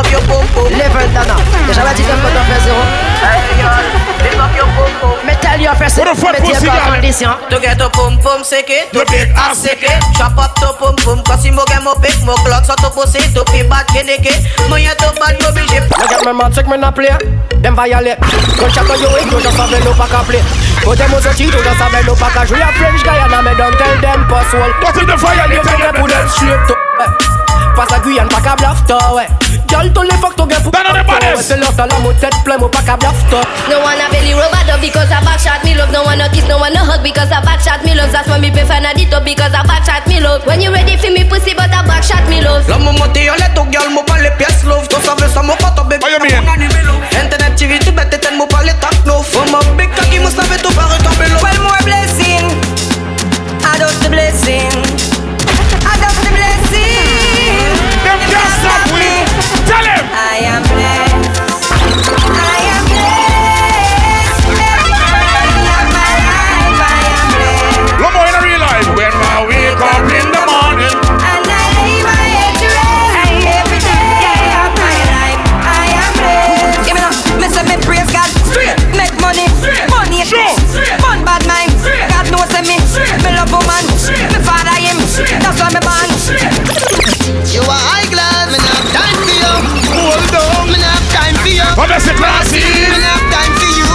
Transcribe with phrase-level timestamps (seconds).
[0.00, 0.64] up your pom pom.
[0.72, 1.36] Level Dana.
[1.66, 2.80] Déjà la 19 quand on fait zéro.
[4.24, 5.16] Lift up your pom pom.
[5.24, 6.04] Mais tell your person.
[6.04, 7.30] What the fuck Mettez pussy pas condition.
[7.50, 9.92] To get a pom pom seke, to To get get a a seke.
[10.16, 13.20] Chop up to pom pom, kasi mo get mo pick, mo clock sa to pussy,
[13.34, 14.32] to pi bat keneke.
[14.68, 15.80] Mo y'a to bad mo bilje.
[15.92, 17.12] Regarde même un truc mais n'a play.
[17.60, 18.18] Dem violate.
[18.58, 20.40] Quand chacun yo est, toujours savait nous pas qu'à play.
[20.82, 24.00] Côté mon sorti, toujours savait nous pas qu'à jouer à French Guyana, mais don't tell
[24.00, 24.72] them pas swell.
[24.80, 25.46] What in the fire?
[25.50, 27.49] You You can tell them put them straight to.
[27.80, 27.86] Eh.
[27.86, 29.26] Passe à Guyane, pas qu'à bluff toi, ouais.
[29.68, 31.36] Girl, tous les fuck to get pour Down on the bodies.
[31.36, 33.40] Ouais, C'est l'heure, t'as la mot tête plein, moi pas qu'à bluff toi.
[33.70, 35.90] No one a belly rub a dub because a back shot me love.
[35.92, 38.10] No one a kiss, no one a hug because a back shot me love.
[38.12, 40.44] That's why me prefer na dit up because a back shot me love.
[40.46, 42.68] When you ready for me pussy, but a back shot me love.
[42.68, 44.88] La mo monte yo le to girl, mo pa le pièce love.
[44.88, 46.02] To sabe sa mo pato baby.
[46.02, 46.34] What you mean?
[47.16, 49.24] Internet TV, tu bête ten mo pa le tak love.
[49.24, 51.42] For my big cocky, mo sabe to pa retomber love.
[51.42, 52.44] Well, more blessing.
[53.64, 54.68] I love the blessing.
[55.86, 56.39] I love the blessing.
[58.30, 59.10] Them stop we.
[59.66, 60.04] Tell him.
[60.14, 60.69] I am
[91.88, 91.88] time for you.
[91.88, 92.60] What is it, classy?
[92.60, 93.88] Me not have time for you.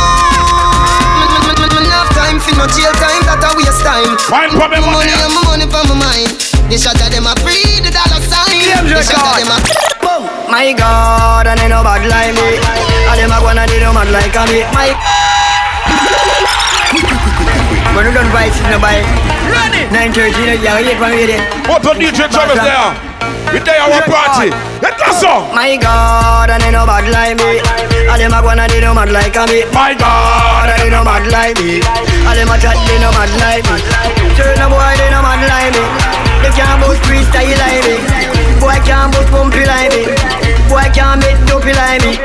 [1.95, 3.21] Have time for no jail time.
[3.29, 4.17] That a waste time.
[4.27, 5.07] Fine for me My money.
[5.07, 6.29] money and my money for my mind.
[6.67, 8.57] The shot of them a free the dollar sign.
[8.65, 9.45] Claims The shot of record.
[9.45, 12.57] them a My God, and ain't no bad like me.
[12.59, 14.65] And them a go and they no mad like me.
[14.73, 14.89] My.
[17.95, 18.99] When you done buy, no buy.
[19.47, 19.87] Ready.
[19.93, 21.41] 9:30, you hit one with it.
[21.69, 23.14] What on DJ Travis there?
[23.55, 24.51] We there our party.
[24.83, 25.47] Let us go.
[25.55, 27.63] My God, and they no bad like me.
[28.03, 29.63] And them a go and they no mad like me.
[29.71, 30.75] My God.
[30.75, 31.79] And they no mad like me.
[31.79, 33.79] And them a chat, they no mad like me.
[34.35, 35.87] Turn a boy, they no mad like me.
[36.43, 37.95] They can't boast freestyle like me.
[38.59, 40.03] Boy can't boast bumpy like me.
[40.67, 42.19] Boy can't make dopey like me.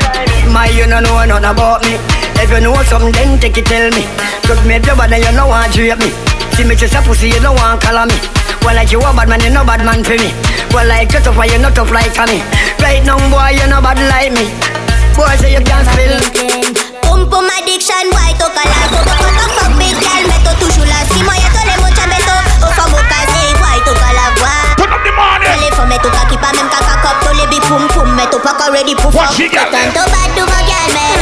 [0.50, 1.94] My, you no know nothing about me.
[2.42, 4.02] If you know something, then take it tell me.
[4.50, 6.10] Cause me the bad and you no want to me.
[6.58, 8.18] See me just a pussy, you don't want color me.
[8.62, 10.30] Well, like you a bad man, you no bad man for me.
[10.70, 12.44] Well, like you tough, why you not tough like me.
[12.80, 14.46] Right now, boy, you no bad like me.
[15.16, 16.14] Boy, say you can't spill.
[17.02, 21.22] Pum pum addiction, boy, toca la Todo cuanto fuck big girl, meto toujours la Si
[21.26, 24.92] moi y'a tous les mots, beso Au fond, au casé, boy, toca la voix Turn
[24.94, 25.50] up the money.
[25.58, 28.52] Les femmes, meto kaki pa même kaka cop Tous les big pum pum, meto pas
[28.54, 29.66] encore ready pour Watch fuck it, girl.
[29.72, 31.18] Tanto bad, tout mon girl, mais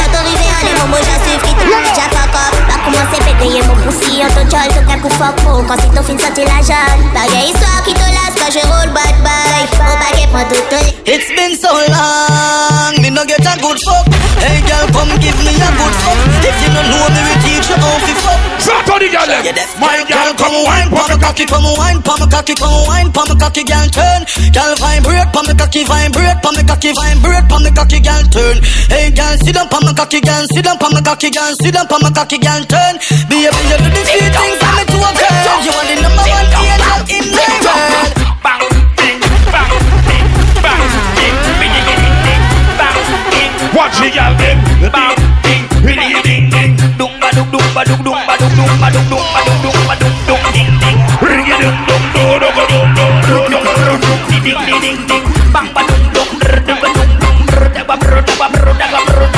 [0.59, 3.75] autorisé en les moments, j'en suis qui tout déjà fuck up Pas commencer péter mon
[3.75, 6.61] poussi, en ton jol, tout d'un coup fuck mo Quand c'est ton fin sorti la
[6.61, 10.61] jeune Pareille histoire qui te lasse quand je roll bad boy Au baguette, prends tout
[10.69, 14.05] ton It's been so long, me no get a good fuck.
[14.37, 16.21] Hey girl, come give me a good fuck.
[16.45, 18.39] If you don't know me, we teach you how to fuck.
[18.61, 19.25] Start on the girl.
[19.25, 19.41] them.
[19.41, 21.55] Yeah, that's My girl, come wine, pon pon me the cocky, cocky.
[21.57, 24.21] come wine, pon me cocky, come wine, pon me cocky, girl turn.
[24.53, 28.61] Girl vibrate, cocky, vibrate, cocky, vibrate, cocky, girl turn.
[28.93, 31.73] Hey girl, sit down, pon me cocky, girl, sit down, pon my cocky, girl, sit
[31.73, 32.97] down, pon my cocky, girl turn.
[33.29, 35.57] Baby, you do the sweet things for me to a girl.
[35.61, 38.11] You are the number one angel in the world.
[38.41, 38.63] Bang,
[38.97, 39.19] ding,
[39.53, 39.71] bang,
[40.09, 40.27] ding,
[40.63, 40.81] bang,
[41.17, 42.43] ding, ding, ding, ding, ding,
[42.79, 42.97] bang,
[43.33, 43.51] ding.
[43.75, 44.59] Watch it, girl, ding,
[44.89, 45.15] bang,
[45.45, 46.71] ding, ding, ding, ding.
[46.97, 49.59] Dung ba dung dung ba dung dung ba dung dung ba dung dung ba dung
[49.63, 50.99] dung ba dung dung ding ding.
[51.23, 54.43] Ring it dung dung do do go dung dung do do go dung dung ding
[54.43, 55.23] ding ding ding ding.
[55.53, 56.31] Bang ba dung dung
[56.67, 59.28] dung ba dung dung brr da ba brr da ba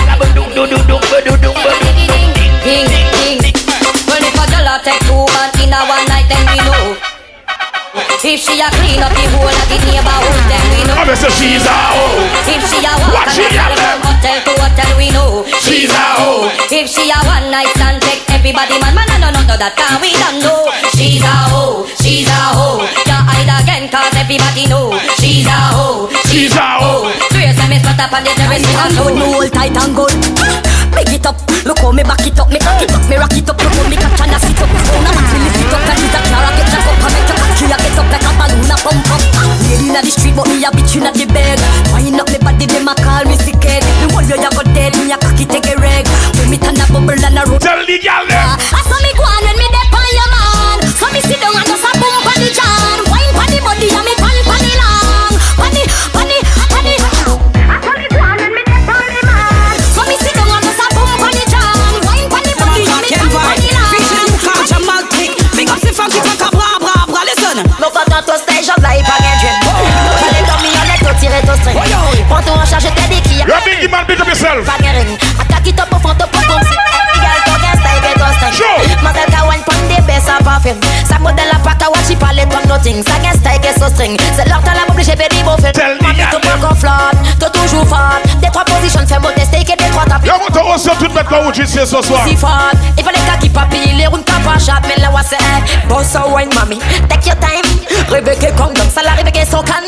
[8.22, 10.94] If she a clean up the whole of the neighborhood, then we know.
[10.94, 12.22] I'm say she's a hoe.
[12.46, 13.98] If she a walk Watch and it, a carry girl.
[13.98, 15.32] from hotel to hotel, we know.
[15.58, 16.46] She's a hoe.
[16.70, 19.98] If she a one night stand, take everybody man, man, no, no, no, that time
[20.06, 20.70] we don't know.
[20.94, 22.86] She's a hoe, she's a hoe.
[23.10, 24.94] Can't hide again, cause everybody know.
[25.18, 27.10] She's a hoe, She's a hoe.
[27.34, 29.10] Swear say me spot up on the terrace in a and show.
[29.10, 30.14] good, me hold tight and good.
[30.94, 33.34] Big it up, look how me back it up, me cock it up, me rock
[33.34, 34.70] it up, look how me catch and I sit up.
[34.70, 37.01] Phone a back, me lift it up, and it's a car, I get jack up,
[37.72, 39.24] I get up like a balloon, I pump up.
[39.72, 41.60] Lady inna the street, but me a bitch inna the bed.
[41.96, 43.84] Wind up me body, them a call me sick head.
[44.04, 46.08] Me you, you go dead, me a cocky take a reg.
[46.36, 47.60] When me turn a bubble and a roll.
[47.60, 48.31] Tell the girl
[74.42, 74.66] yourself.
[74.66, 78.18] Bangering, I got it up in front of my see every girl talking style get
[78.18, 78.50] us time.
[78.50, 78.58] Eh.
[78.58, 78.80] Sure.
[79.06, 80.82] Mother can wine pon the best of perfume.
[81.06, 83.04] Some model a pack a watch she palette pon nothing.
[83.06, 84.18] Ça gagne style get so string.
[84.36, 85.78] C'est longtemps la obligée baby beau fait.
[86.02, 88.26] Mami tout pas gonflante, tout toujours forte.
[88.42, 90.28] Des trois positions fais beau tester que des trois tapis.
[90.28, 92.26] Y'a mon taureau sur toute bête quand vous jugez ce soir.
[92.28, 95.22] Si forte, il fallait kaki papi, les roues ne pas pas chat mais là ouais
[95.24, 95.38] c'est
[95.88, 96.80] bon so wine mommy.
[97.10, 97.71] Take your time.
[98.10, 99.86] Rebecca condom Ça la Rebecca son can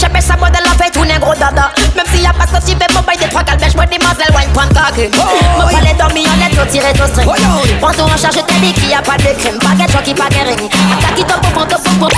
[0.00, 1.70] Chapé sa boîte Elle a fait tout négro dada.
[1.94, 4.34] Même s'il y a pas sorti Fait mon bail des trois calbèches Moi des mazelles
[4.34, 7.28] wine point coque oh, Mon palais dormi en est tiré ton string.
[7.28, 7.34] Oh,
[7.80, 10.14] Prends ton en charge t'es dit qu'il y a pas de crime Baguette choc qui
[10.14, 10.70] pas de ring.
[10.98, 12.08] Attaque qui top pour top pour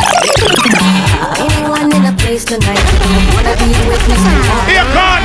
[1.39, 2.79] Anyone in a place tonight
[3.39, 4.15] wanna be with me?
[4.15, 4.69] Tonight.
[4.69, 5.25] Here, gone.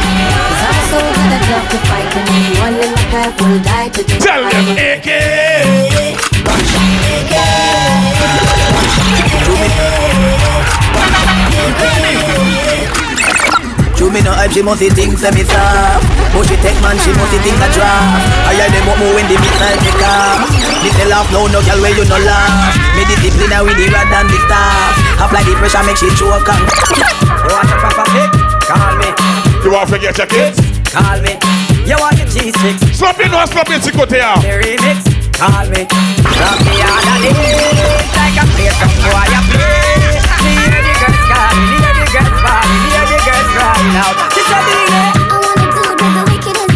[0.50, 2.10] Cause I'm so good at love to fight.
[2.18, 4.19] And anyone in my path will die today.
[4.19, 5.83] Tell them, AK.
[14.13, 16.06] Me no hype, she must things say me soft.
[16.31, 19.25] But she take man, she must things a draft I hear them up more when
[19.25, 20.45] the missile take off.
[20.86, 22.77] Me say laugh no, no girl where you no laugh?
[22.94, 24.94] Me discipline her with the rod and the staff.
[25.18, 26.63] Apply the pressure, make she choke and
[27.42, 28.31] You want a proper fix?
[28.69, 29.10] Call me,
[29.65, 30.57] You want to forget your kids?
[30.94, 31.33] call me.
[31.89, 32.86] You want the cheese sticks?
[32.95, 34.38] Slap in, no slap in, côté là.
[34.39, 35.01] The remix?
[35.33, 35.89] Call me.
[36.38, 40.94] Drop me on a list Like a place some boy a play Me hear the
[41.01, 42.93] girls calling, hear the girls bawling
[43.84, 44.96] Hear the girls crying out She said, "Baby,
[45.28, 46.72] I want a dude with the wicked and.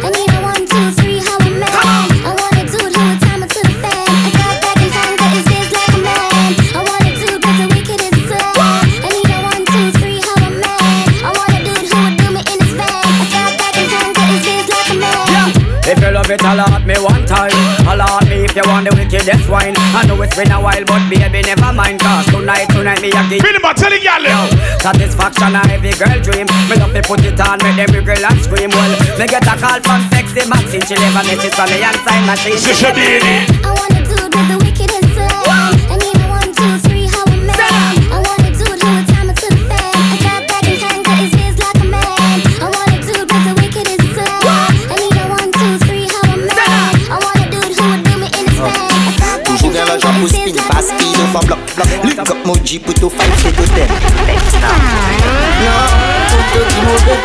[0.00, 1.62] I need a one, two, three, how man.
[1.66, 4.06] I want a dude who would time it to the fan.
[4.08, 6.54] I got back in time, got his biz like a man.
[6.70, 8.14] I want a dude with the wicked and.
[9.02, 10.62] I need a one, two, three, how man.
[11.20, 12.86] I want a dude who would do me in his van.
[12.86, 15.26] I got back in time, got his biz like a man.
[18.50, 18.58] If you love it, allot me one time.
[18.58, 19.74] Allot me if you want the wickedest wine.
[19.94, 22.00] I know it's been a while, but baby, never mind.
[22.00, 24.24] Cause tonight, tonight, me a give Billy, man, tell the girl.
[24.26, 24.40] you
[24.82, 26.46] satisfaction a every girl dream.
[26.66, 28.70] Me love to put it on, make every girl and scream.
[28.70, 30.82] Well, me get a call from sexy Maxine.
[30.82, 32.58] She never message from me and sign machine.
[32.58, 33.62] She should be in it.
[33.62, 35.10] I want a dude with the wicked and
[55.60, 55.86] Non,
[56.52, 57.18] tout qui mauvais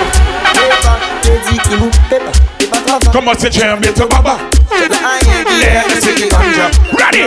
[0.54, 4.38] Pépa, t'es dit qui mou, pépa T'es pas travail Comment c'est j'aime bien ton baba?
[4.72, 6.70] La haine qui Yeah, est, c'est du ganja.
[6.94, 7.24] Ready?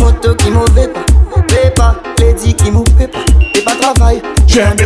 [0.00, 1.00] Moto qui mauvais pas
[1.48, 3.18] Pépa, t'es dit qui mou, pépa
[3.52, 4.76] T'es pas travail J'aime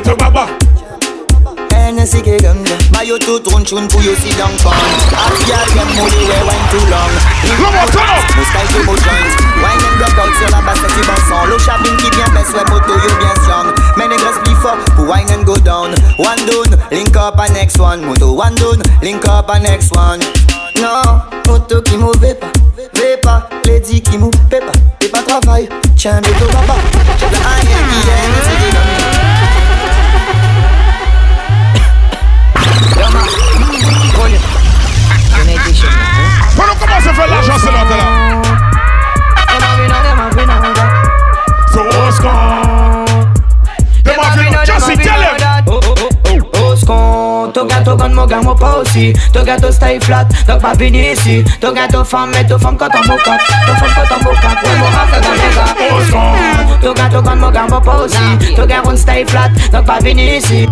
[1.97, 2.17] bien ton baba.
[2.17, 4.73] Hennessy qui ganja Mayo tout run chun pour yo sit down pan
[5.17, 7.13] Happy girl them money we too long.
[7.57, 8.25] Come on, turn up.
[8.37, 11.97] Et beau joint Wine and block out sur la basse c'est bon son L'eau chabine
[11.97, 13.67] qui bien baisse ouais moto yo bien strong.
[13.97, 15.95] Mais les grosses plus fort pour wine and go down?
[16.19, 18.05] One down, link up a next one.
[18.05, 20.21] Moto one down, link up a next one.
[20.81, 22.53] Non, moto qui mauvais pas
[22.95, 26.75] Vais pas, lady qui mou, pépa T'es pas travail, tiens de ton baba
[27.33, 28.66] La haine qui
[34.17, 35.89] c'est des ganja
[36.57, 38.05] Quand on commence à faire l'argent, c'est l'autre là.
[41.73, 43.05] So what's gone?
[44.05, 44.65] Them have you know.
[44.65, 45.37] Just see, tell him.
[46.55, 49.13] Oscon, ton gâteau gagne mon gars, moi pas aussi.
[49.33, 51.45] Ton gâteau stay flat, donc pas venu ici.
[51.61, 53.39] Ton gâteau femme, mais ton femme quand on mocat.
[53.67, 55.97] Ton femme quand on mocat, ouais, mon rap dans les gars.
[55.97, 56.33] Oscon.
[56.83, 58.55] Ton gâteau gagne mon gars, moi pas aussi.
[58.57, 60.67] Ton gâteau stay flat, donc pas venu ici.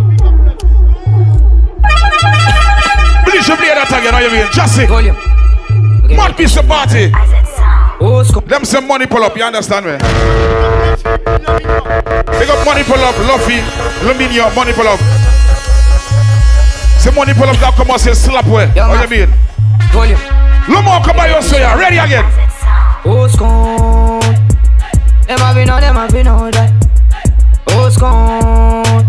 [3.34, 4.46] Please, you play that again, how you mean?
[4.54, 4.86] Just see.
[4.86, 5.18] Volume.
[6.14, 7.10] Mad piece of party.
[7.98, 8.38] Oscon.
[8.38, 9.98] Oh, them some money pull up, you understand me?
[9.98, 10.06] They
[12.46, 13.58] got money pull up, Luffy,
[14.06, 15.02] Luminium, money pull up.
[17.02, 18.70] Say money pull up that come out say slap way.
[18.70, 19.02] Yeah, How man.
[19.02, 19.34] you mean?
[19.90, 20.22] Volume.
[20.70, 21.74] Lumo come by your so ya.
[21.74, 22.22] Ready again?
[23.02, 23.50] Oscon.
[23.50, 24.22] Oh,
[25.26, 26.70] them have you know, them have you know that.
[27.66, 28.46] Oscon.
[28.46, 29.02] Oh,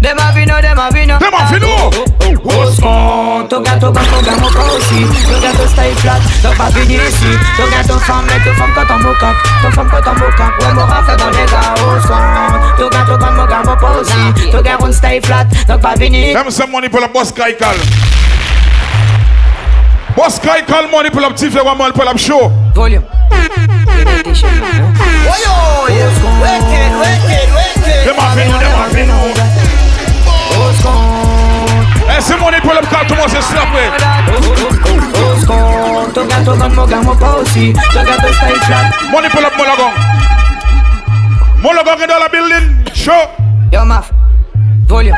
[0.00, 1.18] them have you know, them have you know.
[1.20, 2.21] Them have you know.
[2.36, 3.46] Oscon.
[3.48, 5.04] Ton gâteau gagne mon gars, moi pas aussi.
[5.26, 7.38] Ton gâteau stay flat, donc pas venu ici.
[7.56, 9.36] Ton gâteau femme, mais ton femme quand on mocac.
[9.62, 11.74] Ton femme quand on mocac, ouais, mon rap dans les gars.
[11.96, 12.14] Oscon.
[12.78, 14.50] Ton gâteau gagne mon gars, moi pas aussi.
[14.50, 17.76] Ton gâteau stay flat, donc pas venu Them some money pull up, boss guy call.
[20.16, 22.50] Boss guy call money pull up, TV one man pull up show.
[22.74, 23.04] Volume.
[26.42, 28.96] Wicked, wicked, wicked Them have you know, them have
[31.16, 31.21] you
[32.12, 32.20] know.
[32.20, 32.20] Oscon.
[32.20, 33.88] Hey, some money call come out say slap way.
[35.32, 36.12] Oscon.
[36.12, 37.72] Ton gâteau gagne mon gars, moi pas aussi.
[37.72, 38.04] Stay
[38.66, 38.92] flat.
[39.10, 39.94] Money pull up, Molagong.
[41.62, 43.28] Molagong in the building, show.
[43.72, 44.10] Yo, maf.
[44.86, 45.16] Volume.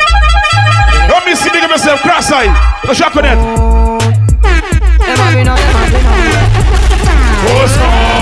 [1.08, 2.52] Don't miss big myself, cross eye.
[2.86, 3.40] The shot connect.
[3.40, 6.44] Them have you know, them have you know.
[7.64, 8.13] Oscon.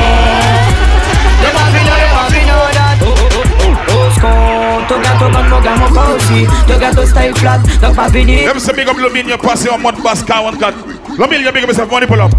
[6.17, 6.47] Aussi.
[6.67, 8.45] Te gâteau style flat, donc pas fini.
[8.45, 10.75] Let me say big up Lumilio passé en mode basse car one cut.
[11.19, 12.33] Lumilio big up yourself, money pull up.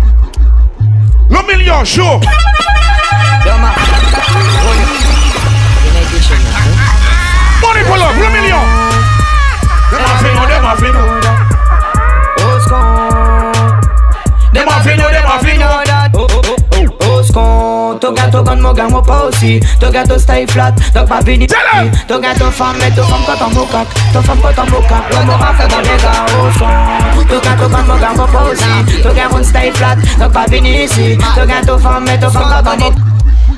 [1.29, 2.19] Lumilio, show.
[7.61, 8.59] Money pull up, Lumilio.
[9.91, 11.21] Them a fin them a fin know.
[14.53, 15.92] Dem a fin dem a fin
[17.93, 17.99] scon.
[17.99, 19.59] Ton gâteau gun, mon gars, moi pas aussi.
[19.79, 21.47] Ton gâteau style flat, donc pas fini.
[21.47, 21.91] Tell 'em.
[22.07, 23.87] Ton gâteau femme, mais ton femme quand on mocac.
[24.13, 25.03] Ton femme quand on mocac.
[25.11, 26.65] L'homme aura fait dans les gars, au son.
[27.29, 29.01] Ton gâteau gun, mon gars, moi pas aussi.
[29.01, 31.17] Ton gâteau style flat, donc pas fini ici.
[31.35, 32.93] Ton gâteau femme, mais ton femme quand on mocac.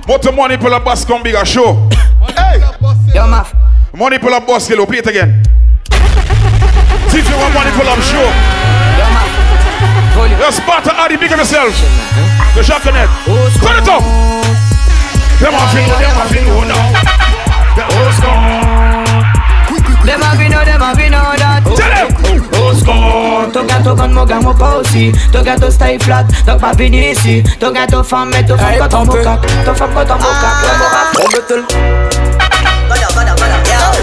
[0.08, 1.78] But the money pull up bass come bigger show.
[2.38, 2.60] Hey,
[3.16, 3.54] Yo, maf.
[3.98, 5.42] money pull up boss kilo, play it again.
[7.10, 8.75] See if you want money pull up show.
[10.16, 10.32] Yo, maf.
[10.32, 10.40] Volume.
[10.40, 11.76] Yo, Sparta Addy, big up yourself.
[12.56, 13.08] The Jacqueline.
[13.60, 14.04] Turn it up.
[15.40, 16.94] Them a fin know, them a fin know now.
[20.06, 21.64] Dem a fin know, dem a fin know that.
[21.76, 22.08] Tell them.
[22.62, 23.52] Au scon.
[23.52, 25.12] Ton gâteau gun, mon gars, moi pas aussi.
[25.32, 27.44] Ton gâteau style flat, donc pas fini ici.
[27.60, 29.42] Ton gâteau femme, mais ton femme quand on mocac.
[29.66, 30.18] Ton femme quand on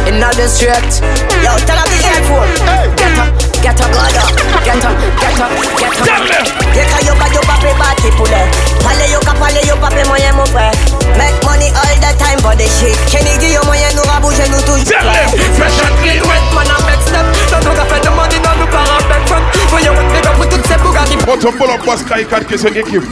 [0.02, 0.98] L'homme aura the street,
[1.46, 2.50] yo, tell her the airport.
[2.98, 3.30] Get up,
[3.62, 4.34] get up, get up,
[4.66, 6.22] get up, get up, get up.
[6.26, 6.44] Them.
[6.74, 8.42] Yeka yo yo pa pe bati pule.
[8.82, 10.74] Pale yo ka pale yo pa pe moyen mon frère.
[11.16, 12.98] Make money all the time for the shit.
[13.06, 14.90] Kenny di yo moyen nous raboucher nous toujours.
[14.90, 15.28] Tell them.
[15.54, 16.20] Fresh and clean.
[16.26, 17.26] Wet man a make step.
[17.50, 19.44] Don't know fait de money dans nous par un back front.
[19.70, 21.16] Voyons big up pour toutes ces Bugatti.
[21.24, 23.06] But to pull up boss Kai Kat is your équipe.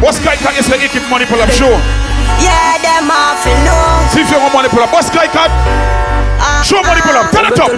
[0.00, 1.72] Boss Kai Kat your équipe money pull up show.
[2.42, 3.82] Yeah, them off and know.
[4.12, 4.90] See if you want money pull up.
[4.92, 5.50] Boss Kai Kat.
[6.64, 7.26] Show money pull up.
[7.28, 7.34] Ah.
[7.34, 7.72] Turn it up.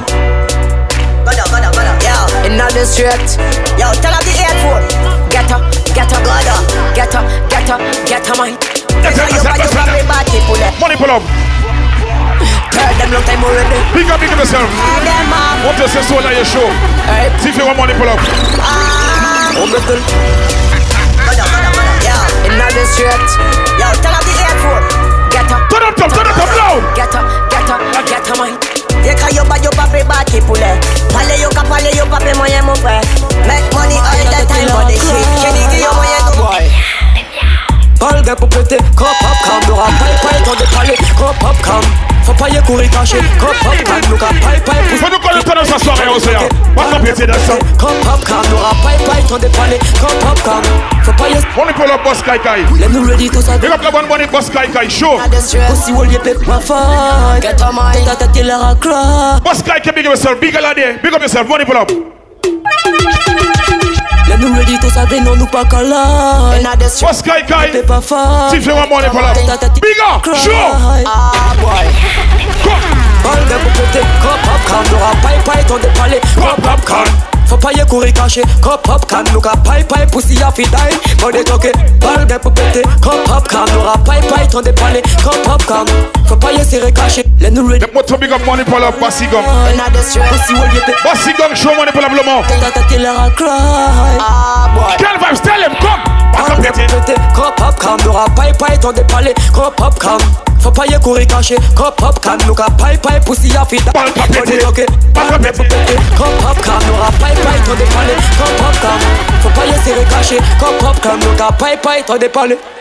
[1.28, 1.92] Gada, gada, gada.
[2.00, 2.16] Yo,
[2.48, 3.28] in the street.
[3.76, 4.84] Yo, tell her the airport.
[5.28, 5.62] Get up,
[5.92, 6.56] get up, gada.
[6.96, 8.56] Get up, get up, get up, man.
[9.04, 9.92] Get up, Yo, get up, yo, get up.
[9.92, 10.60] yo, body pull.
[10.80, 11.22] Money pull up.
[12.72, 13.78] Tell them long time already.
[13.92, 14.68] Big up, big up yourself.
[14.70, 15.64] Yeah, them off.
[15.66, 16.66] Want say so on your show.
[17.10, 18.18] Hey, See if you want money pull up.
[18.62, 19.52] ah.
[19.52, 21.92] Gada, gada, gada.
[22.06, 22.16] Yo,
[22.48, 23.28] in the street.
[23.78, 24.17] Yo, tell
[25.32, 25.52] her the airport.
[25.52, 25.68] Get up.
[25.70, 26.96] Turn up, turn up loud.
[26.96, 28.78] Get up, get up, get up, man.
[29.04, 30.76] Yeka yo ba yo pa pe bati pule eh.
[31.12, 33.00] Pale yo ka pale yo pa pe moyen mon frère
[33.46, 36.48] Make money all the time for the shit Kenny di yo moyen nou
[37.98, 41.56] Palga pour péter, crop up cam, le rap pipe pipe dans des palais, crop up
[41.64, 42.17] cam.
[42.28, 44.98] Faut pas y courir caché, crop up cam, le rap pipe pipe.
[45.00, 46.28] Faut nous connaître dans sa soirée aussi.
[46.28, 46.46] hein.
[46.76, 47.54] Pas compléter dans ça.
[47.78, 50.62] Crop up cam, le rap pipe pipe dans des palais, crop up cam.
[51.04, 52.64] Faut pas y Money pull up boss Kai Kai.
[52.78, 53.56] Let me ready to ça.
[53.56, 55.18] Big up the one money boss Kai Kai show.
[55.68, 57.40] Pussy will you pick my fight.
[57.40, 57.92] Get on my.
[57.94, 59.40] Tête à tête, il a cry.
[59.42, 60.38] Boss Kai Kai big up yourself.
[60.38, 60.98] Big up lady.
[61.02, 61.48] Big up yourself.
[61.48, 61.90] Money pull up.
[64.38, 66.62] Let me ready to ça, non nous pas calais.
[67.00, 67.70] Boss Kai Kai.
[67.72, 68.50] T'es pas fort.
[68.50, 69.34] See if you want money pull up.
[69.34, 70.36] Tête à Big up.
[70.36, 70.50] Show.
[71.06, 71.86] Ah boy
[72.62, 72.98] Come.
[73.22, 77.56] Palga pour péter, crop up cam, le rap pipe pipe dans des palais, crop up
[77.56, 77.56] cam.
[77.56, 78.12] Faut pas y courir
[78.88, 81.16] up cam, nous ka pipe pipe, pussy a fi die.
[81.20, 84.72] Bon des toqués, palga pour péter, crop up cam, le rap pipe pipe dans des
[84.72, 85.86] palais, crop up cam.
[86.26, 87.84] Faut pas y serrer caché, let me ready.
[87.84, 88.98] The motor big up money pull up.
[89.00, 89.44] Bossy Gong.
[89.92, 90.18] Pussy
[90.52, 90.94] will.
[91.04, 92.42] Bossy Gong show money pull up le mot.
[92.46, 93.46] Tête à tête, il cry.
[94.20, 96.02] Ah boy Ken Vibes tell him come.
[96.32, 96.86] Pas Palga compléter.
[96.86, 100.18] pour péter, crop up cam, le rap pipe pipe dans des palais, crop up cam.
[100.60, 103.76] Faut pas y courir caché, crop up cam, look ka pipe pipe, pussy a fi
[103.76, 103.90] die.
[103.92, 104.58] Pas Bon des compléter.
[104.58, 105.64] toqués, Pas compléter.
[106.16, 110.04] Crop up cam, nous rap pipe pipe dans des palais, crop up pas y serrer
[110.04, 112.28] caché, crop up cam, nous ka pipe pipe dans des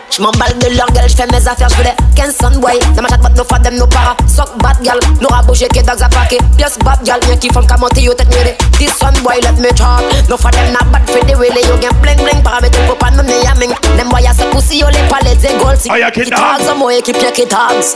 [0.08, 0.18] palais.
[0.18, 3.44] J'm'emballe de leur gueule, j'fais mes affaires, j'voulais 15 son boy Ça m'a chat nos
[3.44, 7.20] fadem, nos para Sock bad gal, nous rabouche que dogs a paqué Yes bad gal,
[7.26, 10.04] rien qui font qu'à monter yo tête mire This son boy let me talk.
[10.30, 13.18] No fadem na bad fait des wheelie Yo gen bling bling, paramètre pour pas de
[13.22, 16.12] me yamming Them boy a se pussy, yo les palais des goals Si oh, y'a
[16.12, 16.30] qui dog?
[16.32, 17.94] tags, moi équipe y'a qui tags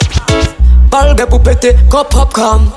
[0.92, 2.70] Balgue pour péter, crop up cam.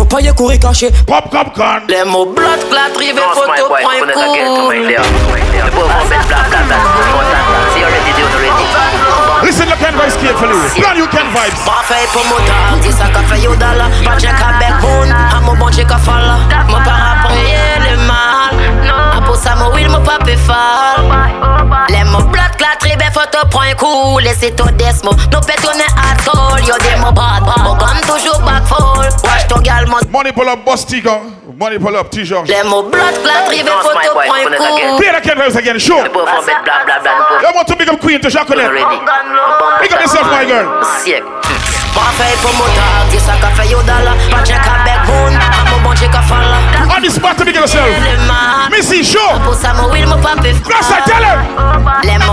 [0.00, 1.82] Faut pas y courir caché, Pop come can.
[1.86, 4.80] Les mots blood clat, rivé photo, point cool
[9.42, 10.80] Listen to Ken Vibes carefully.
[10.80, 11.64] Brand new Ken Vibes.
[11.66, 15.02] Parfait pour mon temps, dis ça qu'a fait yo dollar Pas de check avec bon,
[15.36, 18.56] à mon bon check à falla Mon para prier le mal.
[19.14, 21.09] A pour ça mon will, mon pape fall Les mots
[22.80, 26.74] blood clat, rivé photo, point cool Et c'est ton desmo, nous pétonnez à sol Yo
[26.78, 30.64] des mots bad, mon comme toujours back fall Watch ton gal, mon Money pull up
[30.64, 31.20] boss Tiga.
[31.58, 32.48] Money pull up T George.
[32.48, 35.78] Les mots blood clat, rivé photo, point cool Play the Ken Vibes again.
[35.78, 35.98] Show.
[35.98, 38.70] I want to big up Queen to Jacqueline.
[39.80, 40.66] Big up yourself, my girl.
[41.94, 45.70] Parfait pour mon temps, dis ça qu'a fait yo dollar Pas check avec bon, à
[45.70, 46.58] mon bon check à falla
[46.96, 47.84] On the spot to big yourself.
[48.70, 49.18] Missy, show.
[49.44, 51.90] Pour ça, mon will, mon pape Grâce à tell him.
[52.04, 52.32] Les mots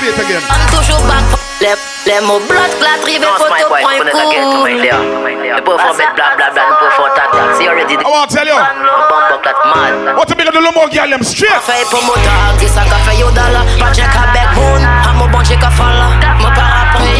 [0.00, 0.40] Play it again.
[0.48, 1.20] I'm toujours back
[1.60, 1.76] Les,
[2.08, 6.62] les mots blood clat rive photo point cool Ne pouvons faire mettre bla bla bla,
[6.64, 8.56] ne pouvons faire tata Si already I want to tell you.
[8.56, 11.60] Bomb clat mad What a big up the Lomo girl them straight.
[11.68, 15.12] Fè pou mou tag, di sa ka fè yo dala Pa chè ka bek a
[15.20, 16.16] mou bon chè ka fala.
[16.40, 17.19] Mou pa apreye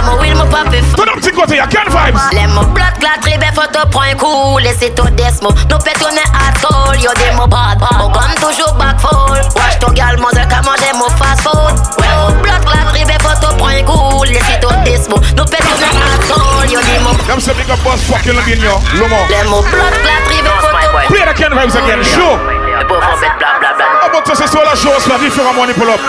[0.00, 2.20] A pou sa mou wil mou pa pe fa Turn up to go to vibes.
[2.32, 6.16] Les mots blood clat rive photo point cool Et c'est tout des mots, nous pétonne
[6.32, 10.46] à sol Yo des mots bad, ou comme toujours back fall Watch ton gal, manger
[10.48, 14.60] ka manger mon fast food Ouais, oh blood clat rive photo point cool Et c'est
[14.60, 18.00] tout des mots, nous pétonne à sol Yo des mots Them say big up boss
[18.04, 18.80] fucking in yo.
[18.96, 19.16] Lomo.
[19.28, 22.02] Les mots blood clat rive photo Play the Ken Vibes again.
[22.02, 22.59] Show.
[22.80, 25.52] Ne pouvons faire mettre bla bla bla About to say so la show soit différent
[25.52, 26.00] money pull up.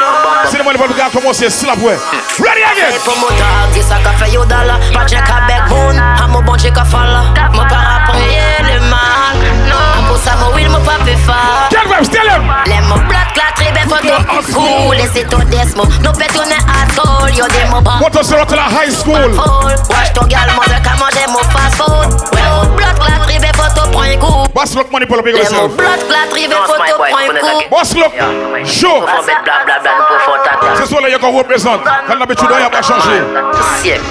[0.46, 2.00] C'est le money pull up gars commencer slap ouais.
[2.40, 2.98] Ready again.
[3.04, 6.28] Pour mon tag, di sa ka fè yo dala Pa chè ka bek moun, a
[6.28, 9.61] mou bon chè ka fala Mou pa apreye le mal
[10.22, 12.46] A pou sa mou wil mou pa pe fa Ken Vibes tell them.
[12.68, 14.14] Les mots blood clat ribe photo
[14.54, 18.20] cool Et c'est tout des mots, nous pétonne à sol Yo des mots bad What
[18.20, 19.34] us to la high school.
[19.34, 23.50] fool Watch ton gal, manger ka manger mon fast food Ouais, oh blood clat ribe
[23.56, 25.76] photo point cool Boss look money pull up big Les mots yourself.
[25.78, 27.70] blood clat ribe Non, photo my boy, point put it cool again.
[27.72, 28.14] Boss look.
[28.66, 29.06] Show.
[30.78, 31.80] C'est ça là you can represent.
[32.08, 33.24] Quand l'habitude on y a pas changé.
[33.82, 34.02] Siècle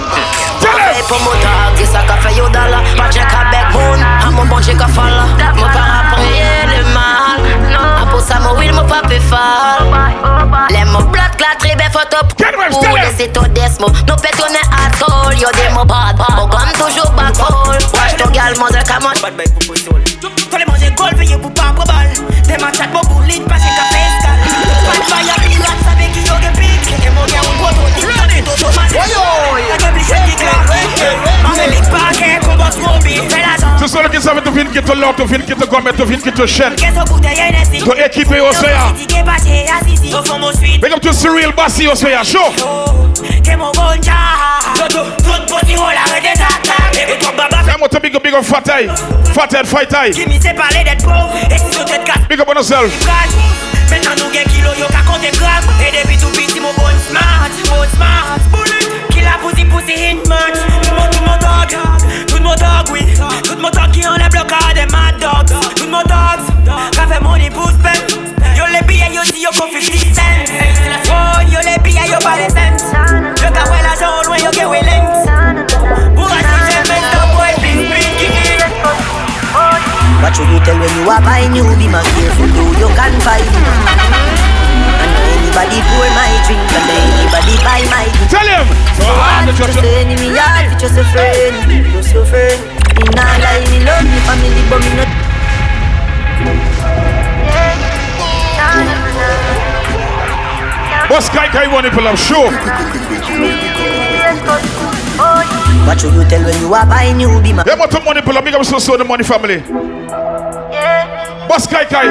[0.60, 1.04] Tell Fè them.
[1.08, 4.32] pou mou tag, di sa ka fè yo dala Pa chè ka bek moun, a
[4.32, 7.42] mou bon chè ka fala Mou pa apreye le mal.
[7.74, 9.90] A pou sa mou wil mou pa pe fal.
[10.70, 13.14] Les mots blood clat ribe photo Ken Vibes tell cool Et them.
[13.18, 17.10] c'est tout des mots, nous pétonne à sol Yo des mots bad, ou comme toujours
[17.12, 17.78] back fall.
[17.94, 21.16] Watch ton gal manger ka manger Bad boy pou pou soul Tous les manger gold
[21.16, 22.12] veillez pour pas pour balle
[22.46, 24.38] Dem a chat pour boulit pas c'est café escal
[24.86, 28.06] Bad boy a pirate savez qui yo gen pique Et mon gars ou gros dit
[28.06, 28.42] Ready.
[28.44, 29.89] to
[33.78, 34.92] C'est ça qui savent qui te
[35.42, 35.90] qui te gomme,
[36.22, 36.74] qui te chaîne.
[41.00, 41.94] To Cyril Bassi au.
[41.94, 42.52] Show.
[48.02, 48.34] Big big
[52.28, 52.92] Big up on yourself.
[53.90, 55.02] Maintenant nous kilo yo ka
[55.84, 57.50] Et depuis tout petit mon bon smart
[57.96, 58.86] smart Bullet
[60.28, 60.58] match
[61.70, 61.89] Tout
[62.50, 63.06] mon dog oui
[63.44, 65.58] Tout mon dog qui enlève le cas des mad dogs.
[65.76, 66.46] Tout mon dogs.
[66.92, 68.00] Qu'a fait money pour spend.
[68.56, 70.22] Yo les billets yo si yo qu'on 50 cents.
[71.10, 72.78] Oh yo les billets yo pas les cents
[73.10, 75.00] Le gars ouais l'argent loin yo big big
[80.22, 84.00] What should you tell when you are buying you Be my careful you can it.
[84.04, 84.09] And
[85.50, 88.66] anybody pour my drink And anybody buy my drink Tell him.
[88.94, 91.54] So hard to Just the enemy It's just a friend
[91.90, 92.58] Just a friend
[92.94, 95.10] Me not lie Me love me family But me not
[101.10, 102.16] Boss Kai Kai want to pull up.
[102.16, 102.46] Show.
[105.84, 108.38] What should you tell when you are buying you Be my Them want money pull
[108.38, 108.44] up.
[108.44, 109.58] Big up so so the money family.
[111.48, 112.06] Boss Kai Kai.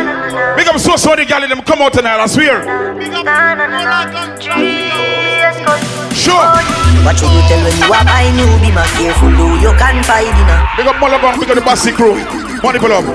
[0.55, 2.19] Big up so so the gal them come out tonight.
[2.19, 2.59] I swear.
[6.13, 6.35] Show.
[7.07, 10.03] What should you tell when you are buying you Be my careful though you can
[10.03, 11.39] find it Big up Malabar.
[11.39, 12.19] Big up the Bassi crew.
[12.61, 13.05] Money pull up.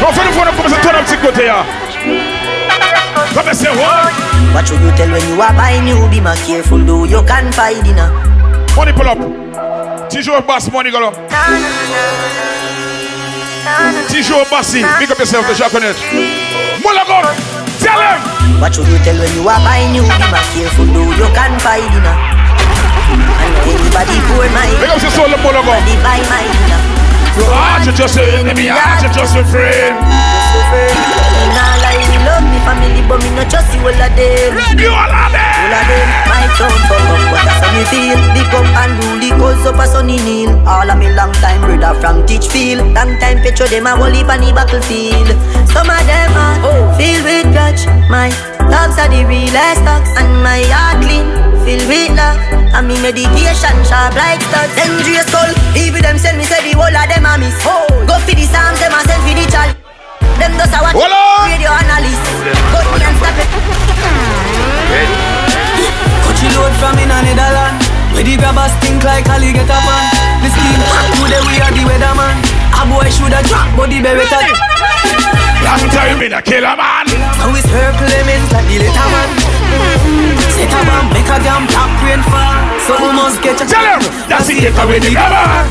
[0.00, 0.56] Go for the phone up.
[0.56, 1.60] Come and turn up to go there.
[3.36, 4.12] Come and say what?
[4.54, 7.52] What should you tell when you are buying you Be my careful though you can
[7.52, 7.96] find it
[8.76, 9.43] Money pull up.
[10.10, 11.14] Toujours bass money go up.
[14.08, 14.84] Toujours Bassi.
[14.98, 15.46] Big up yourself.
[15.48, 15.96] The Jaconet.
[16.84, 17.34] Malabar.
[17.80, 18.60] Tell him.
[18.60, 20.08] What should you tell when you are buying you Be
[20.54, 25.28] careful though you can find it And anybody pour my Big up your soul.
[25.28, 25.76] Malabar.
[25.80, 26.80] Anybody buy my dinner
[27.50, 28.68] Ah, you just a enemy.
[28.70, 29.98] Ah, you just a friend.
[29.98, 31.73] Just a friend
[32.64, 35.54] family But me not trust you all of them You all are there.
[35.60, 38.18] All of them My town fuck up But that's how me feel.
[38.32, 41.60] Big up and rule The cause up a sunny kneel All of me long time
[41.62, 45.28] brother from Teachfield Long time picture them a whole heap on the battlefield.
[45.70, 46.56] Some of them are
[46.96, 47.84] filled with grudge.
[48.08, 48.32] My
[48.72, 51.28] dogs are the realest dogs And my heart clean
[51.62, 52.40] Filled with love.
[52.74, 56.90] And me meditation sharp like studs Dangerous soul Even them send me say the whole
[56.90, 57.54] of them a miss.
[57.62, 59.83] Go for the psalms Them a send for the chal
[60.44, 61.48] Them just a watch Hold on.
[61.48, 62.20] Radio analyst
[62.68, 63.48] Cut me and stop it
[66.20, 67.80] Coachy load from in a Netherland
[68.12, 70.04] Where the grabbers stink like Ali get up on
[70.44, 70.84] The scheme
[71.16, 72.36] Today we are the weatherman
[72.76, 74.52] A boy shoulda drop but the beretta
[75.64, 77.08] Long time in a killer man.
[77.40, 79.30] Now we circle them in like the little man
[80.52, 83.80] Set a bomb make a damn top rain fall So we must get a Tell
[83.80, 84.04] him.
[84.28, 84.76] That's it.
[84.76, 85.64] Come with the grabber.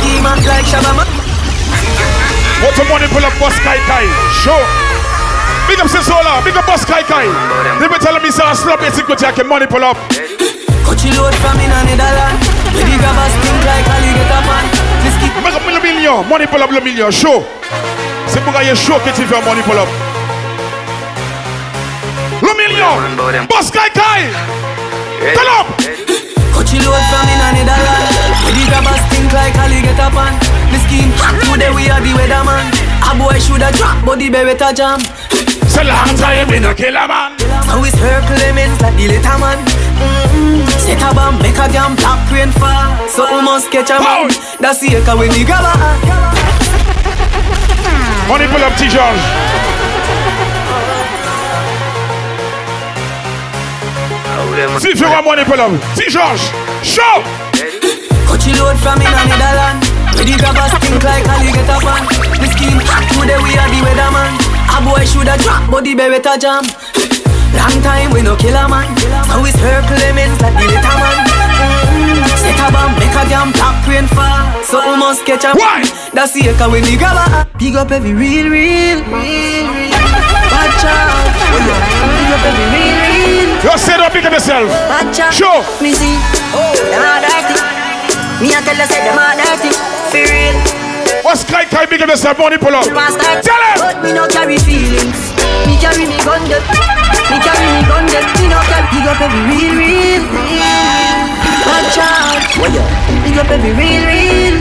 [0.00, 1.21] Shima like Shabama.
[2.62, 4.06] What the money pull up boss Kai Kai?
[4.38, 4.54] Show.
[5.66, 7.26] Big up Sisola, big up boss Kai Kai.
[7.82, 9.98] They be telling me slap it secret I can money pull up.
[10.86, 12.38] Coachy load from in a Netherland.
[12.70, 14.64] Where the grabbers think like alligator man.
[15.42, 17.42] Make up million million, money pull up le million, show.
[18.26, 19.88] C'est pour gagner show que tu fais money pull up.
[22.42, 24.30] Le million, boss Kai Kai.
[25.34, 25.66] Pull up.
[26.54, 28.06] Coachy load from in a Netherland.
[28.46, 30.61] Where the grabbers think like alligator pan.
[30.72, 31.12] The scheme
[31.52, 32.64] today we are the weatherman.
[33.04, 35.00] A boy shoulda drop, but the beretta jam.
[35.82, 37.36] A long time we no kill a man.
[37.68, 39.58] Now it's her Clemens like the little man.
[39.60, 40.64] Mm-hmm.
[40.80, 43.08] Set a bomb, make a damn black rain fall.
[43.08, 44.30] So we must catch a man.
[44.60, 45.74] That's the echo when we grab a
[48.28, 49.20] Money pull up T George.
[54.80, 55.72] See if you want money pull up.
[55.96, 56.40] T George,
[56.86, 57.24] show.
[58.24, 62.02] Coachy load from in a Where the grabbers think like alligator pan.
[62.38, 62.78] The scheme
[63.16, 64.32] today we are the weatherman.
[64.72, 66.64] A boy shoulda drop, but the beretta jam.
[67.56, 68.88] Long time we no kill a man.
[69.28, 71.16] Now it's her Clemens like the little man.
[71.52, 72.24] Mm-hmm.
[72.40, 74.40] Set a bomb, make a damn black rain fall.
[74.64, 75.84] So we must catch a Why?
[76.16, 79.92] That's the echo when we grab a Big up every real, real, real, real.
[80.48, 81.28] Watch out.
[81.52, 83.50] Big up every real, real.
[83.68, 84.68] You say don't pick up yourself.
[84.88, 85.34] Watch out.
[85.34, 85.60] Show.
[85.84, 86.16] Me see,
[86.56, 87.56] Oh, them are dirty.
[88.40, 89.91] Me a tell you say them are dirty.
[90.12, 90.52] For real.
[91.24, 92.36] What's Kai Kai big up yourself?
[92.36, 92.84] Money pull up.
[92.84, 93.76] Tell Tell him.
[93.80, 95.32] But me no carry feelings.
[95.64, 96.60] Me carry me gun them.
[97.32, 98.20] Me carry me gun them.
[98.36, 98.92] Me no carry.
[98.92, 101.16] Big up every real, real, real.
[101.64, 102.44] Watch out.
[103.24, 104.56] Big up every real, real,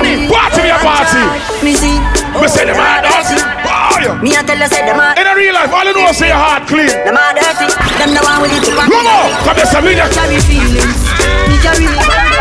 [0.00, 0.32] real.
[0.32, 1.20] Party me a party.
[1.60, 2.00] Me see.
[2.40, 3.36] Me say them oh, are dirty.
[3.60, 4.24] Boy.
[4.24, 5.12] Me a tell you say them are.
[5.20, 6.88] In a real life, all you know is say your heart clean.
[7.04, 7.68] Them are dirty.
[8.00, 8.88] Them the one with it to back.
[8.88, 10.08] Come on, come here, Samina.
[10.16, 11.04] carry feelings.
[11.44, 12.40] Me carry me gun them.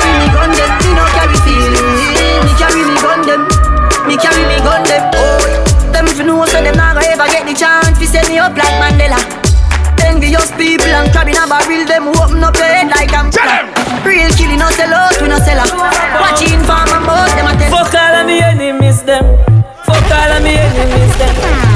[0.00, 0.81] Carry me gun
[2.44, 3.42] Me carry me gun them.
[4.06, 5.02] Me carry me gun them.
[5.14, 5.40] Oh,
[5.92, 8.38] them if you know so them not gonna ever get the chance to set me
[8.38, 9.20] up like Mandela.
[10.04, 13.70] Envious people and crabbing a barrel, them open up your head like I'm Tell 'em.
[14.04, 15.72] Real killing, no sell out, we no sell out.
[16.20, 17.70] Watching for my mouth, them a tell.
[17.70, 19.24] Fuck all of me enemies them.
[19.86, 21.71] Fuck all of me enemies them.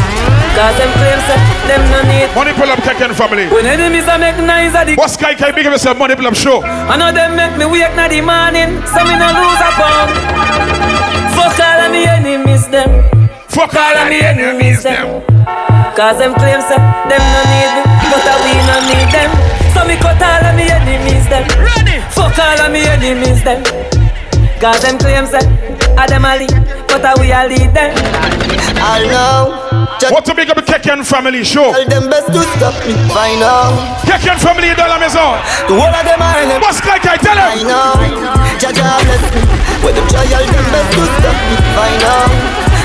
[0.56, 1.38] Cause them claim say
[1.68, 2.32] them no need.
[2.32, 3.44] Money pull up Keken family.
[3.52, 5.98] When enemies are make nice at the What's Kai Kai big yourself?
[5.98, 6.64] Money pull up show.
[6.64, 10.16] I know them make me wake na the morning, so me no lose a pound.
[11.36, 12.88] Fuck all of me enemies them.
[13.52, 15.20] Fuck all of me enemies them.
[15.92, 16.80] Cause them claim say
[17.12, 19.30] them no need me, but a we no need them.
[19.76, 21.44] So me cut all of me enemies them.
[21.60, 22.00] Ready.
[22.16, 23.60] Fuck all of me enemies them.
[24.60, 25.44] Cause them claim say
[26.00, 26.52] a them a lead,
[26.88, 27.92] but a we a lead them.
[28.80, 29.62] I know.
[30.00, 31.72] Just What to big up the Keken family show?
[31.72, 32.94] tell them best to stop me.
[33.12, 33.76] Find out.
[34.08, 35.36] Keken family dans la maison.
[35.68, 36.60] The whole of them are in them.
[36.60, 37.16] What's Kai Kai?
[37.16, 37.96] Tell I know.
[38.60, 39.40] Jaja bless me.
[39.84, 41.56] When them try all them best to stop me.
[41.76, 42.32] Find out.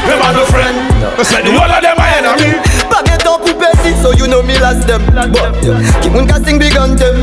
[0.07, 0.77] Them are no friend.
[1.17, 2.51] They say the whole of them are enemy.
[3.61, 5.05] Up so you know me last them.
[5.13, 5.29] But
[6.09, 7.21] moun ka sing big on them.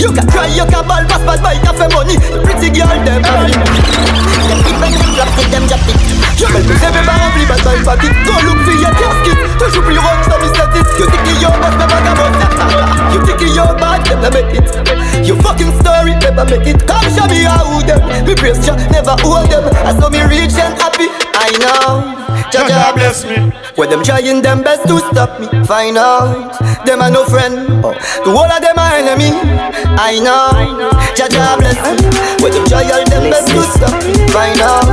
[0.00, 2.16] You can cry, you can ball, pass bad boy, cafe money.
[2.40, 3.20] Pretty girl them.
[3.20, 5.96] Them big bang, them drop it, them drop it.
[6.40, 8.16] Je me le fais pas rempli, bad boy pocket.
[8.24, 9.38] Go look for your casket.
[9.60, 10.88] Toujours plus rock, so me it.
[10.96, 13.12] You think you boss, never come out.
[13.12, 15.26] You think you bad, them never make it.
[15.26, 16.80] You fucking story, never make it.
[16.88, 18.00] Come show me how them.
[18.24, 19.68] Me praise you, never hold them.
[19.84, 21.12] I saw me rich and happy.
[21.36, 22.24] I know.
[22.48, 23.63] Jaja bless me.
[23.76, 26.54] When them trying them best to stop me, find out
[26.86, 27.82] them are no friend.
[27.82, 29.34] The whole of them are enemy.
[29.98, 30.54] I know.
[31.18, 32.06] Jaja bless me.
[32.38, 34.86] When them try all them best to stop me, find out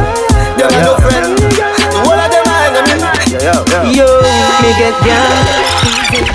[0.58, 1.38] them are no friend.
[1.38, 2.98] The whole of them are enemy.
[3.94, 4.10] Yo,
[4.66, 5.30] me get down
[5.86, 6.26] easy.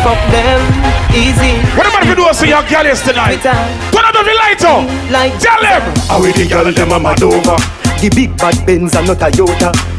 [0.00, 0.64] Fuck them
[1.12, 1.60] easy.
[1.76, 2.24] What am I gonna do?
[2.32, 3.44] See your girl is tonight.
[3.44, 4.40] Turn up the oh.
[4.40, 4.88] light up.
[5.12, 5.84] Like Tell them.
[6.08, 7.60] How we the girl them a mad over
[8.00, 9.92] The big bad Benz and not a Toyota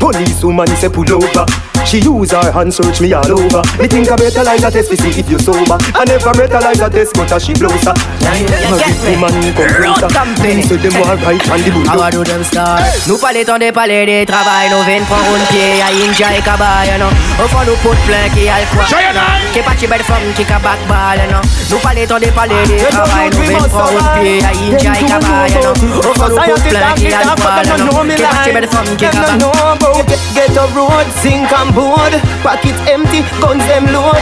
[0.00, 1.44] Police woman say pull over
[1.86, 3.62] She use her hand search me all over.
[3.80, 5.76] Me think I better like that test to see if you sober.
[5.94, 9.66] I never met her like that test but as she blows her Magic woman come
[9.74, 12.26] closer Them say them want right and the How I bulldog.
[12.26, 14.70] do them start Nous parler tant des palais des travail.
[14.70, 17.10] Nous venons prendre un pied à Inja et Kabaya non
[17.42, 20.58] Au fond nous put plein qui a le quoi Qui pas belle femme qui ka
[20.60, 21.40] back ball non
[21.70, 23.30] Nous parler tant des palais des travail.
[23.32, 26.94] Nous venons prendre un pied à Inja et Kabaya non Au fond nous put plein
[26.94, 28.04] qui a le quoi non
[28.44, 33.22] Qui pas belle femme qui ka back Get a road, sink and board Pocket empty,
[33.38, 34.18] guns them load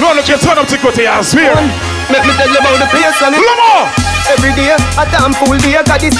[0.00, 1.56] No, look, you turn up to go to your sphere.
[2.08, 3.88] Let me tell you about the place and it Lamo.
[4.32, 6.16] Every day, a damn full day Got this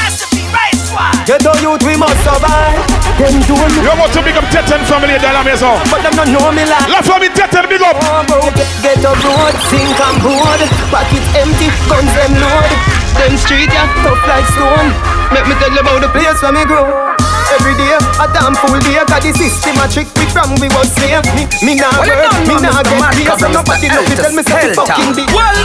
[1.26, 2.78] Get a youth, we must survive
[3.18, 5.76] Them do me You want to big up Teten family dans la maison.
[5.90, 7.96] But them don't know me like La famille Teten, big up.
[8.00, 12.72] Oh, get, get a road, sink and board Pocket empty, guns them load
[13.16, 14.92] them street, yeah, tough like stone.
[15.32, 17.16] Let me tell you about the place where me grow.
[17.46, 20.90] Every day, a damn full day, got the system a trick me from we was
[20.98, 21.22] slave.
[21.38, 22.90] Me, me nah Well, work, me know nah Mr.
[22.90, 24.82] get Malcolm, paid, so nobody love me tell me say Helter.
[24.82, 25.30] fucking big.
[25.30, 25.59] Well,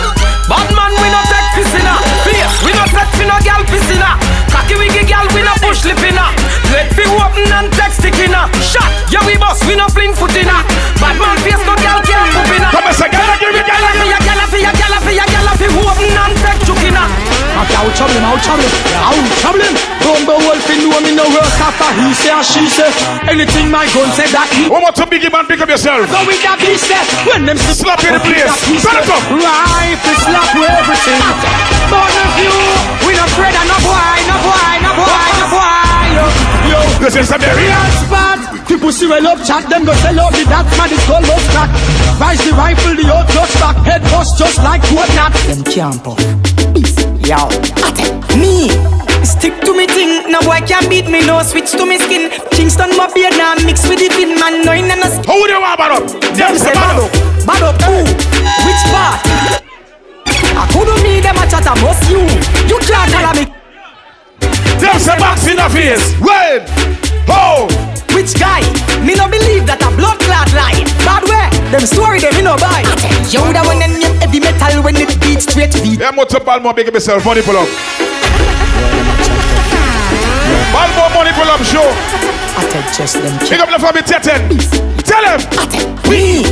[0.45, 2.55] bad man we no take piss inna Face.
[2.61, 4.13] We no set fi no gal piss inna
[4.53, 6.29] Cocky wiggy gal we no push lip inna
[6.69, 10.37] Let fi open and text stick inna Shot, yeah we boss we no fling foot
[10.37, 10.61] inna
[11.01, 13.97] Bad man face no gal can't inna Come on, say, gyal, give me, gyal, Gyal
[13.97, 16.40] fi ya gyal fi ya gyal fi ya gyal fi open and text chook inna
[17.61, 19.75] Okay, I'll trouble him, I'll trouble him, I'll trouble him.
[20.01, 22.89] Rumble wolf in know me no work after he say and she say.
[23.29, 24.65] Anything my gun say that he.
[24.65, 26.09] One more to Biggie man, pick up yourself.
[26.09, 26.97] So with that he say,
[27.29, 28.49] when them see Slap in the place.
[28.81, 29.21] Turn it up.
[29.29, 31.21] Rifle slap with everything.
[31.93, 32.57] But of you,
[33.05, 36.01] we no afraid of no boy, no boy, no boy, no boy.
[36.17, 36.25] Yo,
[36.65, 36.79] yo.
[36.97, 38.41] This is a very Real spot.
[38.65, 41.45] People see well up chat, them go sell out the that man is called most
[41.53, 41.69] crack.
[42.17, 45.33] Rise the rifle, the old just back, head bust just like what not.
[45.45, 46.60] Them camp up.
[47.31, 47.47] Yo,
[48.35, 48.67] Me,
[49.23, 50.29] stick to me thing.
[50.29, 52.29] No boy can beat me, no switch to me skin.
[52.51, 54.65] Kingston my beard now mix with the fin man.
[54.65, 56.11] No in and a Who do you want bad up?
[56.35, 57.09] Them say bad up,
[57.47, 58.03] bad up who?
[58.67, 59.23] Which part?
[60.27, 62.19] I couldn't me them a chat a must you.
[62.67, 63.47] You can't tell me.
[64.81, 66.11] Them say box in the face.
[66.19, 66.67] Wait.
[67.29, 67.90] Oh.
[68.21, 68.61] Which guy?
[69.01, 70.85] Me no believe that a blood clot lie.
[71.01, 71.49] Bad way.
[71.73, 72.85] Them story them me no buy.
[73.33, 75.97] Yo, that one them name heavy metal when it beat straight beat.
[75.97, 77.25] Yeah, motor Balmo, big up yourself.
[77.25, 77.65] Money pull up.
[80.69, 81.81] Balmo, money pull up show.
[81.81, 83.33] I tell just them.
[83.49, 84.53] Big up the family, Teten.
[85.01, 85.41] Tell him.
[86.05, 86.45] We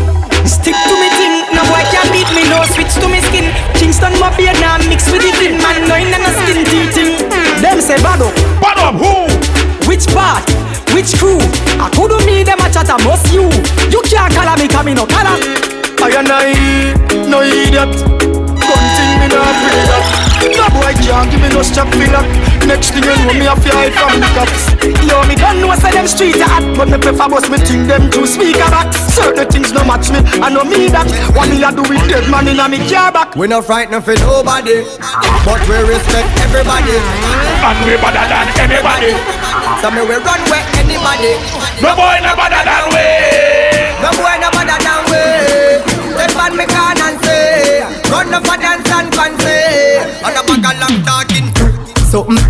[0.49, 1.53] stick to me thing.
[1.53, 2.49] No boy can beat me.
[2.49, 3.45] No switch to me skin.
[3.77, 5.86] Kingston my beard now mix with the thin man.
[5.86, 7.29] No in and a skin teething.
[7.62, 8.34] Them say bad up.
[8.58, 9.29] Bad up who?
[9.86, 10.49] Which part?
[10.93, 11.39] Which crew?
[11.80, 13.47] I couldn't me them a chat a must you.
[13.93, 15.28] You can't call me come no call
[16.02, 16.95] I and I,
[17.28, 17.91] no idiot.
[17.91, 20.06] Gun thing me not free that.
[20.56, 22.23] No boy can't give me no strap me lock.
[22.63, 24.63] Next thing you know me have to hide from the cops.
[25.04, 27.88] Yo, me gun know say them streets are hot But me prefer bust me think
[27.91, 28.93] them two speaker back.
[29.12, 31.08] Certain things no match me, I know me that.
[31.36, 33.36] What me a do with dead man inna me car back.
[33.36, 34.88] We no frightened for nobody,
[35.43, 36.95] but we respect everybody.
[36.95, 39.12] And we better than anybody.
[39.84, 41.38] So me we run where anybody.
[41.82, 43.06] No boy no better than we.
[44.02, 45.21] No boy no better than we.
[46.17, 49.60] Step on me can and say, run up a dance and fancy.
[50.25, 51.47] On a bag of long talking.
[52.10, 52.41] So, mm,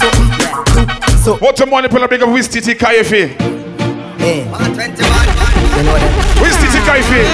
[0.00, 1.36] so, mm, so.
[1.36, 3.36] What the money pull up big up with Titi Kaife?
[4.18, 5.53] Hey.
[5.74, 7.26] With Titi Kaife?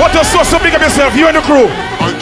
[0.00, 1.68] What the so so big up yourself, you and the crew.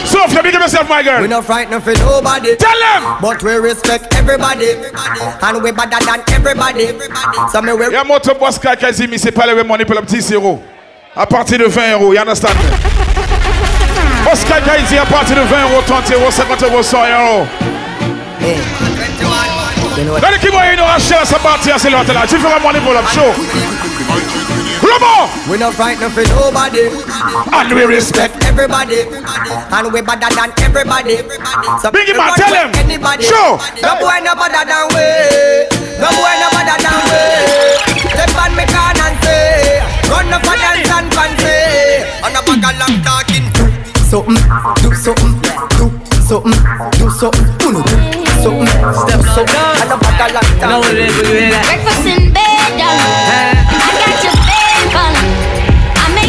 [0.05, 1.21] So if you big up yourself, my girl.
[1.21, 2.55] We no frightened for nobody.
[2.55, 3.17] Tell them.
[3.19, 4.77] But we respect everybody.
[5.41, 6.93] And we better than everybody.
[7.51, 9.55] So me we Il y a un moto boss qui a dit, c'est pas le
[9.55, 10.61] même money pour le petit 10 euros.
[11.15, 12.53] À partir de 20 euros, you understand?
[14.23, 17.47] Boss qui a dit à partir de 20 euros, 30 euros, 50 euros, 100 euros.
[20.13, 22.21] Regardez qui va y avoir acheté à sa partie à l'autre là.
[22.27, 23.33] Tu fais money pour le show.
[24.85, 25.29] Comment?
[25.49, 26.89] We no frightened for nobody.
[27.51, 29.01] And we respect everybody.
[29.05, 31.17] And we better than everybody.
[31.81, 32.69] So Biggie man, tell him.
[32.77, 33.25] Anybody.
[33.25, 33.57] Show.
[33.81, 35.05] No boy no better than we.
[35.97, 37.23] No boy no better than we.
[38.13, 42.05] Step on me can and say, run up a dance and fancy.
[42.21, 43.45] On a bag of long talking.
[44.05, 44.37] Something,
[44.85, 45.33] do something,
[45.81, 45.89] do
[46.21, 46.53] something,
[46.93, 47.73] do something, do
[48.45, 48.69] something,
[49.01, 49.65] step something.
[49.81, 51.09] On a bag of long talking.
[51.65, 52.85] Breakfast in bed, darling.
[52.85, 53.64] I got your bacon.
[53.64, 53.64] I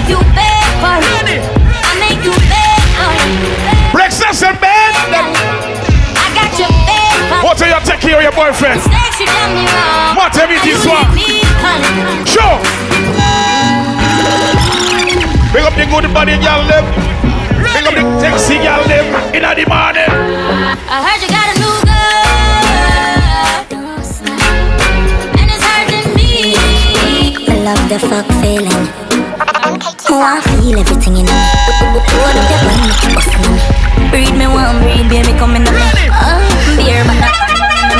[0.06, 1.42] make you bacon.
[1.82, 3.18] I make you bacon.
[3.90, 4.94] Breakfast in bed.
[4.94, 7.42] I got your bacon.
[7.42, 8.80] What are you taking care of your boyfriend?
[8.82, 10.14] Snacks you me wrong.
[10.14, 11.10] What have you this one?
[11.10, 11.42] make me
[15.52, 16.84] Big up the good body girl them.
[17.74, 19.06] Big up the sexy girl them.
[19.34, 20.06] In the morning.
[20.86, 22.06] I heard you got a new girl.
[25.34, 26.54] And it's hurting me.
[27.48, 28.95] I love the fuck feeling.
[30.16, 31.36] Oh, I feel everything in me.
[31.92, 33.60] Hold up your brain, make bust in me.
[34.08, 35.76] Breathe me one, breathe, baby, come in me.
[36.08, 36.40] Oh,
[36.72, 37.36] beer, but not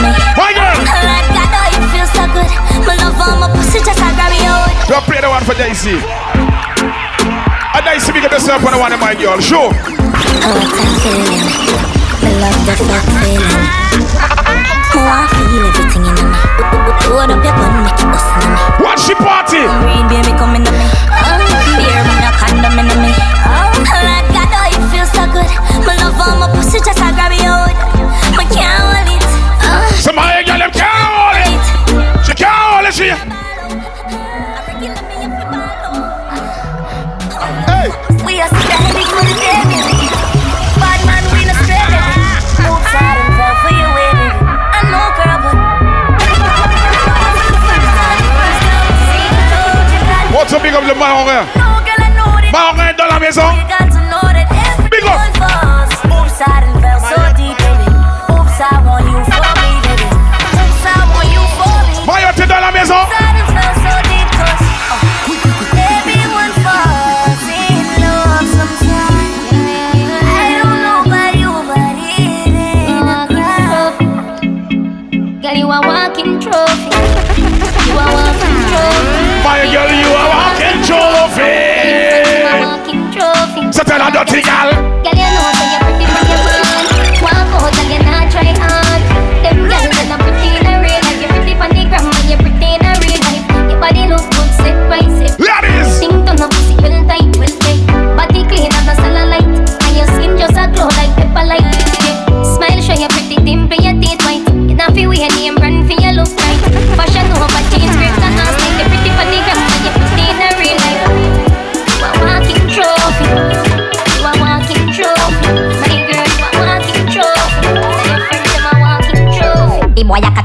[0.00, 0.16] me.
[0.32, 0.80] My girl.
[0.80, 2.48] Like God, oh, it feels so good.
[2.88, 4.64] My love on my pussy, just like grab me out.
[4.88, 6.00] Go play the one for Daisy.
[7.76, 9.36] And Daisy, big up yourself on the one of my girl.
[9.36, 9.68] Show.
[9.68, 11.44] Oh, what I'm feeling.
[12.24, 13.60] I love the fuck feeling.
[14.96, 16.32] Oh, I feel everything in me.
[17.12, 18.56] Hold up your gun, make it bust in me.
[18.80, 19.68] Watch she party.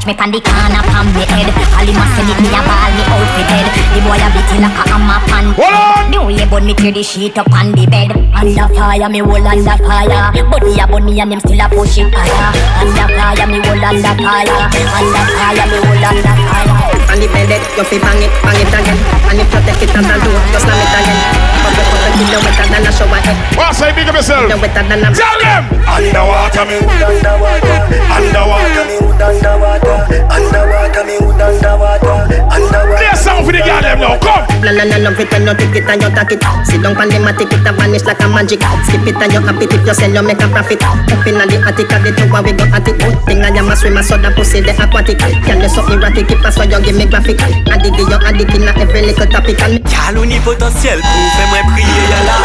[0.02, 1.50] Catch me pan the corner pan me head.
[1.78, 3.68] All him a send me a ball me out fi dead.
[3.94, 5.46] The boy a beat like a hammer pan.
[5.54, 6.10] Hold on.
[6.10, 8.12] Me way burn me tear the sheet up on the bed.
[8.34, 10.32] Under fire me hold under fire.
[10.34, 12.50] Me a burn me and him still a push it higher.
[12.82, 14.50] Under fire me hold under fire.
[14.50, 16.71] Under fire me hold under fire.
[17.12, 18.96] On the bed, you fi bang it, bang it again.
[19.28, 21.20] And if you take it as a door, just slam it again.
[21.60, 23.38] But you put it in wetter than a shower head.
[23.60, 24.48] What's say big of yourself?
[24.48, 25.64] The wetter than a Tell them.
[25.92, 27.76] Underwater me wood underwater
[28.16, 29.98] Underwater me wood underwater
[30.32, 32.16] Underwater me wood underwater
[32.48, 34.16] Underwater Play a song for the girl them now.
[34.22, 34.46] Come.
[34.62, 36.44] Plan and I love it when you take it and you take it.
[36.64, 38.62] Sit down on the matic, it a vanish like a magic.
[38.88, 40.80] Skip it and you happy if you sell, you make a profit.
[40.86, 42.96] Up in the attic, at the tower we go at it.
[43.26, 45.18] Thing I am a swimmer, so the pussy the aquatic.
[45.18, 47.42] Can you so erratic, keep us so you give me graphic.
[47.42, 49.62] Addict, you addict in a every little topic.
[49.62, 52.38] And Gal ou ni potentiel pou fè eh, mwen priye ya la.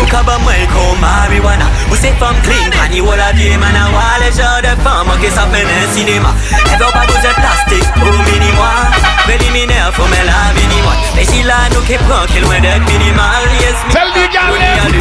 [0.00, 1.70] Ou ka ba mwen kon marijuana.
[1.90, 5.30] Ou se fam clean, pani ou la vie man a wale genre de femme Anke
[5.30, 6.34] sa pen un cinéma
[6.72, 7.34] Elle veut pas bouger
[7.96, 8.72] ou mini moi
[9.24, 12.84] Préliminaire faut me la mini moi Mais si la nou ke pran ke loin d'être
[12.88, 14.00] minimal Yes me
[14.50, 14.98] Ou ni ani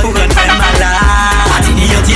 [0.00, 1.09] ou kon fè malade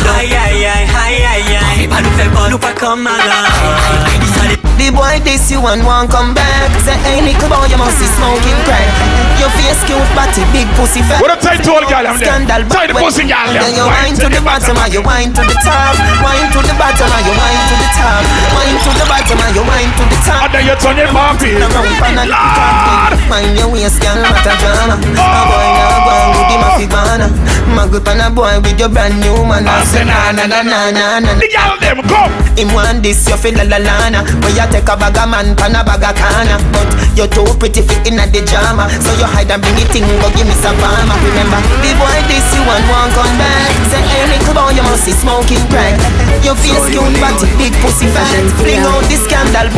[0.05, 2.29] Pati ni yon ti do Aïe aïe aïe aïe aïe aïe Fè pas nou fè
[2.29, 6.69] pas nou pas comme malade The boy this you and want come back.
[6.83, 8.91] Say hey little boy you must be smoking crack.
[9.39, 11.23] Your face cute body big pussy fat.
[11.23, 12.27] What a tight tall gal them there.
[12.27, 13.55] Scandal Tight but pussy them.
[13.55, 15.95] Then you Wine to the bottom and you wine to the top.
[16.23, 18.23] Wine to the bottom and you wine to the top.
[18.55, 20.41] Wine to the bottom and you wine to the top.
[20.43, 21.55] And then you turn your bumpy.
[21.55, 23.13] Now round pan and Lord.
[23.31, 24.97] Mind your waist girl what a drama.
[24.99, 27.29] A boy now go and with him a fi banana
[27.75, 29.67] Mag up on a boy with your brand new man.
[29.67, 32.33] I say na na na na na na The gal them come.
[32.59, 35.57] him want this, you feel la la lana When you take a bag of man,
[35.57, 38.89] pan a bag of canna But you're too pretty fit in a the drama.
[39.03, 42.19] So you hide and bring it in, go give me some farmer Remember, the boy
[42.31, 43.73] this you want, won't come back.
[43.91, 45.99] Say, hey, little boy, you must be smoking crack.
[46.47, 48.31] Your face cute, body, big pussy fat.
[48.61, 49.69] Fling out the scandal.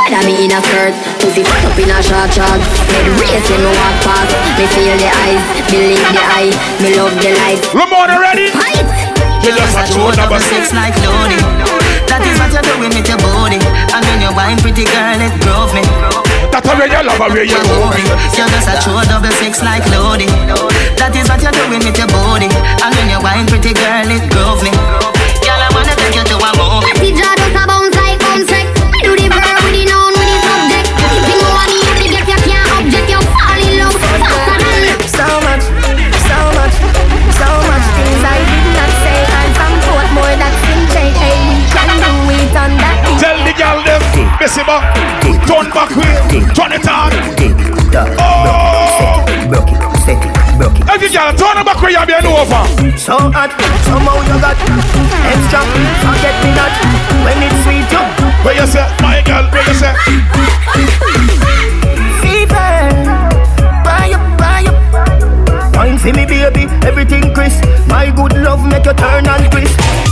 [0.00, 2.60] Whether me in a skirt, pussy fuck up in a short short
[2.94, 6.50] Head race when me walk past Me feel the eyes, believe the eye
[6.82, 8.48] Me love the light Ramona ready?
[8.50, 8.86] Fight!
[9.44, 10.72] You just a two number six.
[10.74, 11.69] like loading
[12.20, 13.56] That is what you're doing with your body.
[13.96, 15.80] And when you wine pretty girl, it drove me.
[16.52, 18.04] That's how you love her, where you moving.
[18.36, 20.28] You're just a true double six like loading
[21.00, 22.52] That is what you're doing with your body.
[22.52, 24.68] And when you wine pretty girl, it drove me.
[25.40, 27.39] Girl, I wanna take you to a movie
[44.40, 44.96] Missy back.
[45.46, 46.40] Turn back way.
[46.56, 47.12] Turn it on.
[48.16, 49.20] Oh.
[49.50, 52.64] Broke it, set it, broke it Every gal turn it back way you been over.
[52.96, 53.52] So hot,
[53.84, 54.56] somehow you got
[55.28, 55.60] extra
[56.00, 56.72] Forget me not,
[57.20, 58.00] when it's sweet you
[58.40, 59.92] Where you say, my girl, where you say?
[62.22, 62.72] Fever,
[63.84, 68.94] buy up, buy up Wine for me baby, everything crisp My good love make you
[68.94, 70.09] turn and crisp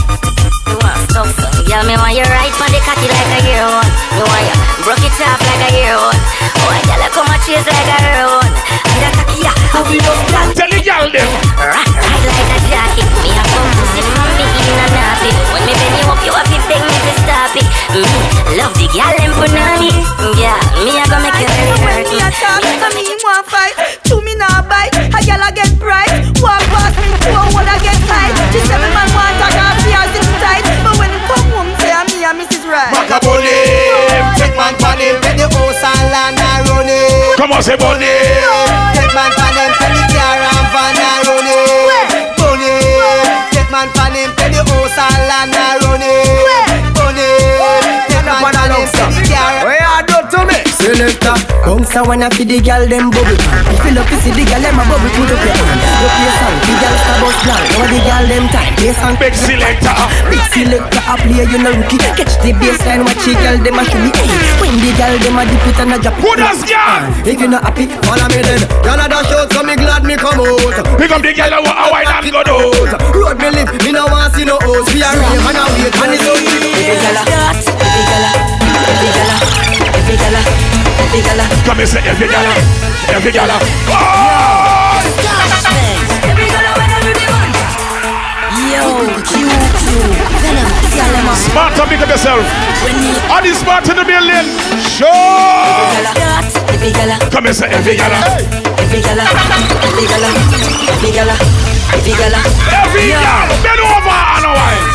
[1.69, 3.89] stuff, girl, me want you right on the cocky like a year one.
[4.17, 6.17] Me want you broke it off like a year one.
[6.65, 8.53] Oh, girl, you come and chase like a year one.
[8.89, 10.49] And the cocky, yeah, how we love that.
[10.57, 11.29] Tell the gal them.
[11.61, 13.07] Right, right like a jacket.
[13.21, 15.29] Me a come to see from me in a nappy.
[15.53, 17.67] When me bend you up, you have to beg me to stop it.
[17.93, 18.09] Me
[18.57, 19.91] love the girl them punani.
[19.93, 22.17] Mm, yeah, me a go make you really hurt me.
[22.17, 23.75] Me a talk, so me want fight.
[24.09, 24.95] Chew me nah bite.
[25.13, 26.09] A gyal a get bright.
[26.41, 28.33] Walk past me, two a wanna get high.
[28.49, 29.38] She say me man want
[35.79, 38.05] house and land and run him Come on, say bunny.
[38.95, 42.35] Take man pan him, tell the car and van and run it.
[42.37, 42.75] Bunny.
[43.51, 46.38] Take man pan him, tell the house and land and run it.
[50.89, 51.37] Selector
[51.69, 53.37] Bounce a wanna feed the girl them bubble.
[53.37, 55.81] Pan Fill up to see the girl them a bubble put up your hand.
[55.85, 59.13] You play song, the girl star bus blank Now the girl them time, play song
[59.21, 59.93] Big selector.
[60.33, 62.01] Big selector a play, you no rookie.
[62.17, 64.09] Catch the baseline, watch the girl them a show me
[64.57, 66.25] when the girl them a dip it and a drop it.
[66.25, 67.05] Who does girl?
[67.21, 68.61] If you not happy, follow me then.
[68.81, 70.73] Y'all a dash out, so me glad me come out.
[70.97, 72.65] Pick up the girl that want a wine and go down.
[73.13, 75.93] Road me live, me no want see no house We a rave and a wait,
[76.01, 77.21] and it's out Every gala,
[77.77, 78.31] every gala,
[78.89, 79.37] every gala,
[80.09, 80.41] every gala,
[81.05, 81.45] every gala.
[81.65, 82.49] Come and say every gala,
[83.13, 83.57] every gala.
[83.93, 84.97] Oh!
[86.25, 87.53] Every gala when I do the one.
[88.73, 90.01] Yo, Q, Q,
[90.41, 90.65] Venom,
[90.97, 91.37] tell them off.
[91.37, 92.41] Smart to pick up yourself.
[93.29, 94.49] Are you smart in the building?
[94.81, 95.05] Sure.
[96.73, 98.17] Every gala, Come and say every gala.
[98.81, 100.29] every gala, every gala,
[100.89, 101.37] every gala,
[101.93, 102.41] every gala.
[102.81, 103.45] Every gala.
[103.61, 104.88] Bend over and a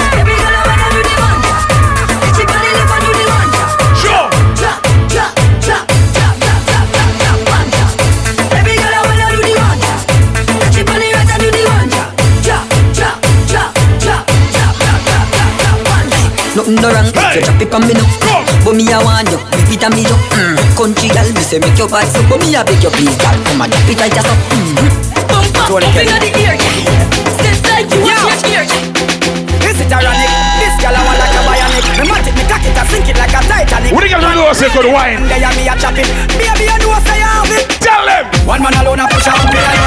[16.65, 18.09] Nothing no wrong, so drop it on me now
[18.65, 19.37] But me a want you,
[19.69, 20.57] it a me you mm.
[20.73, 23.37] Country girl, me say make your bad so But me a beg you please, girl,
[23.45, 24.73] come and drop it right just up mm.
[25.29, 26.09] Bump up Kelly.
[26.09, 27.05] inna the ear, yeah.
[27.37, 28.17] Sit like you Yo.
[28.17, 29.69] want your ear, yeah.
[29.69, 30.33] Is it ironic?
[30.57, 30.74] This
[31.81, 33.17] girl I want like a bionic Me mat it, me cock it, I sink it
[33.19, 33.91] like a Titanic.
[33.93, 35.23] What the girl do say good wine?
[35.27, 36.09] There me a chop it
[36.39, 38.27] Baby, you know say you have it Tell them.
[38.47, 39.83] One man alone a push out me like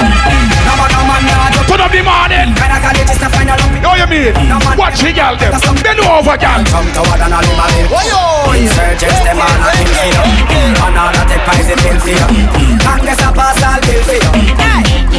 [0.68, 2.56] No man, no man, no Turn up the morning.
[2.56, 3.72] When I got it, it's the final up.
[3.84, 4.32] Know you mean?
[4.80, 5.52] Watch the girl them.
[5.84, 6.62] Bend over, girl.
[6.64, 10.24] Come to what and all him a bill Insurgents, them all a kill for you
[10.80, 12.28] And all a take prize it bill for you
[12.82, 14.32] Congress a pass all bill for you.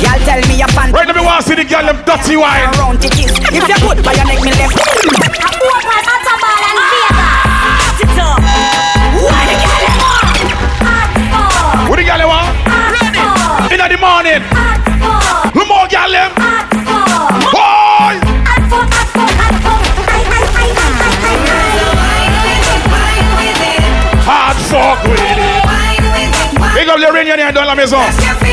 [0.02, 0.88] Y'all tell me you fan.
[0.90, 2.64] Right now, me want to see the girl them dirty wine.
[2.74, 5.57] around the kiss If you good, by your neck me left
[27.18, 27.98] réunionnaire dans la maison.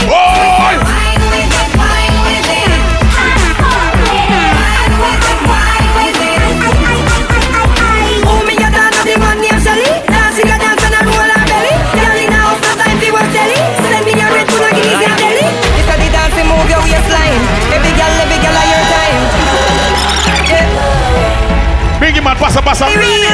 [0.10, 0.56] Oh!
[22.38, 22.80] Pass up, pass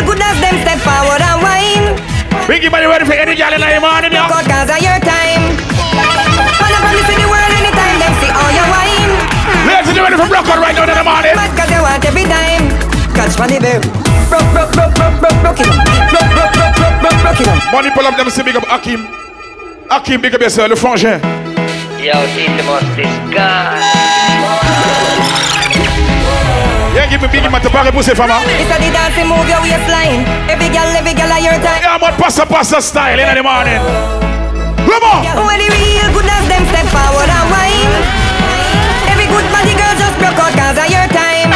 [0.05, 2.11] good as them step forward and wine.
[2.47, 4.11] Biggie man, ready for any in the morning?
[6.91, 9.11] Man up on the world anytime, them see all your wine.
[9.63, 11.33] Ladies, you ready for block out right now in the morning?
[11.39, 12.67] Mad cause you want every time.
[13.15, 13.83] Catch money, babe.
[14.27, 15.79] Broke, broke, broke, broke, broke, broke it up.
[16.11, 17.59] Broke, broke, broke, broke, broke, broke it up.
[17.71, 19.07] Money pull up them say big up Hakim.
[19.89, 21.19] Hakim, big up yourself, le frangin.
[21.99, 23.87] Yo, this must disgust.
[26.95, 28.31] Yeah, give me biggie man to parler pour ces femmes.
[28.31, 28.41] hein.
[28.59, 30.25] It's a the dance, you move your waistline.
[30.49, 31.81] Every girl, every girl, a your time.
[31.81, 34.30] Yeah, man, passa, passa style in the morning.
[34.91, 35.23] Come on.
[35.47, 37.95] When the real goodness them step forward and whine.
[39.07, 41.55] Every good body girl just broke out cause of your time.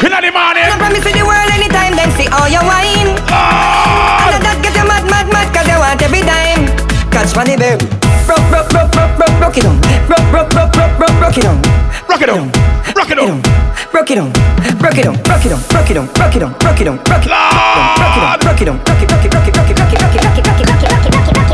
[0.00, 0.64] In the morning.
[0.64, 3.20] No promise to the world anytime them see all your wine.
[3.28, 4.32] Ah.
[4.32, 6.72] And that get you mad, mad, mad cause you want every time.
[7.12, 7.84] Catch money, babe.
[8.24, 9.76] Broke, broke, broke, broke, broke, broke it down.
[10.08, 11.60] Broke, broke, broke, broke, broke, broke it down.
[12.08, 12.48] Rock it on.
[12.96, 13.44] Rock it on.
[13.92, 14.32] Broke it down.
[14.80, 15.20] Broke it down.
[15.28, 15.60] Broke it down.
[15.68, 16.08] Broke it down.
[16.16, 16.56] Broke it down.
[16.56, 16.96] Broke it down.
[17.04, 17.44] Broke it down.
[17.44, 18.40] Broke it down.
[18.40, 18.80] Broke it down.
[18.80, 20.64] Broke it, it, broke it, it, broke it, it, broke it, it, broke it,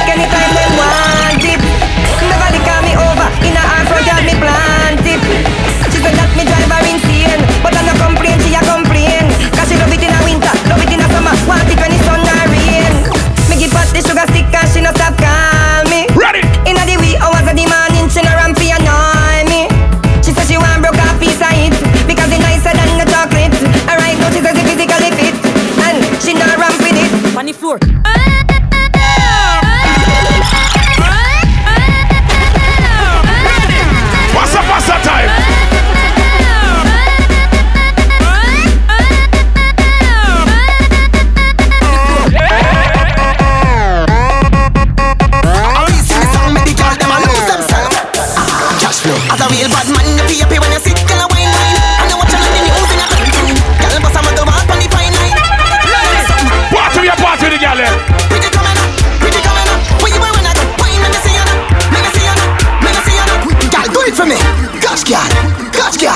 [64.95, 65.01] me.
[65.05, 65.27] Catch girl,
[65.75, 66.15] catch girl,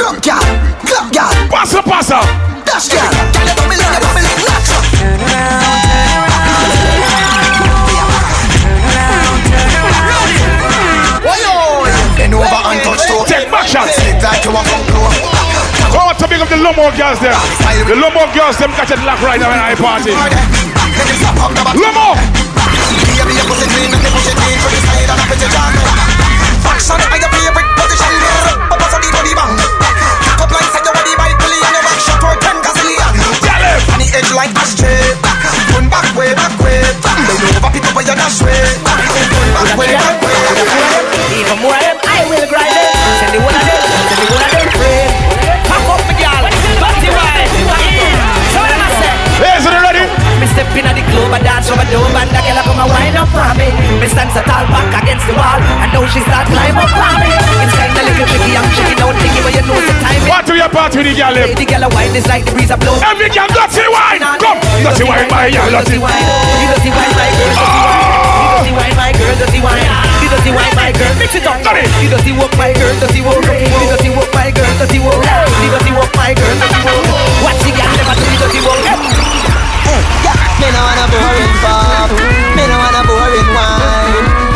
[0.00, 0.40] rock girl,
[0.88, 1.28] clap girl.
[1.50, 2.20] Passa, passa.
[2.64, 4.84] Dash girl, girl you bubble, you bubble, knock up.
[4.96, 6.24] Turn around, turn around.
[12.16, 13.24] Bend over and touch toe.
[13.26, 13.92] Take back shots.
[13.96, 15.20] Sit like you want come close.
[15.92, 17.36] I want to big up the Lomo girls there.
[17.84, 20.16] The Lomo girls, them catch it lock right now in I party.
[21.76, 22.16] Lomo!
[27.20, 27.43] Baby,
[34.14, 35.02] edge like ashtray.
[35.74, 36.82] Turn back way, back way.
[37.02, 38.54] Bend over, pick up where you dash way.
[38.54, 40.23] Turn back way, back way.
[54.12, 54.34] On me.
[54.34, 57.32] Me tall back against the wall, and now she start climb up on me.
[57.64, 60.20] It's kinda little tricky, I'm shaking out thinking where you know the time.
[60.28, 61.32] What do you party with the girl?
[61.32, 61.48] them?
[61.54, 62.96] The girl a wine is like the breeze a blow.
[63.00, 64.20] Every girl dirty wine.
[64.20, 66.24] Come, dirty wine, my girl, dirty wine.
[66.60, 68.44] You dirty wine, my girl, dirty wine.
[68.44, 69.88] You dirty wine, my girl, dirty wine.
[70.20, 71.58] You dirty wine, my girl, mix it up.
[71.64, 73.40] You dirty walk, my girl, dirty walk.
[73.40, 75.16] You dirty walk, my girl, dirty walk.
[75.16, 77.04] You dirty walk, my girl, dirty walk.
[77.40, 78.80] Watch the girl never do the dirty walk.
[79.84, 80.36] Hey, yeah.
[80.60, 82.08] Me no want a boring pop.
[82.56, 83.83] Me no want a boring wine.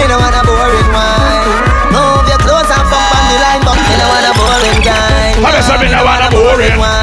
[0.09, 1.93] Me no want a boring wine.
[1.93, 5.37] Move your clothes and fuck on the line, but me no want a boring guy.
[5.37, 6.81] How does that want a boring?
[6.81, 6.98] wine?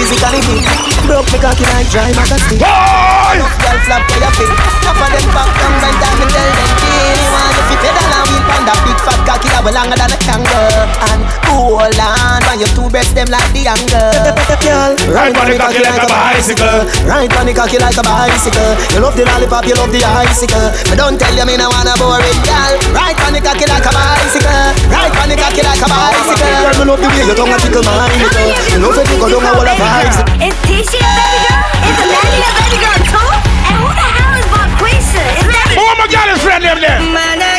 [0.00, 0.64] Physically fit.
[1.04, 2.60] Broke me cocky like dry magazine.
[2.60, 4.48] Enough girl flap to your feet.
[4.48, 8.08] Enough of them back down when time me tell them Kini want you fi pedal
[8.08, 10.88] and pan that big fat cocky that way longer than a kangaroo.
[11.12, 11.20] And
[11.52, 14.32] hold on, when your two breasts them like the angle.
[14.64, 16.80] Girl, Right on the cocky like a bicycle.
[17.04, 18.72] Right on the cocky like a bicycle.
[18.96, 20.68] You love the lollipop, you love the icicle.
[20.88, 22.72] But don't tell you me no wanna boring girl.
[22.96, 24.64] Right on the cocky like a bicycle.
[24.88, 26.40] Right on the cocky like a bicycle.
[26.40, 28.52] Girl, me love the way you a tickle my nipple.
[28.70, 30.16] You love it, you go down a wall of vibes.
[30.46, 31.62] Is Tisha a baby girl?
[31.88, 33.30] Is Amanda a baby girl too?
[33.66, 35.24] And who the hell is Bonquisha?
[35.42, 37.00] Is that Who my girl is friend them there?
[37.00, 37.50] Mana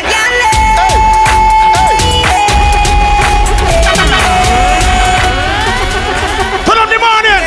[6.66, 7.42] Turn up mm, the morning.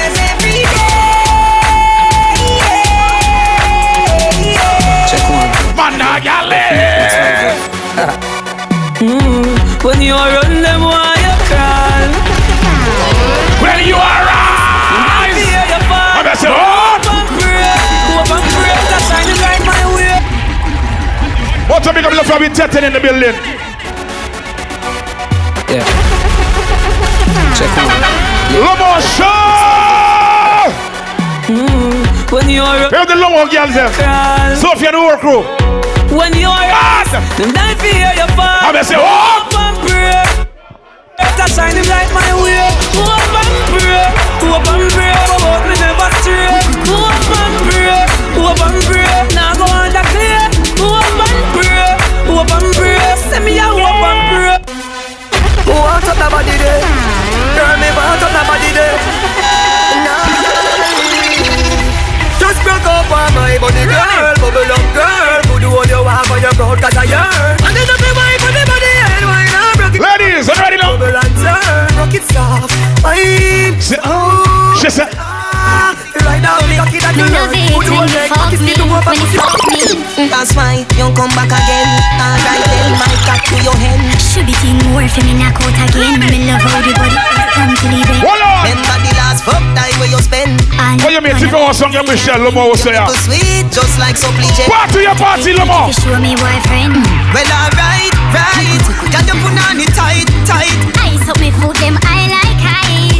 [5.77, 6.51] Man, nah, girl.
[9.85, 11.04] When you run them, why
[21.85, 23.35] Up, big up the from Tetten in the building?
[25.69, 25.85] Yeah.
[27.57, 28.01] Check one.
[28.57, 30.65] Lomo show.
[31.45, 33.93] Mm, when you are Where the Lomo girls there?
[34.57, 35.43] Sophia the work crew.
[36.17, 37.05] When you are Mad.
[37.37, 38.65] them die fear your fall.
[38.65, 39.45] I'm say, oh.
[39.45, 40.25] Hope and pray.
[41.85, 42.65] Light my way.
[42.97, 44.09] Hope and pray.
[44.41, 45.13] Hope and pray.
[45.37, 46.49] About me never stray.
[46.49, 46.81] And
[47.69, 48.09] pray.
[48.41, 49.24] Hope and pray.
[55.95, 56.83] Want up the body there
[57.55, 58.99] Girl, me want up the body there
[62.35, 64.35] Just broke up on my body, girl.
[64.43, 65.39] Bubble up, girl.
[65.47, 68.11] Put the one you want for your crowd, cause I yearn And then up your
[68.11, 70.01] wife on the body and why not broke it.
[70.03, 70.99] Ladies, I'm ready now.
[70.99, 72.75] Bubble and turn, rock it soft.
[72.99, 75.15] Wine, oh She said,
[76.45, 78.69] Right now, the cocky that you Love Put the when you leg, fuck cocky me,
[78.69, 79.81] skin to up when you fuck me.
[80.29, 81.89] That's why you come back again.
[82.21, 83.97] Alright then, my cock to your head.
[84.21, 86.21] Should be thing more for me knock out again.
[86.21, 87.17] Me love how the body
[87.49, 88.21] come to leave it.
[88.21, 88.61] hold on.
[88.61, 90.61] Remember the last fuck time where you spend.
[90.77, 91.33] And What you mean?
[91.33, 93.09] If you want song, you Michelle Lomo will say, ah.
[93.09, 94.69] Too sweet, just like supply jet.
[94.69, 95.89] Party your party, Lomo.
[95.89, 96.93] you show me boyfriend.
[97.33, 98.85] Well, alright, right.
[99.09, 100.77] Can you put on it tight, tight?
[101.09, 102.44] Ice up me foot them I like high.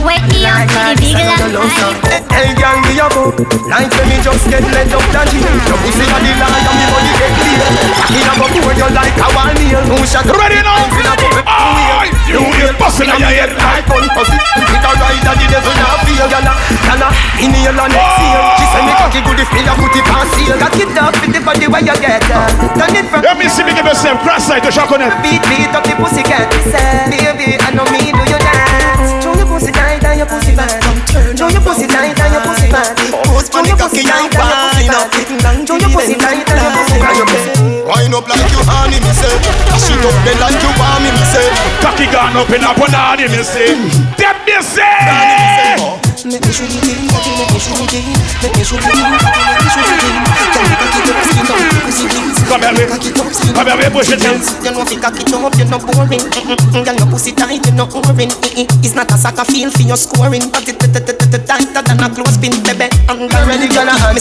[0.05, 0.61] Wake me up.
[0.61, 1.17] With the big
[1.49, 1.97] long.
[2.29, 3.31] Hey, gang, me a go
[3.65, 5.41] Like when me just get led up the G.
[5.41, 7.65] Your pussy a the line and me body get clear.
[8.13, 10.85] Me a go pour you like a one nail No shot Ready now?
[11.47, 13.49] Aye, you get busting on your head.
[13.57, 14.35] like one pussy.
[14.35, 16.53] It a ride and the devil not feel Gala,
[16.85, 20.25] gala, inhale and exhale She say me cocky good if me a put it on
[20.35, 20.57] seal.
[20.59, 23.63] Cock it up with the body where you get Turn it from Let me see
[23.63, 25.09] me give yourself cross side to shock on it.
[25.23, 27.54] Beat, beat up the pussy cat Say, baby,
[33.89, 38.15] pussy tight and your pussy fat Show your pussy tight and your pussy fat Wind
[38.15, 39.29] up like you honey, me say.
[39.69, 41.45] Dash it up there like you want me, me say.
[41.85, 43.77] Cocky gone up in a punani, me say.
[44.17, 45.34] That me say.
[46.25, 48.97] Make me shoot it in, cocky, make me shoot it in Make me shoot it
[48.97, 52.35] in, cocky, make me shoot it in Can you cocky up, skin up, pussy please
[52.49, 52.83] Come here, me.
[52.89, 54.41] Cocky up, bien, bien, push it in.
[54.65, 56.25] You know fi cock it up, you no boring.
[56.81, 58.33] Girl, your pussy tight, you no boring.
[58.57, 62.89] It's not a soccer field for your scoring, but it tighter than a clothespin, baby.
[63.09, 64.17] And girl, ready, girl, I.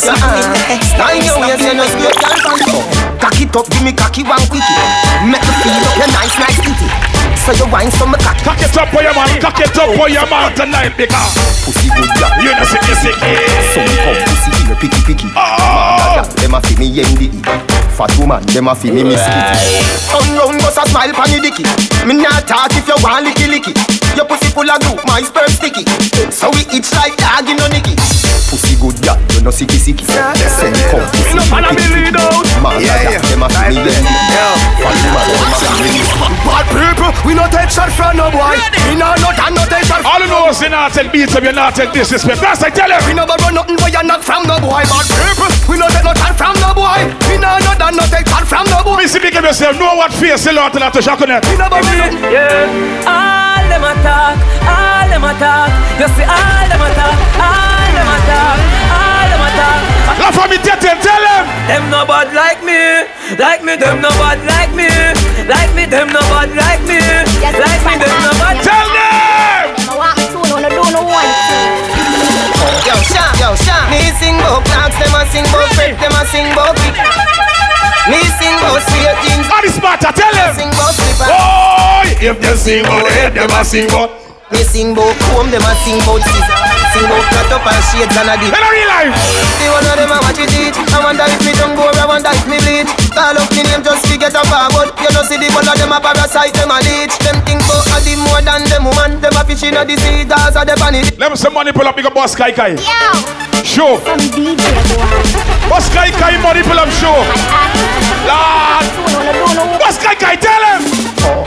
[0.96, 2.84] Nine your ways, you know straight girl from top.
[3.20, 4.76] Cock it up, give me cocky one quickie.
[5.24, 7.14] Make me feel up your nice, nice titty.
[7.45, 8.40] So you wine some me cocky.
[8.40, 11.92] Cock it up for your man, cock it up for your man tonight, because Pussy
[11.92, 12.40] good, yeah.
[12.40, 13.36] you know sicky sicky.
[13.76, 15.28] Some come pussy here, picky picky.
[15.36, 16.24] Oh.
[16.24, 17.28] Man, them a fi me yendi.
[17.92, 19.61] Fat woman, them a fi me miss kitty.
[20.09, 21.68] Turn round, bust a smile pon the dicky.
[22.09, 23.76] Me not talk if you want licky licky.
[24.16, 25.84] Your pussy full of glue, my sperm sticky.
[26.32, 27.92] So we itch like dog in no nicky.
[28.49, 30.05] Pussy good, yeah, you know sicky sicky.
[30.09, 32.49] Send come pussy No follow me lead out.
[32.64, 33.24] Man, yeah, yeah.
[33.28, 34.16] them a fi me yendi.
[34.80, 36.12] Fat woman, them a fi me miss
[36.45, 38.55] Bad people, we no take shot from no boy.
[38.87, 40.07] We no no and no take shot.
[40.07, 42.41] All you know is you not take beats of you not take disrespect.
[42.41, 42.99] That's I tell you.
[43.07, 44.82] We never run nothing but you knock from no boy.
[44.87, 47.01] Bad people, we no take no shot from no boy.
[47.28, 49.03] We no no and no take shot from no boy.
[49.03, 49.76] Me see big of yourself.
[49.76, 51.43] Know what face you lot to to shock on it.
[51.51, 52.32] We never run nothing.
[52.32, 53.11] Yeah.
[53.11, 55.70] All them attack, all them attack.
[56.01, 58.74] You see all them attack, all them attack, all them attack.
[60.25, 61.45] Laugh at me, tete, tell them.
[61.68, 63.05] Them no bad like me,
[63.37, 63.77] like me.
[63.77, 64.89] Them no bad like me,
[65.45, 65.85] like me.
[65.85, 66.97] Them no bad like me,
[67.45, 67.93] like me.
[68.01, 68.57] Them no bad.
[68.64, 69.77] Tell them.
[70.72, 71.29] Don't know what.
[72.89, 73.77] Yo, Sha, yo, Sha.
[73.93, 76.97] Me sing bout clocks, them a sing bout prep, them a sing bout kick.
[78.09, 80.57] Me sing bout straight jeans, On the spot, tell them.
[80.57, 81.29] sing bout slipper.
[81.29, 84.24] Boy, if they sing about head, them a sing about.
[84.53, 86.59] Me sing bout comb, them a sing bout scissor.
[86.92, 88.53] Sing bout cut up and shades and a dip.
[88.53, 89.16] In a real life.
[89.57, 90.76] The one of them a watch it eat.
[90.92, 92.86] I wonder if me tongue go, I wonder if me bleed.
[93.16, 94.92] Call up me name just to get a forward.
[95.01, 97.16] You know see the one of them a parasite, them a leech.
[97.24, 99.16] Them think bout a the more than them woman.
[99.24, 101.01] Them a fish in a the sea, that's a the pan.
[101.16, 102.76] Let me some money pull up, big up boss Kai Kai.
[103.64, 103.97] Show.
[104.05, 104.61] Some DJ
[104.92, 105.24] boy.
[105.72, 107.16] Boss Kai Kai money pull up show.
[108.28, 108.84] Lord.
[109.80, 110.84] Boss Kai Kai, tell him.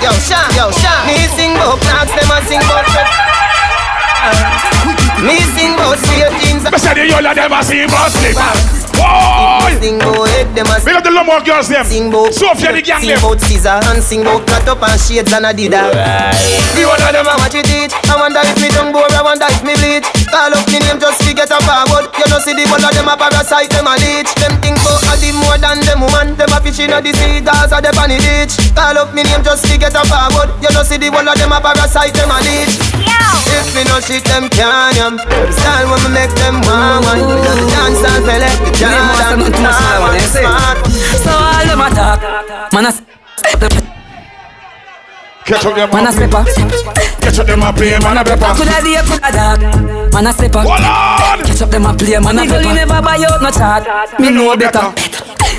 [0.02, 1.06] Yo, Sha, yo, Sha.
[1.06, 4.77] Me sing bout clocks, them a sing bout prep.
[5.26, 6.64] Me sing bout straight jeans.
[6.70, 8.54] Me say the yola them a sing about slipper.
[8.98, 9.74] Boy.
[9.82, 11.86] Sing bout head, them a Big up the Lomo girls them.
[11.86, 13.22] Sing bout Sophia the gang Sing them.
[13.22, 15.90] bout scissor and sing bout cut up and shades and a dida.
[16.78, 17.94] The one of them a watch it eat.
[18.10, 20.06] I wonder if me tongue bore, I wonder if me bleed.
[20.30, 22.14] Call up me name just to get a forward.
[22.14, 24.30] You know see the one of them a parasite, them a leech.
[24.38, 26.38] Them think bout a the more than them woman.
[26.38, 29.26] Them a fish in a the sea, that's a the panny ditch Call up me
[29.26, 30.54] name just to get a forward.
[30.62, 32.78] You know see the one of them a parasite, them a leech.
[33.48, 37.20] If me no shit, them can't yam The style when me make them want one
[37.20, 40.78] The dance and pele, the Jordan, the smart
[41.24, 43.08] So all them attack, man a step
[45.46, 46.46] Catch up them man a step up.
[47.24, 48.52] Catch up them a play, man a pepper.
[48.52, 49.62] Coulda be a coulda dark,
[50.12, 50.68] man a step up.
[50.68, 51.48] Hold.
[51.48, 52.68] Catch up them a play, man a pepper.
[52.68, 54.92] Me never buy out no chart, me know better.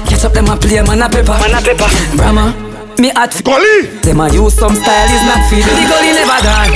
[0.04, 1.32] Catch up them a play, man a pepper.
[1.40, 1.88] Man a pepper.
[2.18, 2.67] Brahma,
[2.98, 3.32] me hot.
[3.44, 3.86] Gully.
[4.02, 5.70] Them a use some style is not feeding.
[5.70, 6.72] The gully never gone.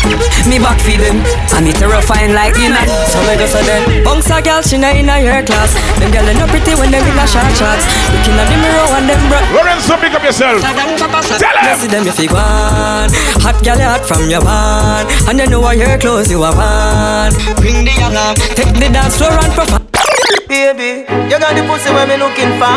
[0.48, 1.18] Me back feeding.
[1.54, 2.82] And it terrifying like in a.
[3.10, 4.04] So me go so then.
[4.04, 5.74] Bunks a girl, she not in a your class.
[5.98, 7.84] Them girl they not pretty when they in a short shorts.
[8.14, 9.38] Looking at the mirror and them bro.
[9.54, 10.62] Lorenzo, pick up yourself.
[10.62, 11.78] Tell him.
[11.78, 13.12] see them if you want
[13.42, 17.34] Hot girl hot from your van And you know what your clothes you are want
[17.56, 19.81] Bring the young up Take the dance floor and perform
[20.52, 22.68] Baby, you got the pussy where me looking for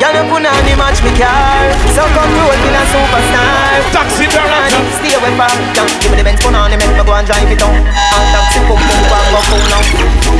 [0.00, 4.24] Girl, you put on the match me car So come roll me like superstar Taxi
[4.24, 4.48] driver.
[4.48, 7.12] Honey, Stay away from yeah, Give me the Benz put on the make me go
[7.12, 9.84] and drive it on All taxi pum pum go and go cool now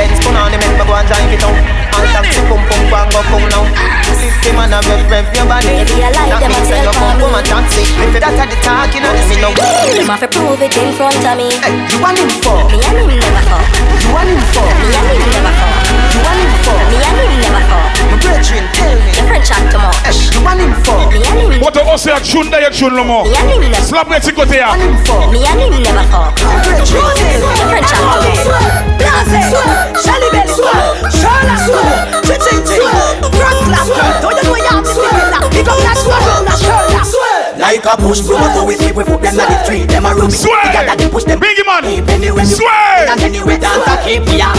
[0.01, 1.53] Benz put on the make me go and drive it on
[2.01, 3.65] All taxi pum pum go and go cool now
[4.17, 6.97] System and a rev rev your body Baby, I like That them means that you
[6.97, 7.45] come for home me.
[7.45, 10.73] and taxi If that are the talking and me no Them have to prove it
[10.81, 11.53] in front of me.
[11.61, 12.57] Hey, you want him for?
[12.73, 13.69] Me and him never fuck.
[14.01, 14.65] You want him for?
[14.65, 15.85] Me and him never fuck.
[16.15, 16.79] You want him for?
[16.93, 17.91] Me and him never fuck.
[18.11, 19.99] My brethren, tell me friend chat too much.
[20.07, 20.99] Hey, you want him for?
[21.11, 21.61] Me and him.
[21.61, 23.25] What the us ya tune ya tune no more.
[23.25, 23.85] Me and him never.
[23.85, 24.75] Slap me to ya.
[24.75, 25.21] You want him for?
[25.33, 26.39] Me and him never fuck.
[26.39, 28.55] Your friend chat too much.
[37.59, 39.85] Like a push broom, so we keep we put them at the tree.
[39.87, 40.59] Them a room, Swear.
[40.65, 41.39] we got that push them.
[41.41, 41.85] Biggie man.
[42.09, 43.09] Anywhere you Swear.
[43.11, 44.51] and anywhere dance a keep ya.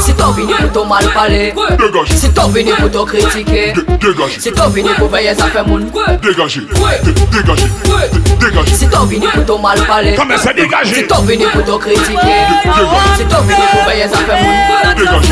[0.00, 2.08] Si t'as venu pour ton mal parler Dégage.
[2.16, 4.38] Si t'as venu pour ton critiquer Dégage.
[4.38, 6.60] Si t'as venu pour veiller ça fait mon Dégagez.
[6.80, 7.00] Ouais.
[7.04, 7.66] Dé- Dégagez.
[7.84, 8.74] Dé- Dégagez.
[8.74, 11.78] Si t'as venu pour ton mal parler Comment ça dégager Si t'as venu pour ton
[11.78, 13.16] critiquer Dégage.
[13.18, 15.28] Si t'as venu pour veiller ça fait mon Dégage.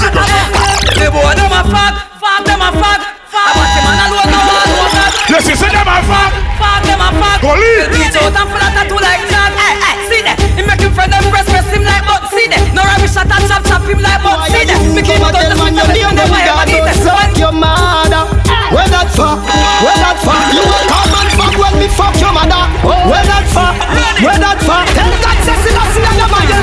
[0.00, 0.94] Dégage.
[0.94, 3.50] The boy them a fuck, fuck them a fuck.
[3.50, 5.12] About him and I load no man one up.
[5.26, 6.30] Yes, you say them a fuck.
[6.62, 7.38] Fuck them a fuck.
[7.42, 7.90] Go leave.
[7.90, 9.50] Reach out and pull a tattoo like that.
[9.58, 10.38] Hey, hey, see that?
[10.54, 12.30] He make him friend them press press him like button.
[12.30, 12.62] See that?
[12.70, 14.46] No rubbish shot and chop chop him like button.
[14.54, 14.78] See that?
[14.94, 17.34] Me keep out the man you leave them where I need that.
[17.34, 18.30] Your mother.
[18.70, 19.42] Where that fuck?
[19.82, 20.54] Where that fuck?
[20.54, 22.62] You a come and fuck when me fuck your mother.
[22.86, 23.74] Where that fuck?
[24.22, 24.86] Where that fuck?
[24.94, 26.58] Tell God says See loves you and your mother.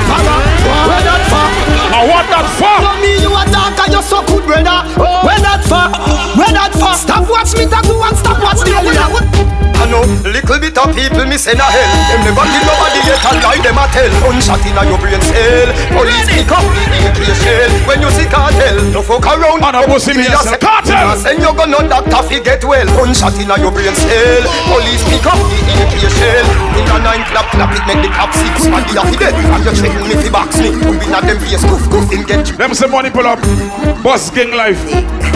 [0.88, 1.50] Where that fuck?
[1.92, 2.80] I want that fuck.
[2.80, 4.80] For me you a dark and you so good brother.
[4.96, 6.21] Where that fuck?
[6.42, 6.90] Where that for?
[6.98, 11.26] Stop watch me talk and stop watch the alien I know little bit of people
[11.26, 11.90] me send a hell.
[12.10, 14.10] Them never kill nobody yet and lie them a tell.
[14.26, 15.68] Unshot in a your brain cell.
[15.94, 17.70] Police pick up the shell.
[17.86, 19.62] When you see cartel No fuck around.
[19.62, 21.14] And I will was in here say cartel.
[21.14, 22.86] Send your gun on doctor fi get well.
[22.98, 24.42] Unshot in a your brain cell.
[24.66, 26.46] Police pick up the AK shell.
[26.78, 29.62] In a nine clap clap it make the top six Man the afi dead And
[29.62, 30.74] you check me fi box me.
[30.74, 32.58] Who be not them face goof goof in get you.
[32.58, 33.38] Them say money pull up.
[34.02, 34.78] Boss gang life.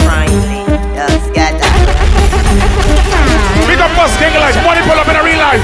[0.07, 0.56] Right
[0.97, 1.77] just get that.
[3.69, 4.57] Big up boss gang life.
[4.65, 5.61] Money pull up in a real life.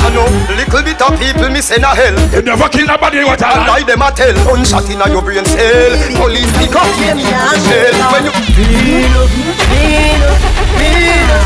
[0.00, 0.24] I know
[0.56, 2.16] little bit of people me send a hell.
[2.32, 4.32] You never kill nobody what And I lie them a tell.
[4.48, 5.92] Gunshot inna your brain cell.
[6.16, 7.92] Police pick up the AK shell.
[8.16, 9.28] When you Clean up,
[9.68, 11.44] clean up, clean up,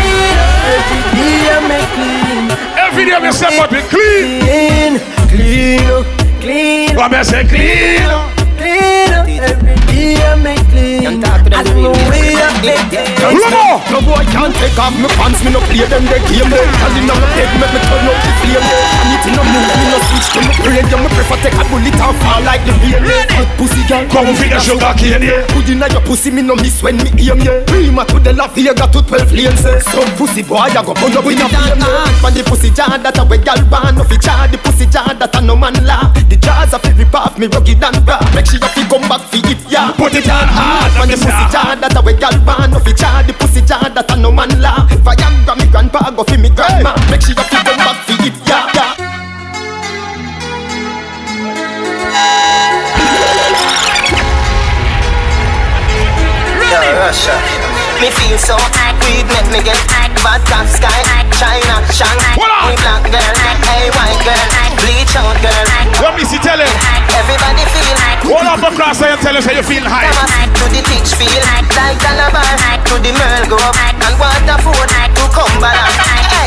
[0.00, 0.32] clean.
[0.64, 2.48] Every day I make clean.
[2.80, 4.40] Every day me say but we clean.
[4.48, 4.96] Clean,
[5.28, 6.08] clean up,
[6.40, 8.00] clean Come here say clean.
[8.56, 9.28] clean up.
[9.28, 10.59] Every day I make
[11.00, 11.24] clean.
[11.24, 13.08] I know we are making.
[13.20, 13.80] Rumo.
[13.90, 16.68] No boy can't take off my pants, me no play them the game there.
[16.78, 18.86] Tell him I'm head, me turn up the flame there.
[19.00, 20.84] And it in no move, me no switch to my brain.
[20.90, 23.26] Yeah, me prefer take a bullet and fall like the rain.
[23.34, 25.44] Hot pussy girl, Come for the sugar cane here.
[25.50, 27.64] Put inna your pussy, me no miss when me aim yeah.
[27.66, 29.64] Prima to the La Vega to 12 lanes.
[29.90, 32.22] Some pussy boy, I go burn up in a flame yeah.
[32.22, 35.14] When the pussy jar that a way gal ban, no fi jar the pussy jar
[35.14, 36.14] that a no man laugh.
[36.28, 38.20] The jars a fi rip off me rugged and raw.
[38.34, 39.92] Make sure you fi come back fi it yeah.
[39.96, 40.89] Put it on hard.
[40.98, 43.88] When the pussy jar that a way gal ban, no fi jar the pussy jar
[43.90, 44.90] that a no man laugh.
[45.04, 46.94] Viagra me grandpa go fi me grandma.
[47.10, 48.72] Make sure you fi come back fi it yeah.
[48.74, 49.10] yeah.
[57.10, 57.59] Russia.
[58.00, 59.76] Me feel so hot, weed make me get
[60.24, 61.04] vodka sky,
[61.36, 63.34] China, Shanghai, me black girl,
[63.68, 64.48] hey white girl,
[64.80, 65.66] bleach out girl.
[66.00, 66.72] What me see tell him?
[67.12, 70.08] Everybody feel Hold up across there and tell us how you feel high.
[70.08, 71.68] to the teach feel like
[72.00, 72.56] Calabar,
[72.88, 76.00] to the Merle go up and Waterford to Cumberland.
[76.00, 76.39] Hey.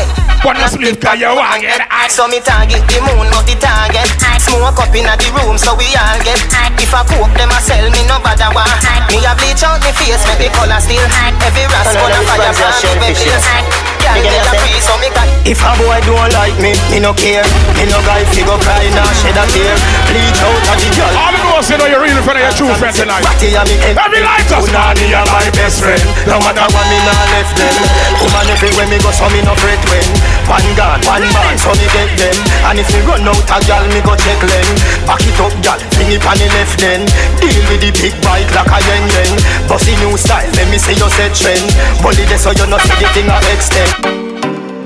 [0.44, 2.12] Wanna split cause you want get hot.
[2.12, 4.04] So me target the moon, not the target.
[4.44, 6.36] Smoke up inna the room, so we all get.
[6.76, 8.68] If I cook them, I sell me no bother one.
[9.08, 11.00] Me a bleach out me face, make me color still.
[11.48, 13.83] Every ras gonna fire brand me face.
[14.04, 15.24] Girl, me a free, so me got.
[15.48, 17.44] If a boy don't like me, me no care.
[17.76, 19.76] Me no guy fi go cry nah shed a tear.
[20.08, 21.14] Bleach out of the girl.
[21.20, 23.24] All the know say know you're real in front of your true friend tonight.
[23.24, 23.96] Batty a me head.
[23.96, 24.64] Every light us.
[24.64, 26.00] Punani a my best friend.
[26.24, 27.76] No matter what me nah left them.
[28.24, 30.08] Woman everywhere me go, so me no fret when.
[30.48, 32.36] One gun, one man, so me get them.
[32.68, 34.68] And if me run out a gal, me go check them.
[35.04, 37.04] Back it up, gal, bring it on the left then.
[37.40, 39.32] Deal with the big bike like a yen yen.
[39.68, 41.68] Bossy new style, let me see you set trend.
[42.00, 43.93] Bully this so you not see the thing a extend.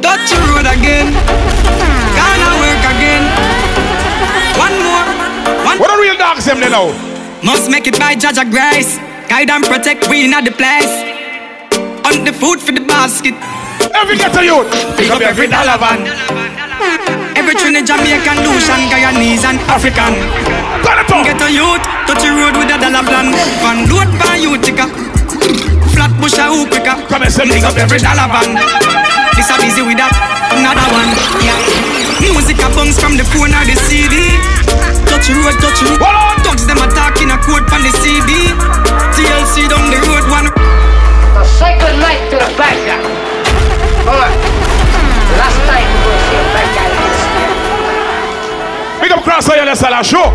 [0.00, 1.12] Touch the road again.
[2.14, 3.22] Gonna work again.
[4.58, 5.06] One more.
[5.66, 6.94] One What a real dogs them they know.
[7.42, 8.98] Must make it by Judge Grace.
[9.28, 10.92] Guide and protect we in the place.
[12.06, 13.34] On the food for the basket.
[13.94, 14.70] Every ghetto youth.
[14.96, 16.06] Pick up every dollar van.
[17.36, 20.14] Every Trinidad, Jamaican, Lucian, Guyanese and African.
[21.24, 23.32] Get a youth, touch the road with a dollar plan.
[23.60, 24.86] Van load by Utica.
[25.92, 27.08] Flatbush a hoopika.
[27.08, 29.17] Come and send Pick up every dollar van.
[29.58, 30.14] This busy with that,
[30.54, 31.10] another one.
[31.42, 31.58] Yeah.
[32.22, 34.38] Music a bounce from the phone or the CD.
[35.10, 36.38] Touch the road, touch the road.
[36.46, 38.54] Thugs them attacking a quote on the CD.
[39.18, 40.46] TLC down the road one.
[41.58, 43.02] Say good night to the bad guy.
[44.06, 44.38] Alright.
[45.42, 47.22] Last time we go see a bad guy like this.
[49.02, 50.30] Big up cross here, let's all show.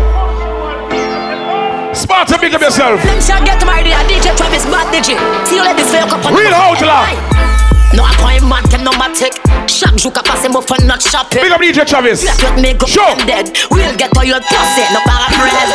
[1.96, 3.00] Smart to big up yourself.
[3.00, 5.16] Them shall get married at DJ Travis Bad DJ.
[5.48, 7.53] See you ladies fake up on Real outlaw.
[7.94, 9.34] No appointment can number take.
[9.70, 11.42] Shag juka passe mo for not shopping.
[11.42, 12.22] Big up DJ Travis.
[12.22, 13.14] Black with me go Sure.
[13.26, 13.54] dead.
[13.70, 15.68] We'll get all your pussy, no para bread.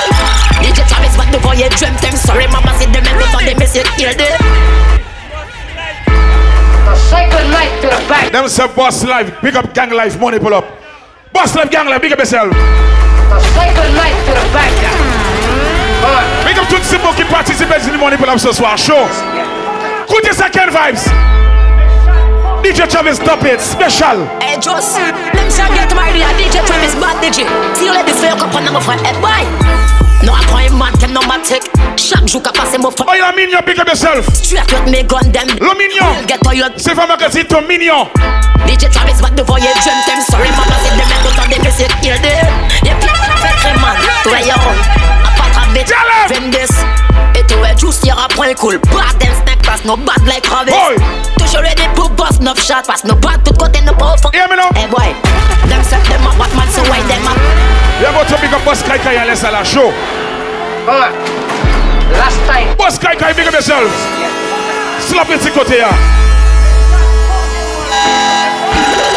[0.59, 2.15] DJ Travis back before you dream them.
[2.15, 4.36] Sorry mama see them and look on the miss it hear them.
[7.09, 9.32] Say good night to the bad Them say boss life.
[9.41, 10.20] Big up gang life.
[10.20, 10.65] Money pull up.
[11.32, 12.01] Boss life, gang life.
[12.01, 12.51] Big up yourself.
[12.53, 14.95] Say good night to the bad guy.
[16.03, 16.45] Alright.
[16.45, 19.07] Big up to the simple keep participating in the money pull up so so show.
[20.09, 21.39] Good your second vibes.
[22.70, 23.59] DJ Travis stop it.
[23.59, 24.30] Special.
[24.38, 27.49] Hey just them shall get married at DJ Travis Bad DJ.
[27.74, 29.41] See you ladies fake up on number for head boy.
[30.22, 31.65] No appointment can number take.
[31.97, 33.09] Shag juka passe mo for.
[33.09, 34.22] Oh, you mean you big up yourself.
[34.38, 35.49] Straight with me gun them.
[35.57, 36.13] Lo mignon.
[36.30, 38.05] Get all your C'est pas magazine to mignon.
[38.70, 41.80] DJ Travis back before you dream them Sorry mama see them and don't they miss
[41.82, 42.45] it hear them
[42.86, 44.78] You can't fait man To where you own
[45.26, 45.86] A pas travailler
[46.30, 47.09] Vend this Et
[47.50, 48.78] to where juice y'aura point cool.
[48.93, 50.78] Bad and snack pass no bad like Travis.
[51.41, 54.47] Toujours ready pour boss no shot pass no bad tout côté no power fuck Hear
[54.47, 54.70] me now?
[54.78, 55.10] Hey boy.
[55.66, 57.38] Them set them up Batman so why them up.
[57.97, 59.89] You go to big up Boss Kai Kai and let's all show.
[60.86, 61.18] Alright.
[62.14, 62.78] Last time.
[62.78, 63.89] Boss Kai Kai, big up yourself.
[65.10, 65.95] Slap it to côté here.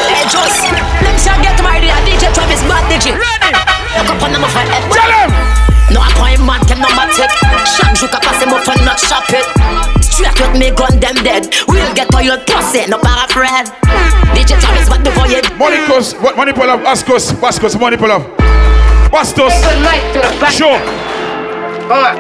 [0.08, 0.64] Hey, just
[1.04, 3.12] Them shall get married A DJ Travis Bad DJ.
[3.12, 3.52] Ready?
[3.92, 5.51] Look up on them for head Tell him
[5.92, 7.32] No appointment can number take
[7.68, 9.44] Shot you can pass him up and not shop it
[10.02, 13.68] Straight with me gun them dead We'll get all your pussy No para friend
[14.32, 18.10] DJ Travis Bad before you Money cos, what money pull up, Ascos, Bascos, money pull
[18.10, 18.22] up.
[19.12, 19.52] Bastos.
[19.60, 20.52] Good night to the back.
[20.52, 20.80] Sure.
[21.92, 22.16] Alright.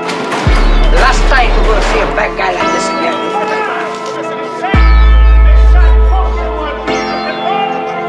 [1.00, 3.16] Last time we're gonna see a bad guy like this again.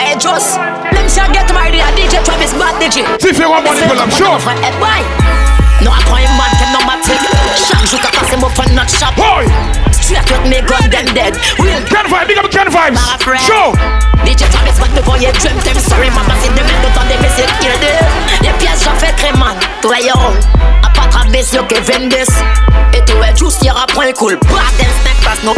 [0.04, 3.64] Hey, just Them shall get married A DJ Travis Bad DJ See if you want
[3.64, 5.43] money pull up, sure.
[5.84, 7.20] Hey, boy No appointment can number take
[7.60, 9.16] Shot you can pass him up and not shop.
[9.20, 9.48] Boy
[9.92, 11.36] Straight with me gun them dead.
[11.60, 12.96] We'll Ken Vibe, big up Ken Vibes.
[12.96, 13.76] Para friend.
[14.24, 15.76] DJ Travis Bad before you dream them?
[15.80, 18.06] Sorry maman c'est demain d'autant des messieurs kill them
[18.42, 20.16] Les pièces j'en fais très mal Toi yo.
[20.84, 22.14] A pas traverser yo que vendes
[22.94, 24.38] Et toi juste y'aura point cool.
[24.48, 25.54] Bad and snack pass no.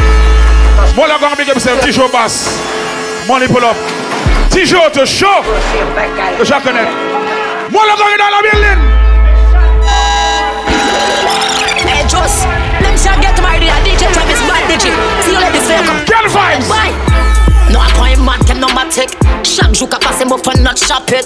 [0.95, 2.49] Moi la gang big up c'est Tijo Bass.
[3.27, 3.75] Money pull up.
[4.49, 5.41] Tijo te show.
[6.37, 6.87] Que je connais.
[7.71, 8.94] Moi la gang est dans la building.
[14.75, 14.91] DJ
[15.23, 16.67] See you ladies welcome Girl vibes.
[16.67, 17.14] Bye
[18.55, 19.11] can number take
[19.43, 21.25] Chaque jour qu'a passé mon fun not shop it.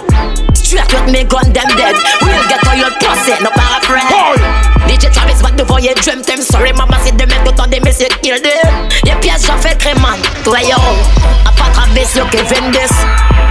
[0.55, 1.95] Straight with me gun them dead.
[2.21, 4.39] We'll get all your pussy No para friend.
[4.87, 6.41] DJ Travis Bad devant you dream them.
[6.41, 8.89] Sorry maman c'est demain d'autant des messieurs kill them.
[9.03, 10.77] Les pièces j'en fais très man Toi yo
[11.45, 12.75] A pas traverser yo que vendes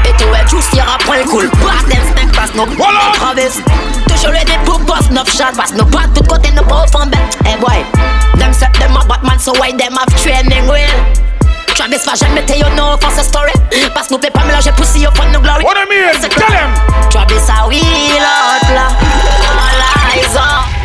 [0.05, 1.49] Et toi juste y'aura point cool.
[1.63, 3.13] Bad and snack pass no Voilà.
[3.15, 3.63] Travis
[4.09, 7.11] Toujours ready pour boss no shot Pass no pas tout côté no pas au fond
[7.45, 7.85] Hey boy.
[8.39, 11.29] Them set them a Batman so why them have training wheel
[11.75, 13.53] Travis va jamais te yo no for story
[13.95, 16.13] Parce que nous peut pas mélanger pussy au fun no glory What I mean?
[16.21, 16.65] C'est Tell clair.
[16.65, 17.09] him.
[17.11, 17.83] Travis a wheel
[18.23, 18.89] out là
[19.51, 20.79] All eyes on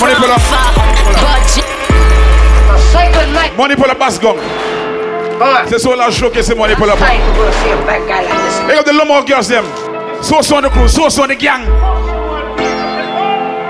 [0.00, 0.40] Money pull up.
[1.18, 1.64] Budget
[2.92, 3.56] Say good night.
[3.56, 4.38] Money pull up bass gang.
[5.68, 6.98] C'est sur la show que c'est money pull up.
[6.98, 8.60] Time we're gonna see a bad guy like this.
[8.66, 9.64] Big up the Lomo girls them.
[10.22, 11.64] So on the crew, so on the gang.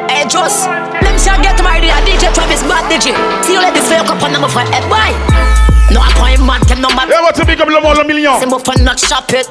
[0.09, 0.69] Hey just
[1.19, 3.13] Shall get married A DJ Travis Bad DJ
[3.45, 5.11] See you ladies fail up on them friend Hey boy
[5.93, 8.39] No appointment can number Yeah, what to big up Lomo le million.
[8.39, 9.49] C'est mon fun not shop it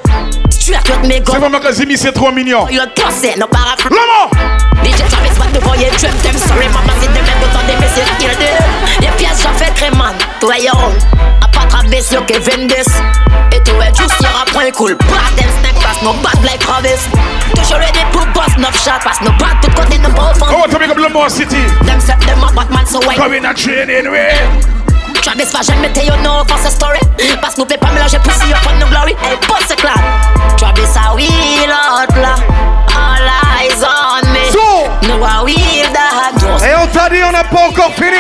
[0.50, 2.68] Straight with me C'est gun vraiment que Zimi c'est trop mignon.
[2.70, 4.67] Your pussy no para Lomo.
[4.84, 8.36] DJ Travis Bad devant you dream them Sorry maman c'est demain d'autant des messieurs kill
[8.38, 8.64] them
[9.02, 10.74] Les pièces j'en fais très man Toi yo
[11.42, 12.74] A pas traverser yo que vendes
[13.52, 17.10] Et toi juste y'aura point cool Bad and snack pass no bad like Travis
[17.56, 20.46] Toujours ready pour boss no shot Pass no bad tout côté no pas au fond.
[20.50, 21.64] I want to up Lomo City.
[21.86, 23.16] Them set them a Batman so why?
[23.16, 24.34] Come in a training way.
[25.22, 27.00] Travis va jamais te yo no ce story.
[27.18, 29.16] Que nous peut pas mélanger pussy up on no glory.
[29.24, 29.96] Hey boss c'est clair.
[30.58, 32.36] Travis a wheel out là
[37.24, 38.18] on n'a pas encore fini.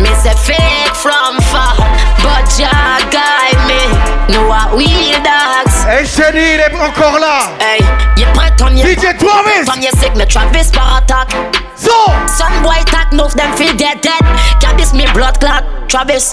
[0.00, 1.76] Me say fake from far
[2.18, 7.18] But Jah guide me No a wheel dogs Et je te dis, il est encore
[7.20, 7.52] là.
[7.60, 7.84] Hey,
[8.16, 9.68] you prêt on your DJ Travis.
[9.70, 11.30] On your sick me Travis par attack
[11.76, 11.92] So.
[12.26, 14.22] Some boy talk no them feel dead dead
[14.60, 16.32] Can't this me blood clot Travis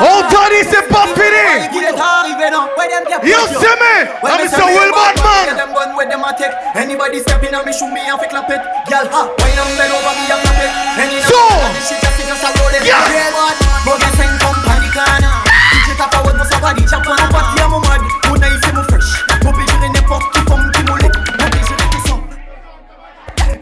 [0.00, 1.46] On t'a dit, c'est pas fini.
[3.22, 3.94] You see me?
[4.22, 4.64] I'm Mr.
[4.66, 5.56] Will Batman.
[5.56, 6.52] Them gun where them a take.
[6.74, 8.60] Anybody stepping on me, shoot me and fi clap it.
[8.88, 10.70] Girl, ha, wine and bend over me and clap it.
[11.00, 11.36] Any So.
[11.36, 12.84] a it.
[12.84, 13.08] Yeah.
[13.32, 13.56] Man.
[13.84, 15.34] But from panic corner.
[15.72, 17.16] DJ tap forward, must have body chop on.
[17.32, 18.05] Party à mon mad.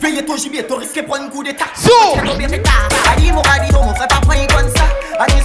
[0.04, 1.64] Veillez ton gibier, ton risque prendre un coup d'état.
[1.74, 1.90] So.
[2.12, 2.70] Combien de tas?
[3.10, 4.84] Adi mon adi mon frère pas prendre comme ça.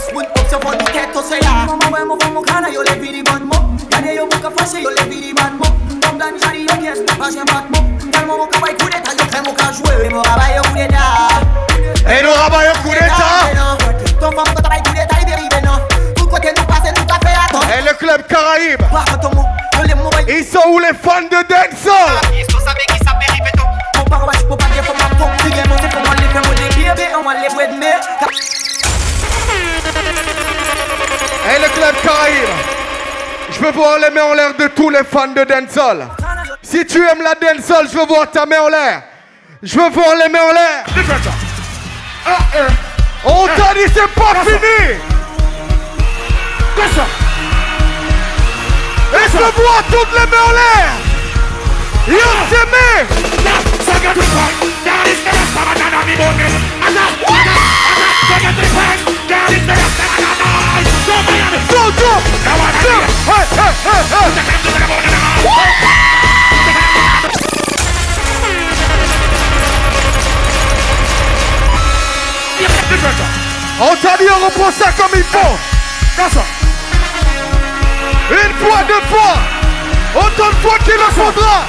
[0.05, 1.49] Spoon up sur mon tête, on c'est là.
[1.65, 3.55] Maman ouais, mon fond mon crâne, yo les vidi bon mo.
[3.89, 4.37] Y'a yo mon
[4.81, 5.65] yo les vidi mo.
[6.03, 8.11] Comme dans les jari yo pièce, pas j'ai mat mo.
[8.11, 10.05] Tellement mon coup d'état, yo crème mon cas jouer.
[10.05, 12.11] Et mon rabat yo coup d'état.
[12.11, 13.47] Et nous rabaillons coup d'état.
[14.19, 15.79] Ton femme quand coup d'état, il dérive non.
[16.17, 16.93] Tout côté nous à fait
[17.47, 17.61] attends.
[17.61, 18.81] Et le club Caraïbe.
[18.91, 19.45] Par ton mot,
[19.77, 20.09] yo les mots.
[20.27, 21.39] Ils sont où les fans de?
[33.59, 36.07] Je veux voir les mains en l'air de tous les fans de dancehall.
[36.61, 39.01] Si tu aimes la dancehall, je veux voir ta main en l'air.
[39.61, 40.85] Je veux voir les mains en l'air.
[43.25, 44.95] On t'a dit c'est pas fini.
[49.11, 51.09] Et je veux voir toutes les mains en l'air.
[52.07, 52.17] You
[52.49, 52.69] see
[73.81, 75.57] on t'a dit, on reprend ça comme il faut.
[76.17, 76.43] Comme ça.
[78.29, 79.35] Une fois, deux fois.
[80.15, 81.65] Autant de fois qu'il le faudra.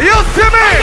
[0.00, 0.82] Et on s'aimait.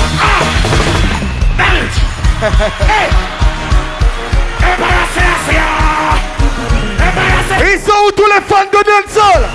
[2.41, 2.47] Ils
[7.79, 9.47] sont où tous les fans de dancehall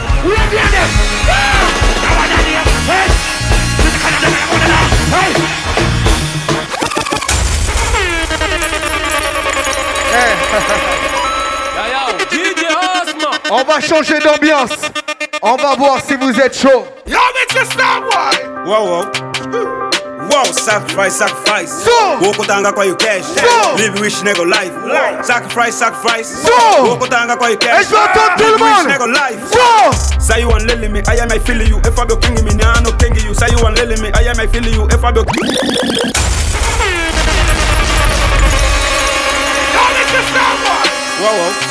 [13.51, 14.70] On va changer d'ambiance.
[15.43, 16.87] On va voir si vous êtes chaud.
[17.07, 18.37] Yo, make you stop, boy.
[18.64, 19.26] Wow, wow.
[20.45, 21.70] Sacrifice, sacrifice.
[21.84, 22.18] So.
[22.26, 23.24] Wokotanga kwa you cash.
[23.24, 23.76] So.
[23.76, 24.72] Live wish nego life.
[25.22, 26.28] Sacrifice, sacrifice.
[26.43, 26.84] So.
[26.84, 27.80] Wokotanga kwa you cash.
[27.80, 28.89] Et je veux entendre tout Live wish monde.
[28.89, 29.41] nego life.
[29.53, 30.20] So.
[30.20, 31.78] Say you want lily me, I am I feel you.
[31.84, 33.34] If I be king me, nah no king you.
[33.34, 34.87] Say you want lily me, I am I feel you.
[34.91, 35.22] If I be
[41.20, 41.65] Wow, wow.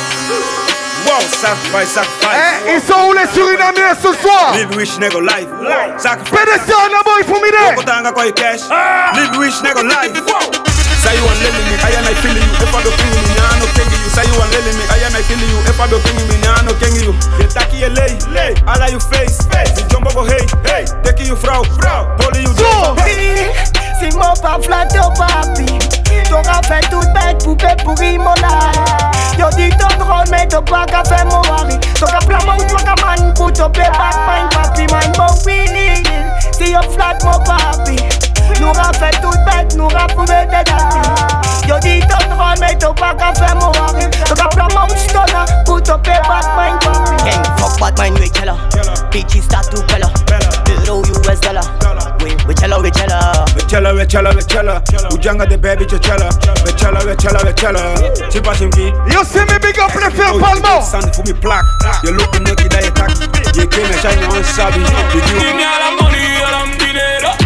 [1.16, 2.36] Wow, sacrifice, sacrifice.
[2.36, 5.48] Eh, ils sont où les Surinamiens ce soir Live wish nego life.
[5.96, 6.44] Sacrifice.
[6.44, 7.72] PDC en aboy pour m'aider.
[7.72, 8.60] Wokotanga kwa you cash.
[9.16, 10.12] Live wish nego life.
[10.12, 12.44] Say you want lily me, I am I feel you.
[12.60, 14.10] If I be king me, nah no king you.
[14.12, 15.56] Say you want lily me, I am I feel you.
[15.64, 17.16] If I be king me, nah no king you.
[17.40, 18.52] You taki je lay, lay.
[18.68, 19.72] Alla you face, face.
[19.80, 20.84] You jump over hey, hey.
[21.00, 22.12] Take you vrouw, vrouw.
[22.20, 22.68] Polly you do.
[23.96, 25.78] Si mon pas flatté au papi
[26.28, 30.86] T'auras fait toute bête poupée pourri mon âme Yo dis ton drôle mais t'as pas
[30.86, 34.86] qu'à faire mon mari T'auras plein mon toi qu'à man pour t'opper back mine papi
[34.92, 36.04] mine mon feeling
[36.52, 37.96] Si yo flat mon papi
[38.60, 42.76] Nous ra fait toute bête, nous ra prouvé des dates Yo dis ton drôle mais
[42.76, 47.24] t'as pas qu'à faire mon mari T'auras plein mon stona pour t'opper back mine papi
[47.24, 48.54] Gang, fuck bad mind, we killer.
[49.10, 50.10] Bitches start to color.
[50.86, 52.15] Euro, US dollar.
[52.26, 53.44] We, we chella, we chella.
[53.54, 54.82] Wechela, wechela, wechela.
[55.12, 56.28] Ujanga the baby chechela.
[56.66, 57.94] Wechela, wechela, wechela.
[58.32, 58.90] Chipa simki.
[59.12, 60.82] Yo, c'est mes big up les frères Palmo.
[60.82, 61.64] Sand for me plaque.
[62.02, 63.14] You look naked, I attack.
[63.54, 64.80] You came and shine on sabi.
[65.12, 65.22] Did?
[65.38, 67.45] Give me all the money, all them dinero.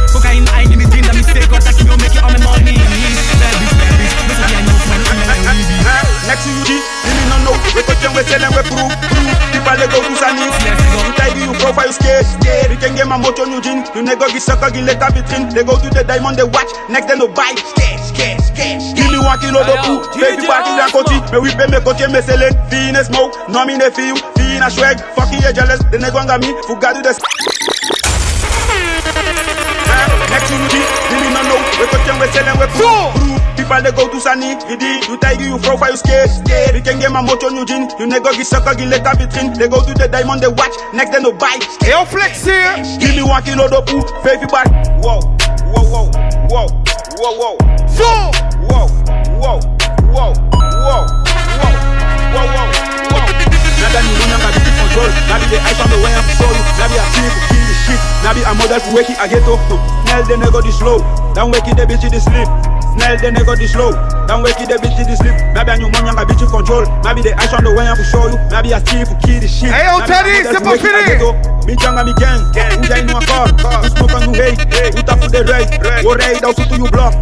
[0.11, 2.39] Cocaine, I give me dream, that me fake, what I keep on making all my
[2.43, 2.75] money.
[2.75, 5.71] Bad bitch, bad bitch, me say I know, man, I'm a
[6.27, 7.55] Next to you, you no know.
[7.75, 9.35] We got them, we we prove, prove.
[9.51, 10.47] People they go to Sani.
[10.47, 12.71] You tie you profile, you scared, scared.
[12.71, 13.83] You can get my motor, new jean.
[13.95, 15.51] You nego get sucker, get up vitrine.
[15.51, 16.71] They go to the diamond, they watch.
[16.87, 17.51] Next they no buy.
[17.57, 18.79] Scared, scared, scared.
[18.95, 19.99] Give me one kilo de pou.
[20.15, 21.15] Baby party dans côté.
[21.31, 23.35] Mais oui, mais mes côtés, mais c'est les filles, ne smoke.
[23.49, 24.99] Non, mi ne fille, fille, na swag.
[25.15, 25.83] Fuck you, jealous.
[25.91, 26.47] The nego anga me.
[26.67, 27.09] Faut garder des.
[27.09, 27.50] Next
[31.81, 33.41] We we we.
[33.57, 36.75] People they go to Sani, Idi, you tiger, you fro, you skate, skate.
[36.77, 37.89] You can get my motor, new jean.
[37.97, 39.57] You nigga get sucker, get later vitrine.
[39.57, 40.77] They go to the diamond, they watch.
[40.93, 41.57] Next they no buy.
[41.81, 42.77] Hey, yo, flex here.
[43.01, 43.85] Give me one kilo of
[44.21, 44.69] baby back.
[45.01, 45.25] Whoa,
[45.73, 46.05] whoa, whoa,
[46.53, 46.69] whoa,
[47.17, 47.57] whoa, whoa.
[47.97, 48.29] Four.
[48.69, 48.85] Whoa,
[49.41, 49.57] whoa,
[50.13, 50.29] whoa,
[50.85, 51.73] whoa, whoa,
[52.29, 52.69] whoa, whoa.
[53.81, 54.37] Now that you know,
[54.85, 55.09] control,
[55.49, 57.09] the eyes on the way I'm sold, now that I
[57.49, 59.57] kill the shit, now I'm model for waking a ghetto.
[60.05, 60.77] Now they never this.
[61.33, 62.47] Dan wake the bitch in the sleep.
[62.99, 63.91] Snail the nigga the slow.
[64.27, 65.35] Dan wake the bitch in the sleep.
[65.55, 66.83] Maybe I knew money I bitch in control.
[67.07, 68.37] Maybe the action the way I will show you.
[68.51, 69.71] Maybe I see if kill the shit.
[69.71, 71.51] Hey, yo, Teddy, step up in it.
[71.65, 72.41] Me janga my gang.
[72.51, 73.47] Who die no my car?
[73.47, 74.59] Who smoke and who hate?
[74.95, 75.67] we tap for the right?
[76.03, 77.15] Who raid out to you block?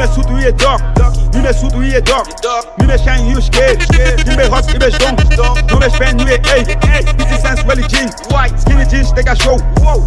[0.00, 0.54] Me Mine zoet hoe je
[1.42, 2.26] Me suit zoet a dog.
[2.40, 6.32] dok Mine shine hoe je You mine hot, you mine dom You me spend hoe
[6.32, 6.38] a.
[6.38, 8.14] eet, bitches zijn swelly jeans
[8.60, 9.58] Skinny jeans, take a show,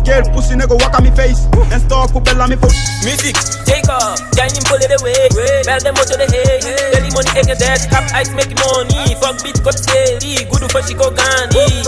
[0.04, 1.46] girl pussy nigga walk on me face.
[1.72, 3.36] And stalk for bella me foot Music,
[3.66, 5.62] Jacob, jij niet bullet away.
[5.64, 6.60] Bel them out to the hay,
[6.91, 10.82] daily money take a death Cap ice make money, fuck beat got daily Good for
[10.82, 11.84] Chico Gandhi,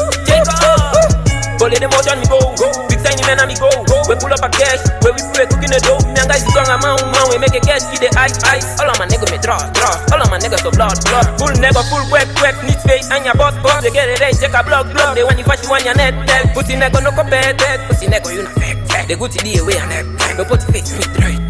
[0.48, 1.25] off
[1.66, 2.38] pull it them out on me go.
[2.86, 3.70] Big tiny man on me go.
[4.06, 5.98] We pull up a cash, where we pray cooking the dough.
[6.06, 8.78] Me and guys strong a man, man we make a cash, get the ice, ice.
[8.78, 9.94] All of my niggas me draw, draw.
[10.14, 11.26] All of my niggas so blood, blood.
[11.42, 13.82] Full nigga, full wet, wet, neat face and your boss, boss.
[13.82, 15.18] They get it right, check a block, block.
[15.18, 16.54] They want you fashion on your net, net.
[16.54, 17.78] Pussy nigga no compare that.
[17.90, 19.08] Pussy nigga you not fake, fake.
[19.10, 20.06] They go to the way and neck.
[20.38, 21.42] They put face me right.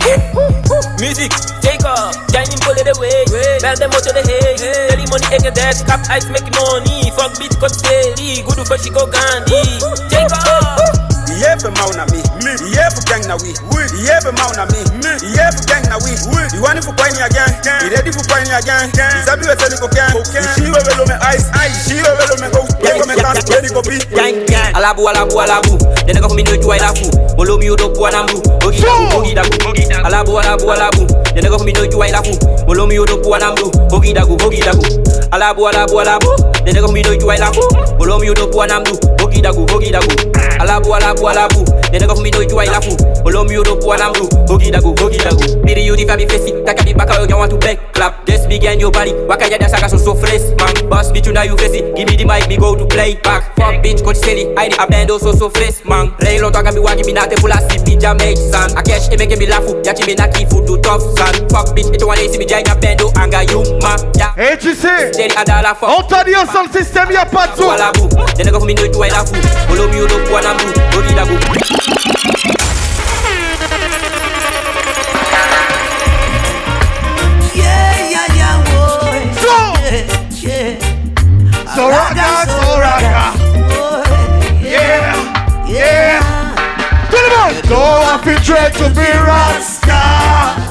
[1.03, 3.27] Music, take off, dining pull it away.
[3.59, 4.34] Bell them out to the hay.
[5.15, 7.07] Money take a dash, cap ice make money.
[7.15, 9.63] Fuck bitch cut steady, good for she go Gandhi.
[10.11, 10.91] Take off.
[11.39, 12.19] Yeah for mauna me,
[12.55, 13.51] the year for gang na we.
[13.51, 14.79] The for mount me.
[15.03, 16.15] The for gang na we.
[16.55, 17.51] You want it for coin again.
[17.83, 18.89] You ready for coin again.
[18.95, 20.13] The sabi we selling cocaine.
[20.31, 21.45] The she we velo me ice.
[21.51, 22.61] The she we velo me go.
[22.79, 23.43] Where go me dance?
[23.51, 23.99] Where go be?
[24.15, 24.47] Gang.
[24.75, 25.73] Alabu alabu alabu.
[26.07, 27.07] Then I go for me no joy lafu.
[27.37, 28.39] Molo mi odo kwa nambu.
[28.65, 28.81] Ogi
[29.35, 30.07] daku ogi daku.
[30.07, 31.03] Alabu alabu alabu.
[31.35, 32.33] Then I go for me no joy lafu.
[32.67, 33.67] Molo mi odo kwa nambu.
[33.91, 34.85] Ogi daku ogi daku.
[35.31, 36.29] Alabu alabu alabu.
[36.63, 37.61] Then I go for me no joy lafu.
[37.99, 38.95] Molo mi odo kwa nambu.
[39.23, 40.13] Ogi daku ogi daku.
[40.59, 41.65] Alabu, alabu, alabu.
[41.91, 42.95] Nene go fumi do itu la fu.
[43.25, 44.27] Olo mi odo pu alambru.
[44.47, 45.41] Hogi dago, hogi dago.
[45.63, 46.53] Biri yudi fabi fesi.
[46.65, 48.25] Taka bi baka yo want to back clap.
[48.25, 49.13] Just begin your body.
[49.27, 50.89] Waka ya dasa so so fresh man.
[50.89, 51.81] Boss bitch na you fesi.
[51.95, 53.55] Give me the mic, me go to play back.
[53.55, 54.53] Fuck bitch, coach silly.
[54.57, 56.13] I the abendo oh, so so fresh man.
[56.19, 58.71] Rain lo taka mi wagi mi na te pula si bi jamage san.
[58.77, 59.83] A cash e make me lafu.
[59.85, 61.33] Ya chi me na ki food do tough san.
[61.49, 63.99] Fuck bitch, it one si mi jai abendo anga you man.
[64.17, 64.33] Ya.
[64.35, 65.13] Hey, tu sais.
[65.13, 65.35] Steady.
[65.81, 67.69] On t'a dit au sol système y a pas de tout.
[67.69, 68.09] Alabu.
[68.37, 69.35] Nene go fumi do itu la fu.
[69.71, 71.55] Olo mi odo pu man and blue.
[77.55, 79.21] Yeah, yeah, yeah, boy.
[79.41, 79.55] So.
[81.75, 83.25] Soraka, Soraka.
[84.61, 85.15] Yeah,
[85.67, 86.21] yeah.
[87.09, 90.64] Come on, don't have to dread to be Rasta.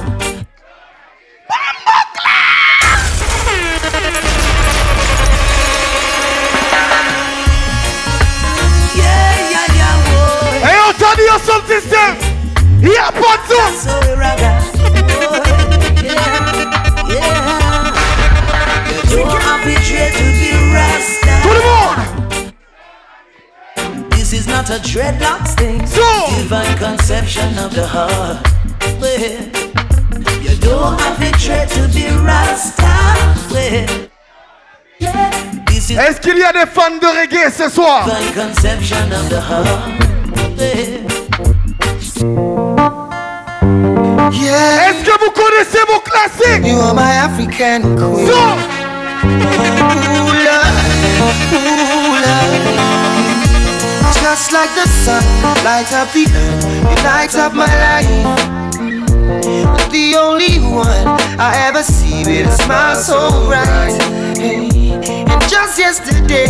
[11.02, 12.18] out of the sound.
[12.82, 13.70] Yeah, Ponzo.
[13.74, 14.60] So yeah,
[17.08, 17.92] yeah.
[18.92, 21.34] You don't arbitrate to the rasta.
[21.42, 21.96] To the moon.
[24.10, 25.86] This is not a dreadlocks thing.
[25.86, 26.02] So.
[26.36, 28.46] Divine conception of the heart.
[29.00, 29.50] Yeah.
[30.42, 32.94] You don't arbitrate to be rasta.
[33.50, 33.86] Yeah.
[35.86, 38.06] Est-ce qu'il y a des fans de reggae ce soir?
[40.34, 40.54] Well,
[44.32, 44.90] yeah.
[44.90, 46.66] Est-ce que vous connaissez vos classiques?
[46.66, 48.26] You are my African queen.
[48.26, 48.38] So,
[49.24, 50.74] Ooh, Lord.
[54.22, 55.22] Just like the sun,
[55.64, 58.08] light up the earth, you light up my life.
[59.90, 61.06] The only one
[61.38, 64.00] I ever see with a smile so bright.
[64.40, 66.48] And just yesterday,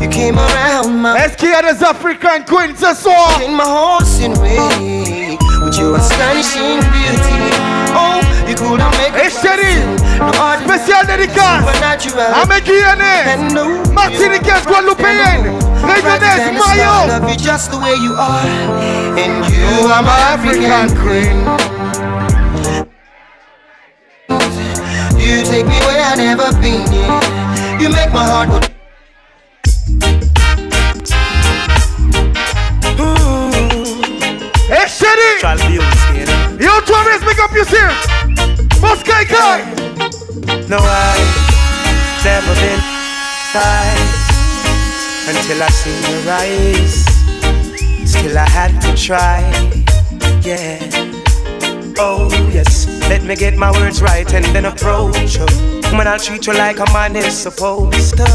[0.00, 2.44] you came around my y a des African
[2.94, 3.42] soir?
[3.42, 7.40] in my horse in way with your astonishing beauty.
[7.92, 9.84] Oh, you couldn't make Et chérie,
[10.18, 11.64] no art spécial dédicace
[12.42, 17.06] à mes Guyanais, And Martiniquais, Guadeloupéennes, Réunionnaises, I Mayo.
[17.08, 18.46] love you just the way you are,
[19.18, 21.44] and you are my African queen.
[25.18, 26.86] You take me where I've never been.
[27.80, 28.70] You make my heart
[34.70, 34.76] go.
[34.76, 35.78] Et chérie,
[36.60, 38.80] yo Thomas, make up your ears.
[38.80, 39.24] Boss Kai.
[40.68, 41.16] No, I
[42.24, 42.80] never been
[43.52, 44.10] tired
[45.28, 47.04] until I seen your eyes.
[48.08, 49.40] Still, I had to try.
[50.42, 50.78] Yeah.
[51.98, 55.46] Oh yes, let me get my words right and then approach you.
[55.96, 58.26] When I'll treat you like a man is supposed to.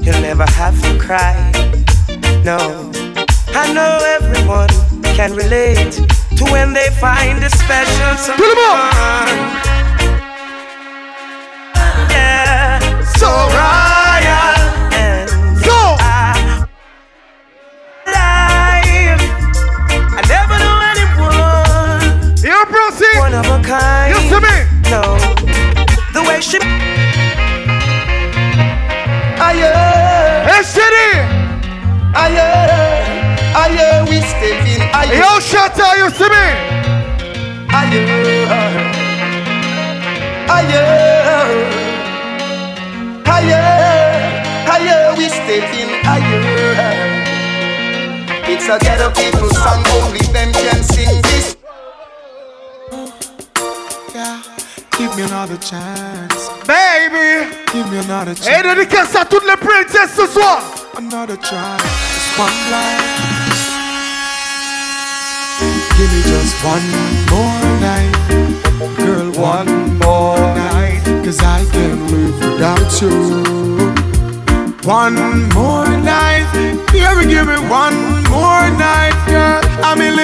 [0.00, 1.34] You'll never have to cry.
[2.42, 2.90] No,
[3.48, 5.92] I know everyone can relate
[6.36, 9.79] to when they find a special someone.
[61.20, 61.76] Another try.
[61.76, 63.04] Just one life.
[65.98, 66.86] Give me just one
[67.28, 68.16] more night.
[68.96, 71.02] Girl, one more night.
[71.22, 73.12] Cause I can't live without you.
[74.88, 76.48] One more night.
[76.90, 77.98] Baby, give me one
[78.32, 79.60] more night, girl.
[79.84, 80.16] I'm in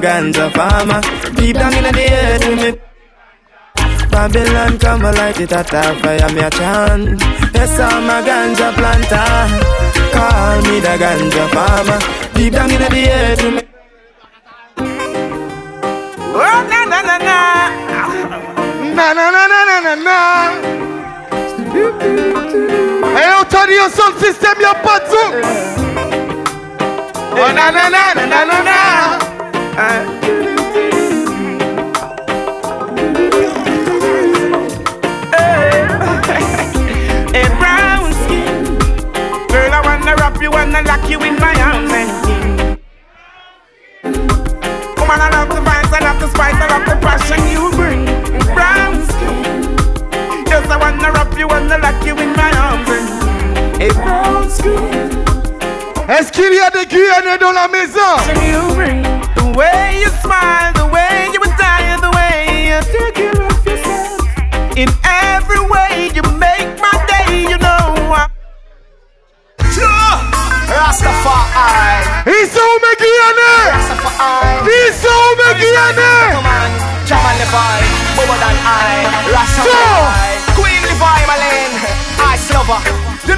[0.00, 1.00] Call me the ganja farmer.
[1.34, 2.80] Deep down in the earth with me.
[4.10, 7.20] Babylon come and light it at a fire, me a chant.
[7.52, 9.48] Yes, I'm a ganja planter.
[10.14, 11.98] Call me the ganja farmer.
[12.34, 13.62] Deep down in the earth with me.
[16.34, 17.38] Oh, na na na na.
[18.94, 20.18] Na na na na na na na.
[23.20, 25.34] Et on t'a dit au son système, y'a pas de zouk.
[27.40, 28.87] Oh na na na na na na
[56.08, 59.07] Est-ce qu'il y a des Guyanais dans la maison?
[59.58, 63.42] You bring the way you smile, the way you attire, the way you take care
[63.42, 64.20] of yourself.
[64.78, 68.14] In every way, you make my day, you know.
[68.14, 68.28] I-
[70.78, 72.06] Rastafari.
[72.26, 73.66] Ils sont où mes Guyanais?
[73.72, 74.70] Rastafari.
[74.70, 76.30] Ils sont où mes Guyanais?
[76.34, 76.70] Come on,
[77.06, 77.82] Jamal Levi,
[78.14, 79.06] more than I.
[79.34, 80.38] Rastafari.
[80.54, 81.76] Queen Levi, my lane.
[82.34, 82.80] Ice lover.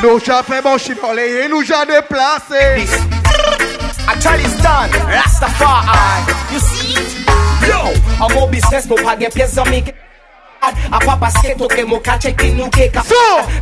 [0.02, 1.14] Nous j'ai fait mon chiffre,
[1.48, 2.60] nous j'ai déplacé.
[2.76, 3.09] Until
[4.24, 6.52] it's done, Rastafari.
[6.52, 6.94] You see?
[7.68, 7.80] Yo,
[8.24, 9.94] I'm more business, mo pa gen pièce zami ke-
[10.62, 13.02] A papa ske toke mo ka cheke nou ke ka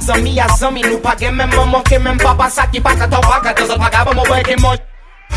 [0.01, 3.21] Zami a zami nou pa gen men maman ke men papa sa ki pa kato
[3.21, 4.77] pa kato zo pa gaba mo boy ke mon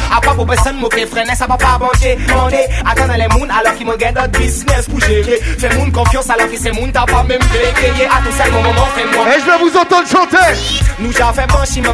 [0.10, 3.52] A pa pou besan mo ke frene sa pa pa banje Mande, atan le moun
[3.52, 6.92] alors ki mo gen dot business pou jere Fè moun konfiance alors ki se moun
[6.92, 9.58] ta pa men veke Ye a tout sel mon maman fè moi Et je vais
[9.60, 10.50] vous entendre chanter.
[10.98, 11.94] Nou jan fè manchi mo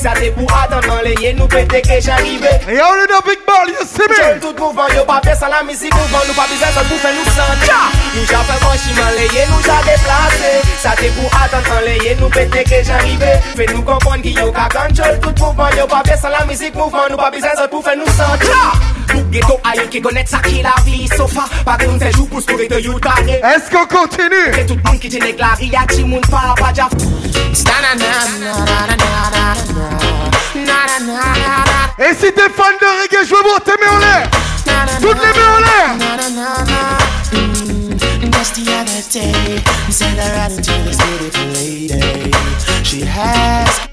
[0.00, 3.04] Sa te pou atan nan le ye nou pete ke jarive E ya ou le
[3.10, 6.24] nan big ball, yo sebe Jol tout mouvan, yo pa pe sa la misi mouvan
[6.30, 7.68] Nou pa bizen sol pou fe nou santi
[8.14, 11.98] Nou ja fe konchiman le ye nou ja deplase Sa te pou atan nan le
[12.06, 15.84] ye nou pete ke jarive Fe nou kompon ki yo ka kanchol tout mouvan Yo
[15.92, 18.99] pa pe sa la misi mouvan Nou pa bizen sol pou fe nou santi
[19.30, 22.40] ghetto aye ki konet sa ki la vi sofa Pa de nou se jou pou
[22.40, 24.50] skouve de you tare Est-ce qu'on continue?
[24.54, 26.92] Se tout moun ki jenek la ri a ti moun pa pa jaf
[31.98, 34.30] Et si t'es fan de reggae, je veux voir tes mains en l'air.
[35.00, 35.90] Toutes les mains en l'air.
[38.32, 42.32] Just the other day, you said I ran into this beautiful lady.
[42.82, 43.89] She has.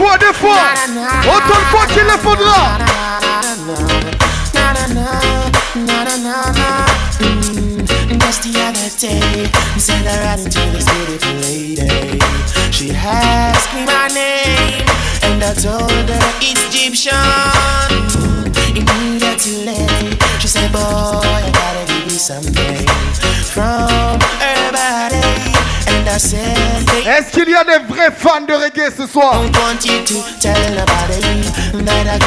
[0.00, 0.64] fois, deux fois.
[1.28, 2.78] Autant de fois qu'il le faudra.
[8.30, 12.20] Just the other day, said I ran into this beautiful lady.
[12.70, 14.86] She asked me my name,
[15.24, 17.16] and I told her it's Egyptian.
[18.70, 22.86] Immediately, she said, Boy, I gotta give you something
[23.50, 25.59] from her body.
[26.00, 29.34] And I said, Est-ce qu'il y a des vrais fans de reggae ce soir?
[29.42, 31.20] Don't want you to tell nobody
[31.84, 32.18] that I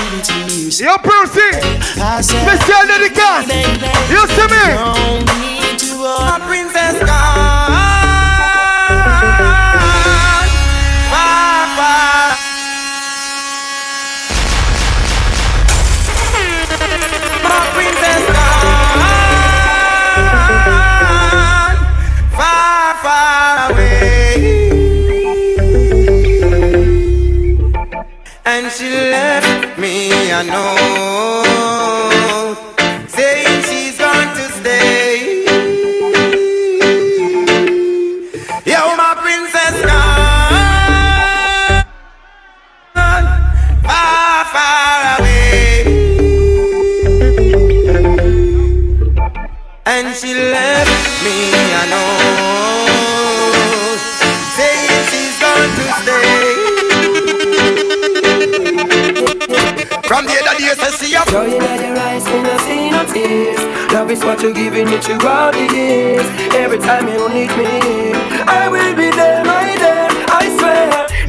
[28.77, 31.72] she left me I note
[60.14, 61.26] From the other days, I see her.
[61.26, 63.57] Joy in your eyes, me no see no tears.
[63.91, 66.27] Love is what you're giving me all the years.
[66.53, 68.14] Every time you need me,
[68.45, 69.73] I will be there, my.
[69.73, 69.82] I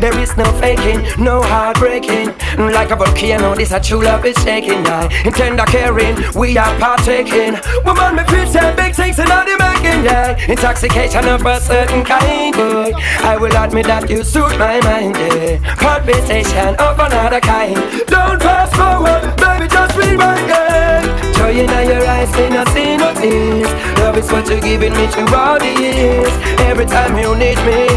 [0.05, 2.29] there is no faking, no heartbreaking.
[2.61, 4.85] Mm, like a volcano, this a true love is shaking.
[4.85, 5.09] Yeah.
[5.25, 7.57] In tender caring, we are partaking.
[7.87, 10.05] Woman, me feel say big things in all the making.
[10.05, 10.37] Yeah.
[10.47, 12.55] Intoxication of a certain kind.
[12.55, 12.93] Boy.
[13.33, 15.17] I will admit that you suit my mind.
[15.17, 15.75] Yeah.
[15.77, 17.81] Palpitation of another kind.
[18.07, 20.49] Don't fast forward, baby, just rewind.
[20.53, 21.33] Yeah.
[21.33, 23.73] Joy in your eyes, me no see no tears.
[24.01, 26.35] Love is what you're giving me through all the years.
[26.69, 27.89] Every time you need me,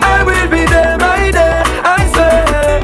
[0.00, 2.80] I will be there, I swear.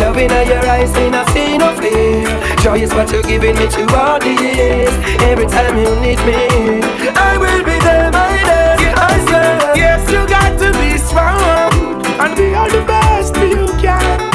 [0.00, 2.24] Love in your eyes, me no see no fear.
[2.62, 4.94] Joy is what you're giving me through all the years.
[5.22, 6.82] Every time you need me,
[7.16, 8.94] I will be there, my dear.
[8.96, 9.76] I swear.
[9.76, 14.30] Yes, you got to be strong and be all the best you can.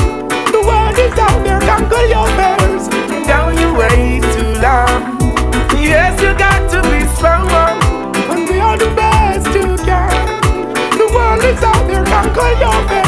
[0.52, 2.88] The world is out there, conquer your fears.
[3.28, 5.20] Down you wait too long.
[5.80, 7.48] Yes, you got to be strong
[8.32, 10.42] and be all the best you can.
[10.98, 13.05] The world is out there, conquer your fears.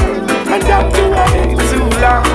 [0.58, 2.26] And down you wait too long.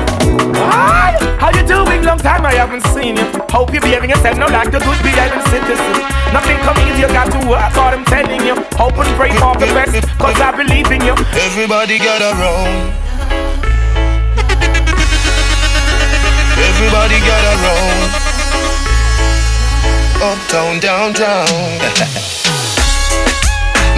[0.55, 2.05] Hi, how you doing?
[2.05, 3.27] Long time I haven't seen you.
[3.51, 6.07] Hope you're behaving yourself now like a good behaving citizen.
[6.31, 8.55] Nothing come easy, you got to work hard, I'm telling you.
[8.79, 11.19] Hope and pray for the best, cause I believe in you.
[11.35, 12.95] Everybody gather round.
[16.63, 18.07] Everybody gather round.
[20.23, 22.63] Uptown, downtown.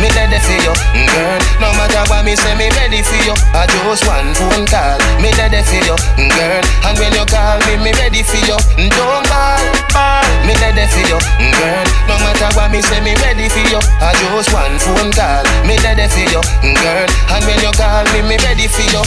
[0.05, 0.75] me ready for you,
[1.09, 1.41] girl.
[1.65, 3.33] No matter what me say, me ready for you.
[3.57, 5.97] I just one phone call, me ready for you,
[6.29, 6.61] girl.
[6.85, 8.61] And when you call me, me ready for you.
[8.77, 10.29] Don't call, call.
[10.45, 11.85] Me ready for you, girl.
[12.05, 13.81] No matter what me say, me ready for you.
[14.05, 16.43] I just one phone call, me ready for you,
[16.85, 17.09] girl.
[17.33, 19.01] And when you call me, me ready for you.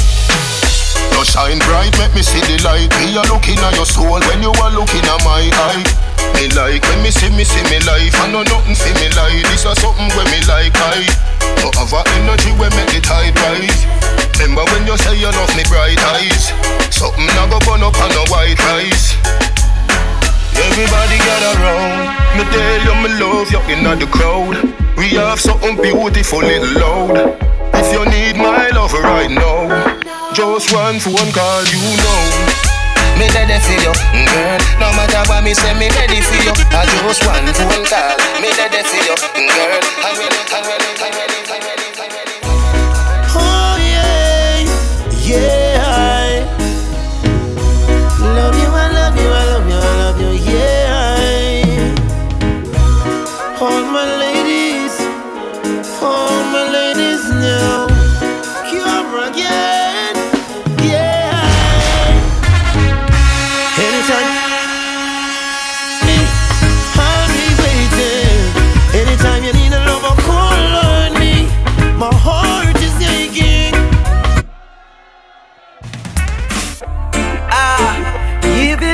[1.14, 2.90] You shine bright, make me see the light.
[2.98, 6.07] Me a looking at your soul when you are looking at my eye.
[6.36, 8.16] Me like when me see me see me life.
[8.20, 9.46] I know nothing for me like.
[9.54, 11.06] This is something when me like I.
[11.64, 13.88] No have a energy when make the tide rise.
[14.42, 16.52] Remember when you say you love me bright eyes.
[16.92, 19.18] Something I go burn up on a white rice.
[20.58, 22.18] Everybody gather round.
[22.38, 24.58] Me tell you me love you in the crowd.
[24.98, 27.38] We have something beautiful little loud.
[27.74, 29.98] If you need my love right now,
[30.34, 32.67] just one phone call, you know.
[33.18, 34.62] Me ready for you, mm, girl.
[34.78, 36.54] No matter what me say, me ready for you.
[36.70, 38.14] I just one phone call.
[38.42, 39.82] Me ready for you, mm, girl.
[40.06, 40.22] I'm
[40.54, 40.97] I'm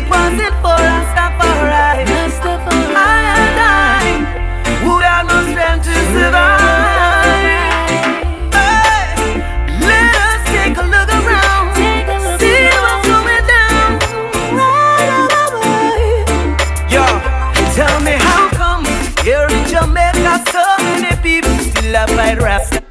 [0.03, 2.03] if it wasn't for Rastafari, I
[3.39, 4.03] and I
[4.85, 7.39] would have no strength to survive.
[8.51, 9.05] Hey,
[9.79, 11.65] let us take a look around,
[12.39, 13.89] see what's going down.
[16.89, 17.05] Yo,
[17.73, 18.85] tell me how come
[19.23, 22.83] here in Jamaica so many people still still a fight rasta.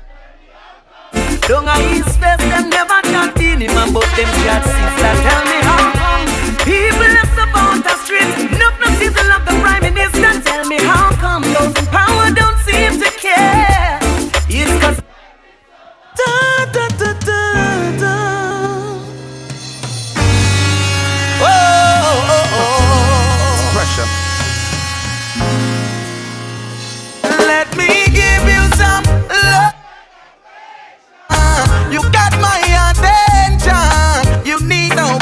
[1.49, 5.13] Don't I east west, them never can feel him, and both them got sister.
[5.29, 6.02] Tell me how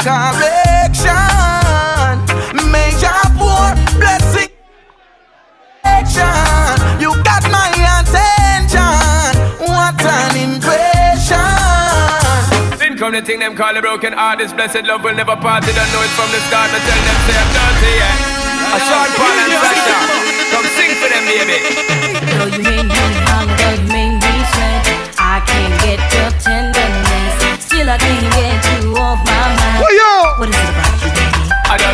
[0.01, 1.13] need correction.
[2.71, 4.49] Major poor blessing.
[6.99, 7.69] You got my
[7.99, 8.79] attention.
[9.59, 11.37] What an impression.
[12.77, 14.39] Then come the thing them call a broken heart.
[14.39, 15.63] This blessed love will never part.
[15.63, 16.69] They don't know it from the start.
[16.69, 18.29] I tell them say I'm dirty, yeah.
[18.71, 19.97] A short Paul and Sasha.
[20.51, 21.57] Come sing for them, baby.
[22.37, 24.83] Though you made me hunger, though you made me sweat,
[25.17, 27.65] I can't get your tenderness.
[27.65, 28.70] Still, I can't get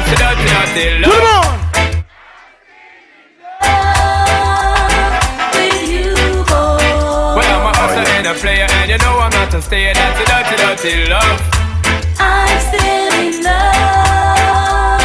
[0.08, 1.44] I dirty, dirty, dirty Come love.
[1.44, 1.60] on.
[5.52, 6.16] With you,
[6.48, 6.80] boy.
[7.36, 9.94] Well, I'm a oh, hustler and a player, and you know I'm not a stayer.
[9.94, 11.40] That's a dirty, dirty love.
[12.20, 15.04] I'm still in love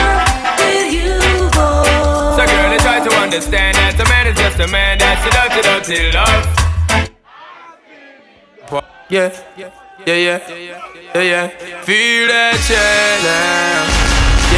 [0.62, 1.18] with you,
[1.50, 2.38] boy.
[2.38, 4.98] So, girl, they try to understand that a man is just a man.
[4.98, 6.46] That's a dirty, dirty love.
[9.10, 9.70] Yeah, yeah,
[10.06, 10.38] yeah,
[11.12, 11.48] yeah, yeah.
[11.82, 14.11] Feel that yeah now.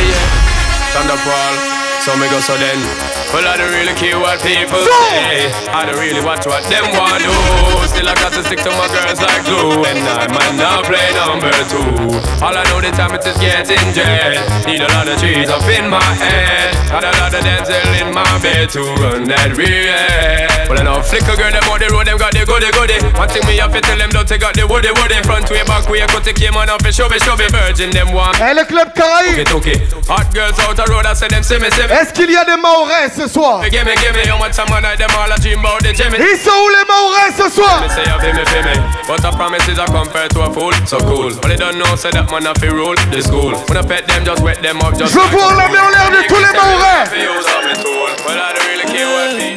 [0.05, 1.74] Yeah.
[2.05, 2.77] So me go so then.
[3.33, 5.49] Well, I don't really care what people say.
[5.73, 7.33] I don't really watch what them want do.
[7.89, 9.81] Still, I got to stick to my girls like glue.
[9.89, 11.81] And I might not play number two.
[12.45, 14.37] All I know the time it is getting jet.
[14.69, 16.77] Need a lot of trees up in my head.
[16.93, 20.45] Got a lot of dental in my bed to run that real.
[20.69, 23.01] Well, I know flicker girl, them on the road, them got the goody goody.
[23.17, 25.17] One thing me have to tell them, don't take out the woody woody.
[25.25, 27.49] Front way, back way, cut the came on off, show me, show me.
[27.49, 28.37] Virgin, them one.
[28.37, 29.49] Hey, le club Caraïbe.
[29.57, 29.79] Okay, okay.
[30.09, 31.94] Hot girls out the road, I say them, see me, see me.
[31.95, 34.99] Est-ce qu'il y a des Mahorais ce soir Gimme, gimme, how much time I night
[34.99, 36.19] them all a dream about the Jimmy.
[36.19, 38.75] Ils sont où les Mahorais ce soir Me say you feel me, feel me
[39.07, 41.95] But a promise is a compare to a fool So cool But they don't know,
[41.95, 44.81] say that man a fi rule the school When I pet them, just wet them
[44.83, 47.07] up, just Je veux voir la main en l'air de tous les Maorais
[48.27, 49.55] Well, I don't really care what people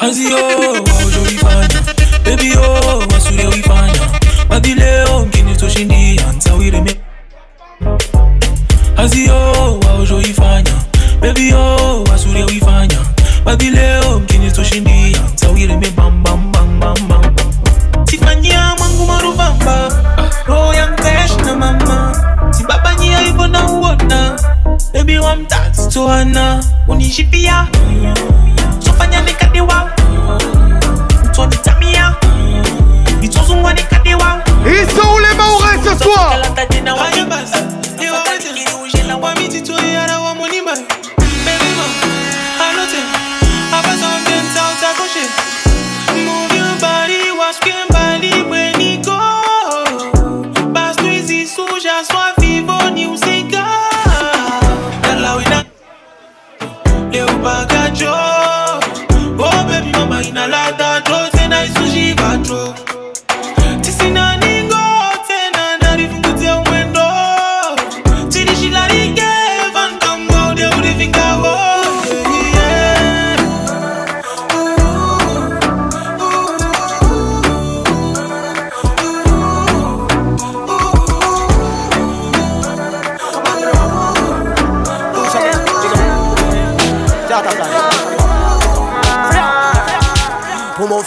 [0.00, 0.40] Anzi yo,
[0.88, 1.80] waujolifanya
[2.24, 4.08] Baby yo, wasule wifanya
[4.48, 6.96] Badileo, mkini toshindi Anza wireme
[8.98, 10.72] azio waojoifanya
[11.20, 12.98] bebio wasuria uifanya.
[13.44, 17.34] Babi leo mkinitoshindia ntawireme bambambambambam
[18.10, 19.92] sifanyia mwangu maruvamba
[20.46, 22.16] roho ya mkaeshna mama.
[22.50, 24.40] Sibabanyia ivo na uona.
[24.92, 27.66] Bebi wa mtatoana unishipia.
[28.78, 29.90] Sofanya nikadewa
[31.24, 31.86] utonitami
[33.20, 36.36] nitozungwa nikadewa Ils sont où les Mahorais ce soir
[46.14, 49.18] Move your body, watch Kimberly when he go.
[50.72, 51.46] Basta hizi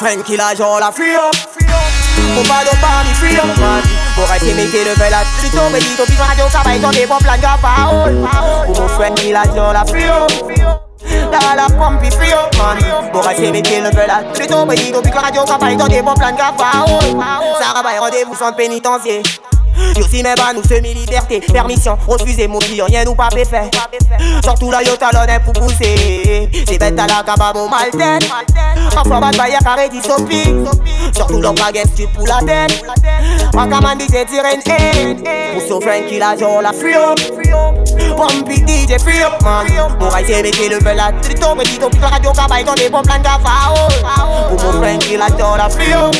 [0.01, 3.43] friend qui l'a genre la fuir Pour pas de parmi fuir
[4.15, 7.05] Pour arrêter mes le fait la Plutôt mais dis ton pique radio travail dans des
[7.05, 8.27] bons plans de parole
[8.65, 10.25] Pour mon friend qui l'a genre la fuir
[11.31, 15.77] La la pompe man Pour le fait la Plutôt mais dis ton pique radio travail
[15.77, 19.21] dans des bons plans de Ça rabaille rendez-vous sans pénitencier
[19.98, 23.72] Yo si mes bas nous semi liberté Permission, refusez mon client, rien nous pas fait
[24.43, 26.49] Surtout là yo talonné pour pousser.
[26.68, 28.30] C'est bête à la cabane mon mal tête
[28.93, 30.43] Parfois bad bailler carré dit sopi
[31.14, 32.84] Surtout l'homme pas tu pour la tête.
[34.11, 35.23] J'ai tiré une haine.
[35.53, 37.15] Pour son friend qui la joue la frio
[38.18, 39.65] Pompy DJ frio man.
[39.99, 42.73] Pour essayer de le veut la trito Mais dis ton pique la radio cabaye dans
[42.73, 46.11] des bons plans de Pour mon friend qui la joue la frio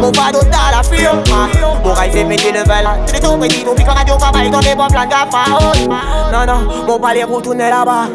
[0.00, 1.50] Mon pado dans la frio man.
[1.82, 2.96] De le veut la
[3.38, 6.98] Mais dis ton pique la radio cabaye dans des bons plans de Non non, mon
[6.98, 8.08] palais retourner là-bas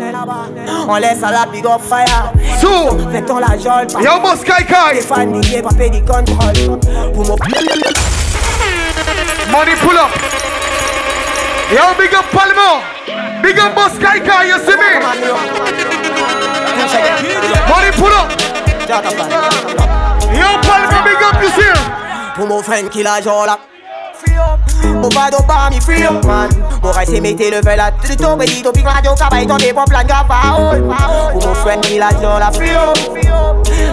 [0.88, 3.88] On laisse à la big up fire So, Fais-ton la jole.
[4.02, 5.02] Yo, boss Kai Kai.
[5.02, 6.80] Stéphane Nier, pas payer des contrôles.
[7.14, 7.36] Pour mon.
[9.52, 10.12] Money pull up.
[11.72, 12.82] Yo, big up Palmo.
[13.42, 15.00] Big up boss Kai Kai, you see me?
[17.70, 18.32] Money pull up.
[20.32, 21.80] Yo, Palmo, big up, you see?
[22.36, 23.30] Pour mon friend qui la joue
[24.86, 25.00] là.
[25.02, 26.50] Mon bado pas mi free up man
[26.82, 29.48] Mon rêve c'est mettre le feu là Tu tombes et dis ton pic radio Cabaye
[29.48, 30.28] ton dépôt plan gaffe
[31.32, 32.98] Pour mon friend qui la joue là free up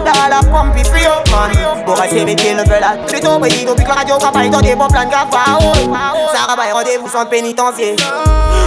[0.04, 1.50] La la pompe et free up man
[1.86, 4.50] Mon rêve c'est mettre le feu là Tu tombes et dis ton pic radio Cabaye
[4.50, 5.30] ton dépôt plan gaffe
[6.32, 7.96] Ça rabaille rendez-vous sans pénitencier.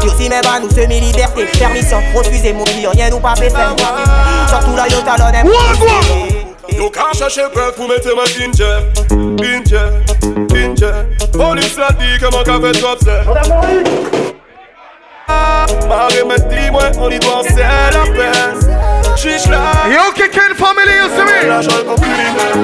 [0.02, 3.76] Durcis mes bras nous semi-liberté Permission, refusez mon client, rien nous pas fait faire.
[4.48, 5.50] Surtout là yo talon aime
[6.78, 8.70] Yo ka chache preuve pou mette mwen inje
[9.40, 9.82] Inje,
[10.66, 10.92] inje
[11.34, 13.16] Polis la di ke mwen ka fet trop se
[15.90, 17.66] Mare met di mwen, on y doit se
[17.96, 18.58] la pes
[19.22, 19.62] Chiche la
[19.94, 21.38] Yo Keken family, you see me?
[21.50, 22.56] La jol kon kriminel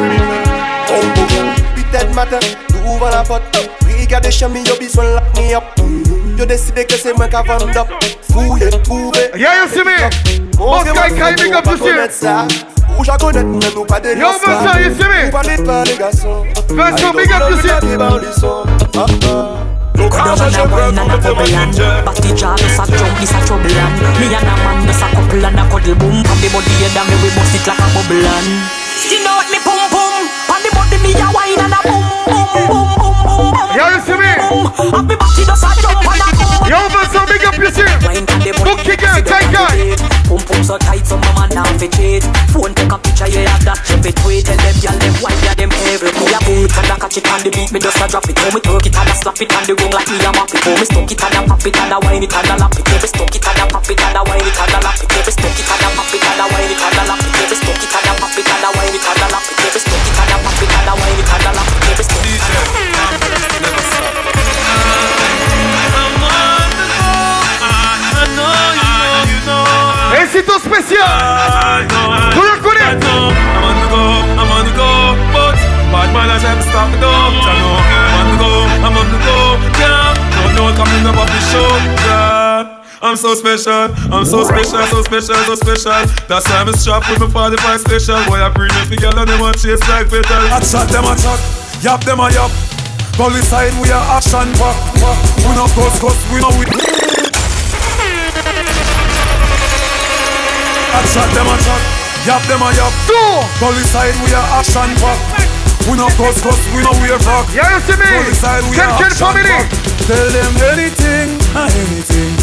[1.75, 3.41] Pitet matin, nou ouvan la pot
[3.85, 5.63] Brigade chemi yo biswen lock me up.
[6.37, 7.87] Yo deside ke se mwen ka vand up.
[8.31, 9.95] Fouye, pouve Yeah, you see me?
[10.57, 12.80] Boss Kai Kai, big up, you see?
[12.97, 15.25] Ou ja konet men nou pa de Yo, Vincent, you see me?
[15.25, 17.71] Ou pa net pa de gason Vincent, big up, you see?
[19.95, 23.39] Yo ka chache preuve pou mette mwen inje Basti jar is a jump, is a
[23.45, 26.23] trouble and Me and a man is a couple and a cuddle boom.
[26.25, 28.49] From the body head and me we bust it like a bubble and
[29.11, 32.03] You know what me pum pum From the body me a wine and a boom
[32.27, 34.31] boom boom boom boom boom Yo, you see me?
[34.35, 36.67] And me body just a jump and a boom.
[36.67, 37.87] Yo, Vincent, big up, you see?
[38.63, 38.83] Book
[39.17, 40.11] again, Kai Kai
[40.51, 43.79] Pum so tight so mama now fi cheat Phone take a picture yeah have that
[43.83, 46.91] chip it tweet Tell them y'all them why yeah them every Me a boot and
[46.91, 48.95] a catch it on the beat me just a drop it How me twerk it
[48.95, 51.11] and a slap it on the room like me a map it How me stuck
[51.11, 53.35] it and a pop it and a wine it and a lap it Every stuck
[53.35, 55.55] it and a pop it and a wine it and a lap it Every stuck
[55.55, 57.83] it and a pop it and a wine it and a lap it Every stuck
[57.83, 60.07] it and a pop it and a wine it and a lap it Every stuck
[60.07, 61.80] it and a pop it and a wine it and a lap it it
[70.41, 71.87] you know Éxito spécial
[72.33, 73.07] Vous le connaissez
[73.51, 74.03] I'm on the go,
[74.37, 75.55] I'm on the go But
[75.91, 78.51] bad man I never stop me I know I'm on the go,
[78.85, 79.37] I'm on the go
[79.79, 80.13] Yeah,
[80.43, 81.69] don't know coming up off the show
[82.07, 86.05] Yeah I'm so special, I'm so special, so special, so special.
[86.27, 88.23] That's why I'm strapped with my 45 special.
[88.29, 90.37] Boy, I bring it together, them want chase like petal.
[90.53, 91.41] I chat them a chat,
[91.81, 92.51] yap them a yap.
[93.17, 94.77] Police side, we are action pack.
[95.41, 97.20] We no cuss, cuss, we no we.
[100.91, 101.81] I chat them a chat,
[102.27, 102.93] yap them a yap.
[103.59, 105.19] Police side, we are action pack.
[105.89, 107.47] We no cuss, cuss, we no wear rock.
[107.55, 108.05] Yeah, you see me?
[108.05, 109.71] Police side, we are action pack.
[110.05, 112.33] Tell them anything, ah, anything.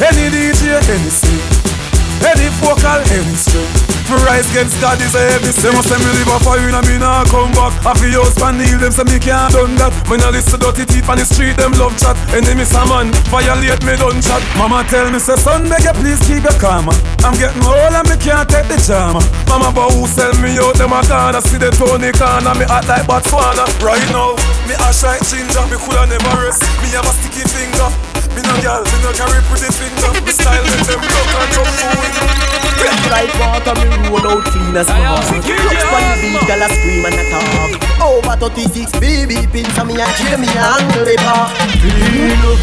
[0.00, 1.40] Any DJ, any sing.
[2.24, 3.99] Any vocal, any string.
[4.10, 5.70] Me rise against God is a heavy sin.
[5.70, 7.70] Must say me live a fire and me nah come back.
[7.86, 9.94] I feel house pan heal them, say me can't done that.
[10.10, 12.18] When I listen dirty teeth on the street, them love chat.
[12.34, 14.42] Enemy a man, violate me done chat.
[14.58, 16.90] Mama tell me say son, beg you please keep your calm.
[17.22, 19.22] I'm getting old and me can't take the charm.
[19.46, 22.50] Mama but who sell me out, them a gonna see the Tony corner.
[22.58, 23.62] Me act like Botswana.
[23.78, 24.34] Right now,
[24.66, 26.66] me ash like ginger, me coulda never rest.
[26.82, 27.86] Me have a sticky finger.
[28.34, 30.10] Me no girl, me no carry pretty finger.
[30.26, 32.69] Me style make them look and jump fool.
[33.10, 37.04] Like water, me roll out clean as fuck Looks on the beat, girl a scream
[37.04, 37.72] and a talk.
[38.00, 41.50] Over 36 baby pins and me a chill me handle the park
[41.80, 42.58] Clean up,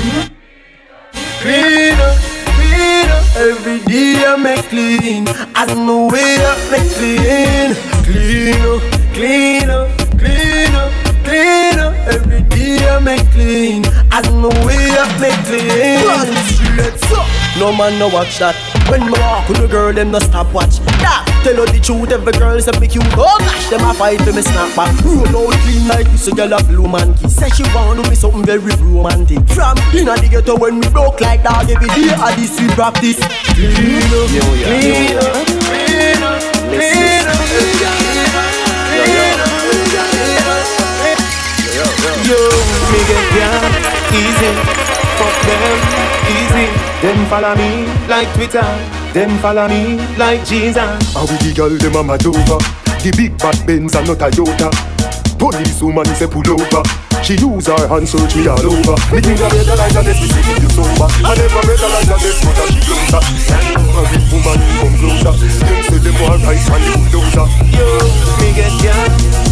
[1.41, 2.17] clean up,
[2.57, 3.23] clean up.
[3.37, 5.27] Every day I make clean.
[5.55, 7.75] As no way I make clean.
[8.03, 8.81] Clean up,
[9.13, 9.87] clean up,
[10.17, 10.66] clean up,
[11.27, 11.93] clean up.
[12.07, 13.83] Every day I make clean.
[14.11, 15.99] As no way I make clean.
[16.47, 17.19] Straight so
[17.59, 18.55] No man no watch that.
[18.87, 21.27] When me walk with a girl them no stop watch That.
[21.43, 24.31] Tell her the truth every girl say me cute Oh gosh them a fight for
[24.31, 24.95] me snap back.
[25.03, 28.09] Roll out clean like this a girl a blue man monkey Say she want do
[28.09, 29.43] me something very romantic.
[29.51, 33.19] From inna the ghetto when me broke like dog Every day I this we practice.
[33.51, 36.41] Clean up, clean up, clean up,
[36.71, 38.06] clean up
[42.27, 42.35] Yo,
[42.91, 43.71] me get down
[44.11, 44.51] easy,
[45.15, 45.79] fuck them.
[46.27, 46.67] Easy.
[46.99, 48.67] Them follow me like Twitter,
[49.13, 50.75] them follow me like Jesus.
[51.15, 52.59] And with the girl them a mad over
[52.99, 54.67] The big bad Benz and not a Toyota
[55.39, 56.83] Police woman say pull over.
[57.23, 58.97] She use her hand search me all over.
[59.13, 61.07] Me think I better like this, see you sober.
[61.23, 63.21] I never better like this, but she closer.
[63.23, 65.33] A big woman come closer.
[65.37, 67.47] Them say them want right and the bulldozer.
[67.71, 67.87] Yo,
[68.41, 69.46] me get down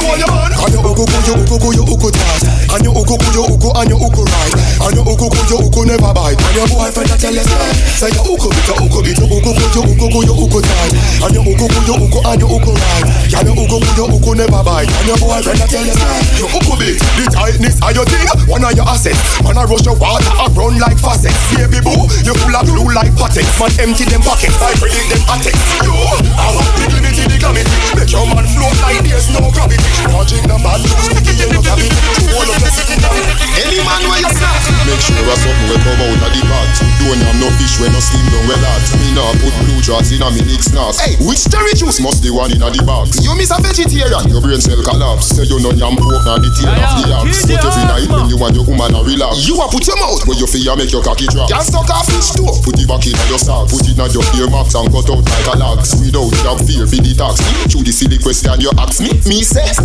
[0.00, 0.52] easy, fuck them No one.
[0.60, 2.44] And your uku your uku uku tight.
[2.70, 4.54] And your uku your uku and your uku right.
[4.80, 6.38] And your uku your uku never bite.
[6.40, 9.50] And your boyfriend a tell you say, your uku bit, your uku bit, your uku
[9.74, 10.92] your uku your uku tight.
[11.24, 13.06] And your uku your uku and your uku right.
[13.34, 14.88] And your uku your uku never bite.
[14.88, 18.64] And your boyfriend a tell you say, uku bit, the tightness of your thing, one
[18.64, 19.20] of your assets.
[19.42, 21.34] Man a rush your water, a run like faucet.
[21.56, 23.46] Baby boo, you full of glue like patex.
[23.58, 25.60] Man empty them pockets, I predict them attics.
[25.82, 25.92] You,
[26.36, 27.76] I want the limity, the gravity.
[27.96, 29.89] Make your man float like there's no gravity.
[30.14, 31.90] Watching the bad news, sticky in your cabin.
[32.32, 33.12] All of the city now.
[33.60, 34.60] Any man where you snap.
[34.88, 36.68] Make sure a something will come out of the pot.
[37.00, 38.84] Don't have no fish when no steam down well hot.
[39.00, 41.00] Me nah put blue jaws in a me Nick snacks.
[41.00, 43.20] Hey, which cherry juice must the one in a the box?
[43.20, 45.36] You miss a vegetarian, your brain cell collapse.
[45.36, 47.44] Say you no yam pork na the tail of the axe.
[47.48, 50.24] But every night when you and your woman a relax, you a put your mouth
[50.28, 51.48] where you feel make your cocky drop.
[51.48, 52.48] Can't suck off fish too.
[52.64, 53.68] Put it back in your sock.
[53.68, 55.96] Put it in your ear max and cut out like a lax.
[56.00, 57.40] Without you fear for the tax.
[57.70, 59.69] Through the silly question you ask me, me say.
[59.70, 59.78] So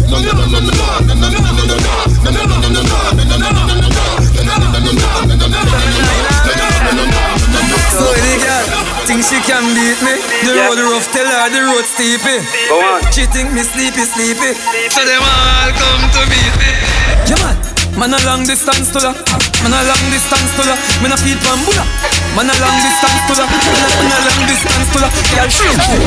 [8.11, 8.65] any girl
[9.05, 12.41] think she can beat me The road rough, tell her the road steepy
[13.13, 14.53] She think me sleepy, sleepy.
[14.89, 16.71] So them all come to meet me.
[17.29, 19.11] Yeah man man a long distance to la.
[19.63, 20.75] Man a long distance to la.
[21.01, 21.83] Man a feed bambula.
[22.35, 23.45] Man a long distance to la.
[23.47, 25.07] Man a, man a long distance to la.
[25.31, 25.99] Girl shake me.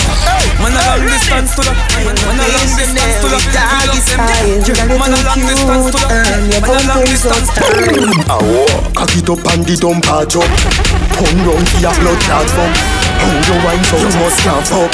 [0.61, 1.73] Man a long distance to la.
[2.05, 3.39] Man a long distance to la.
[3.59, 6.13] Man a long distance to la.
[6.61, 8.37] Man a long distance to la.
[8.37, 10.53] Awo, cock it up and the dump a jump.
[11.17, 12.75] Turn round for your blood clot fuck.
[13.19, 14.93] How you wine so you must can't fuck.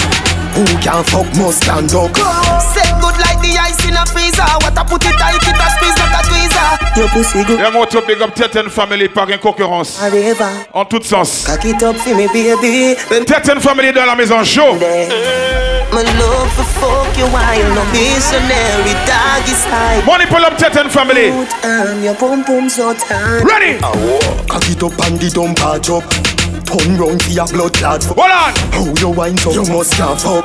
[0.54, 2.14] Who can fuck must stand up.
[2.62, 4.46] Set good like the ice in a freezer.
[4.62, 6.83] What I put it tight, it a squeeze like a tweezer.
[6.96, 7.58] Your pussy good.
[7.58, 9.98] Y'a mon top big up Teten Family par une concurrence.
[10.00, 10.48] Arriva.
[10.72, 11.44] En tout sens.
[11.44, 12.94] Cock it up for me, baby.
[13.26, 14.74] Teten Family dans la maison show.
[14.74, 20.02] My love for fuck you while no missionary doggy style.
[20.06, 21.30] Money pull up Teten Family.
[21.64, 23.42] Um, your pum pum so tight.
[23.42, 23.78] Ready?
[23.80, 26.33] Awo, cock it up and the dump a jump.
[26.74, 28.18] Turn round for your blood clot fuck.
[28.18, 28.50] Hold on.
[28.74, 30.42] How you wine so you must can't fuck.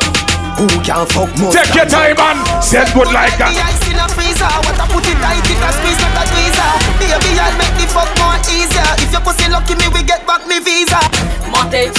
[0.61, 3.57] Who can fuck must Take your stand time and set good like The that.
[3.57, 4.45] ice in a freezer.
[4.61, 6.71] What I put it tight, it a squeeze like a tweezer.
[7.01, 8.89] Baby, I'll make the fuck more easier.
[9.01, 11.01] If your pussy lucky, me we get back me visa.
[11.49, 11.97] Montez,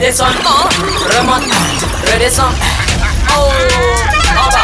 [0.00, 0.40] descends,
[1.12, 1.52] remonte,
[2.08, 2.56] redescends.
[3.36, 4.56] Oh, en bas,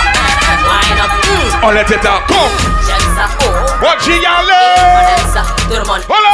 [0.64, 1.12] line up.
[1.28, 1.68] Mm.
[1.68, 2.24] On let it out.
[2.24, 2.83] Come.
[3.84, 5.34] Watching y'all live.
[6.08, 6.24] Hold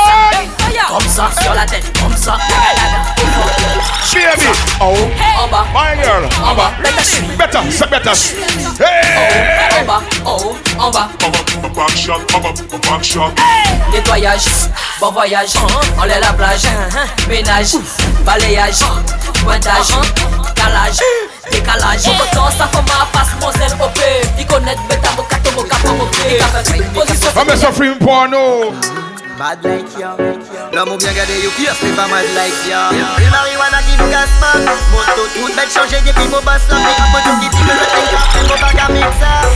[0.89, 0.95] on.
[0.95, 2.39] Comme ça sur la tête, comme ça.
[4.13, 4.47] Baby.
[4.81, 4.95] Oh.
[5.39, 6.25] En My girl.
[6.45, 7.23] en bas, better she.
[7.37, 7.61] Better.
[7.71, 8.13] C'est better.
[8.81, 9.81] Hey.
[9.81, 11.09] En bas, oh, en bas.
[11.75, 12.21] Back shot,
[12.89, 13.33] back shot.
[13.93, 14.47] Nettoyage,
[15.01, 16.01] bon voyage, uh-huh.
[16.01, 17.29] on est la plage, uh-huh.
[17.29, 17.77] ménage,
[18.25, 19.45] balayage, uh-huh.
[19.45, 19.93] pointage,
[20.55, 20.99] calage,
[21.51, 22.07] décalage.
[22.07, 24.29] Mon temps, ça fait ma face, mon zèle au peu.
[24.39, 26.39] Il connaît bêta, mon cato, mon capo, mon pied.
[26.95, 28.75] Position, I'm suffering porno
[29.41, 30.13] bad like ya
[30.73, 34.11] L'homme ou bien gardé, you pierce, c'est pas mad like ya Le marijuana qui nous
[34.11, 34.59] gasse pas
[34.93, 37.73] Moto tout bête changé, et mon boss là Mais un peu tout qui dit que
[37.73, 39.49] je t'aime pas mon bac mix up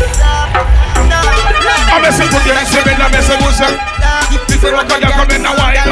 [1.93, 3.69] A ver si tú tienes que ver la vez se usa
[4.49, 5.91] Si se lo calla con el nahuatl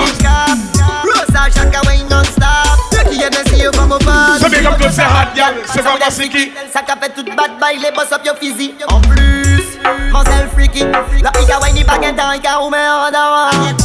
[1.05, 5.99] Rosa, Shaka, non-stop Qui est ainsi, on va m'offrir Se big up tous c'est pas
[5.99, 6.11] ma
[6.73, 9.62] Ça capait toute bad bye, les boss up your physique En plus
[10.13, 10.85] Myself freaky
[11.23, 13.77] La pica wine ni pa gen tan Ika ou men an da wan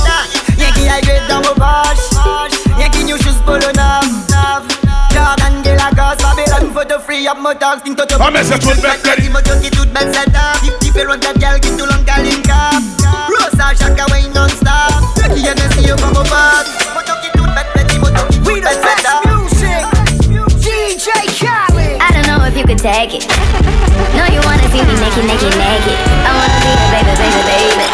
[0.58, 2.02] Yen ki ay gred dan mou poch
[2.80, 4.06] Yen ki new shoes polo nav
[5.14, 8.82] Jordan ge la gos Babylon photo free up mo talk Ting toto Ame se tout
[8.82, 10.46] bel kari Mo jok ki tout bel seta
[10.82, 12.82] Diferon dat gal ki tout long kalin kap
[13.34, 15.02] Rosa chaka wine non stop
[15.34, 18.14] Ki yen en si yo pa mo pot Mo jok ki tout bel pleti Mo
[18.14, 18.78] jok ki tout bel
[19.26, 19.86] Music.
[20.62, 21.08] DJ
[21.40, 21.67] Cat
[22.58, 23.24] you could take it.
[24.18, 25.98] No, you wanna see me naked, naked, naked.
[26.26, 27.86] I wanna be a baby, baby, baby.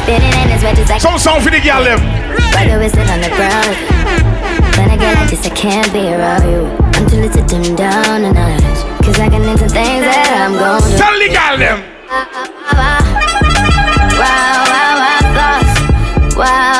[0.00, 2.00] Spinning in his just like Some song for the girl them.
[2.56, 3.76] Brother is sit on the ground.
[4.80, 6.72] When I get like this, I can't be around you.
[6.96, 8.64] I'm too little to dim down the night.
[9.04, 10.96] Cause I can into things that I'm gon' do.
[10.96, 11.84] Tell the girl them.
[12.08, 12.24] Wow,
[14.16, 14.64] wow,
[15.04, 15.74] wow, thoughts.
[16.32, 16.77] Wow, wow, wow.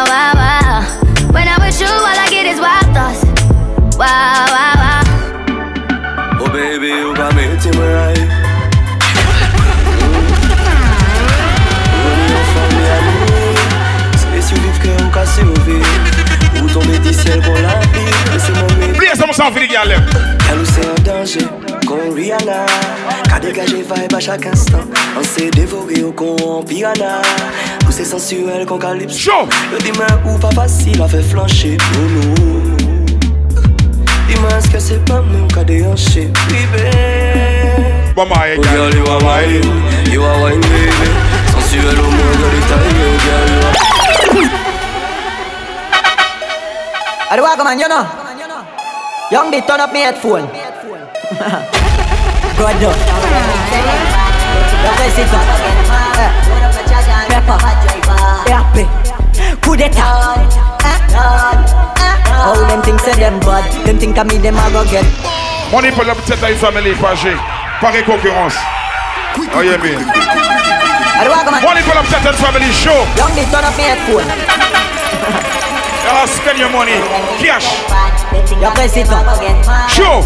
[19.38, 20.02] The girl them.
[20.50, 21.46] Elle c'est un danger,
[21.86, 22.66] qu'on Rihanna
[23.28, 24.80] Qu'a dégagé vibe à chaque instant
[25.18, 27.20] On s'est dévoré au con en piranha
[27.86, 31.98] Où c'est sensuel qu'on calypso Show Le dimanche ou pas facile à faire flancher Oh
[31.98, 32.78] non
[34.42, 36.84] mas que c'est pas même qu'à déhancher, baby.
[38.14, 39.64] Bon, my Oh girl, you are wine,
[40.12, 41.10] you are wine, baby.
[41.52, 44.48] Sensuel au moins de détail, oh girl, you
[47.30, 47.42] are.
[47.42, 48.27] Walk man, you know.
[49.30, 50.48] Young D, turn up me headphone.
[52.56, 52.96] Good up.
[54.80, 55.44] The place is up.
[57.28, 57.58] Pepper.
[58.48, 58.88] Happy.
[59.60, 60.32] Coup d'etat.
[62.40, 63.68] Oh, them things say them bad.
[63.84, 65.04] Them think of me, them I go get.
[65.70, 67.36] Money pour la petite taille famille, pas G.
[68.06, 68.56] Concurrence.
[69.54, 69.76] Oh yeah.
[69.76, 71.62] I man.
[71.62, 73.04] Money pour la petite family show.
[73.14, 74.24] Young D, turn up me headphone.
[76.06, 76.94] Uh, spend your money.
[77.42, 77.66] Cash.
[78.94, 79.26] Is up.
[79.90, 80.22] Show.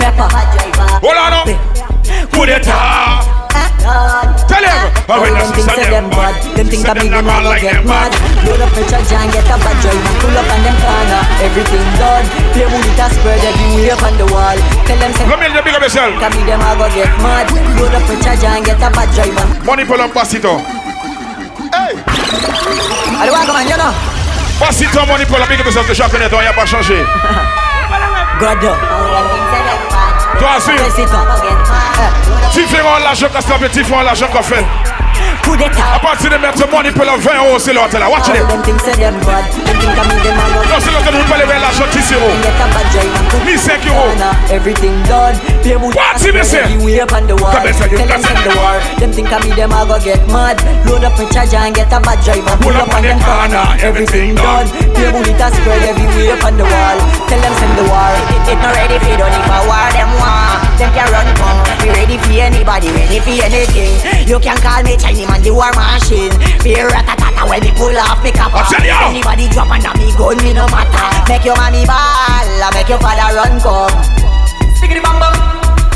[0.00, 0.28] Pepper.
[1.02, 1.44] Hold on now.
[2.32, 3.22] Coup d'etat.
[4.50, 4.76] Tell him.
[5.08, 6.34] Oh, them things them bad.
[6.54, 8.12] Them think of me, them go get mad.
[8.44, 11.22] Load up a charge and get a bad drive and pull up on them corner.
[11.42, 12.26] Everything done.
[12.54, 14.58] Play with it a spread everywhere up on the wall.
[14.86, 15.24] Tell them say.
[15.24, 16.12] Come here, big up yourself.
[16.18, 17.48] Of me, them I go get mad.
[17.80, 19.64] Load up a charge and get a bad drive and.
[19.64, 20.60] Money pour la pasito.
[21.72, 24.19] I do walk man, you know.
[24.60, 25.86] Pasito, money pour la big up yourself.
[25.88, 27.02] Que chaque année, toi, y a pas changé.
[28.38, 28.76] God up.
[30.38, 30.70] Toi aussi.
[32.52, 34.64] Tu fais mon l'argent qu'à se tu fais mon l'argent qu'on fait.
[35.44, 35.96] Coup d'état.
[35.96, 38.08] À partir de maintenant, money pour la 20 euros, c'est l'autre là.
[38.10, 38.48] Watch Oh, it.
[38.48, 39.44] them things say them bad.
[39.52, 42.12] Them think of me, them I go Non, c'est l'autre, nous pas lever l'argent 10
[42.14, 42.32] euros.
[42.42, 44.10] Get a bad drive and pull Ni 5 euros.
[44.50, 45.36] Everything done.
[45.62, 45.94] Play What?
[45.94, 46.62] it a See me say?
[47.00, 47.34] up on the.
[47.36, 48.76] Come here, you them send the war.
[48.98, 50.58] Them think of me, them I go get mad.
[50.86, 53.64] Load up a charge and get a bad drive and pull up on them corner.
[53.82, 54.66] Everything done.
[54.94, 55.69] Play with it a spread
[62.50, 63.94] anybody, ready for anything.
[64.26, 66.34] You can call me Chinese man, the war machine.
[66.66, 69.08] Be ratatata when me pull off me cap I tell ya.
[69.10, 71.08] Anybody drop under me gun, me no matter.
[71.30, 73.94] Make your mommy ball, make your father run come.
[74.76, 75.34] Stickity bam bam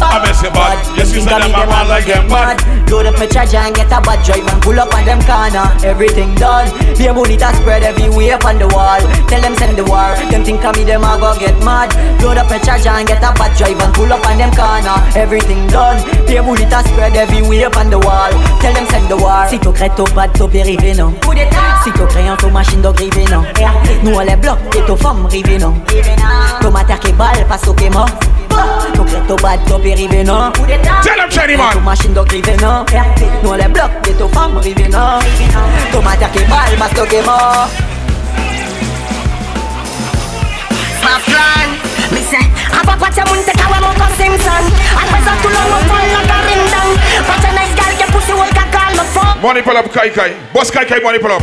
[0.04, 0.78] I miss it, bad.
[0.98, 2.58] Yes, you said that my man like them bad.
[2.90, 5.66] Load up my charge and get a bad drive and pull up on them corner.
[5.84, 6.70] Everything done.
[6.96, 9.00] Be a money that spread everywhere up on the wall.
[9.26, 10.14] Tell them send the war.
[10.30, 11.90] Them think of me, them I go get mad.
[12.22, 14.96] Load up a charge and get a bad drive and pull up on them corner.
[15.16, 15.98] Everything done.
[16.26, 18.32] Be a money that spread everywhere up on the wall.
[18.60, 19.46] Tell them send the war.
[19.48, 21.14] Si tu crées ton bad, ton périvé non.
[21.82, 23.42] Si tu crées ton machine de grivé non.
[24.02, 25.74] Nous on les bloque et ton femme rivé non.
[26.60, 28.08] Ton mater qui balle, passe au qui mort.
[28.94, 30.52] Tu crées ton bad, ton périvé non.
[31.02, 31.72] Tell them, Chinese man.
[31.72, 32.73] Ton machine de grivé non.
[32.74, 35.20] Nous on les bloque et ton femme rivé non.
[35.92, 37.68] Ton mater qui balle, passe au qui mort.
[41.00, 41.70] My plan,
[42.10, 44.64] me say Aba pacha mun te kawa mo ko Simpson
[44.98, 46.96] At present too long mo fall like a ring down
[47.28, 50.08] But a nice girl get pussy will can call me phone Money pull up, Kai
[50.08, 50.34] Kai.
[50.52, 51.42] Boss Kai Kai, money pull up.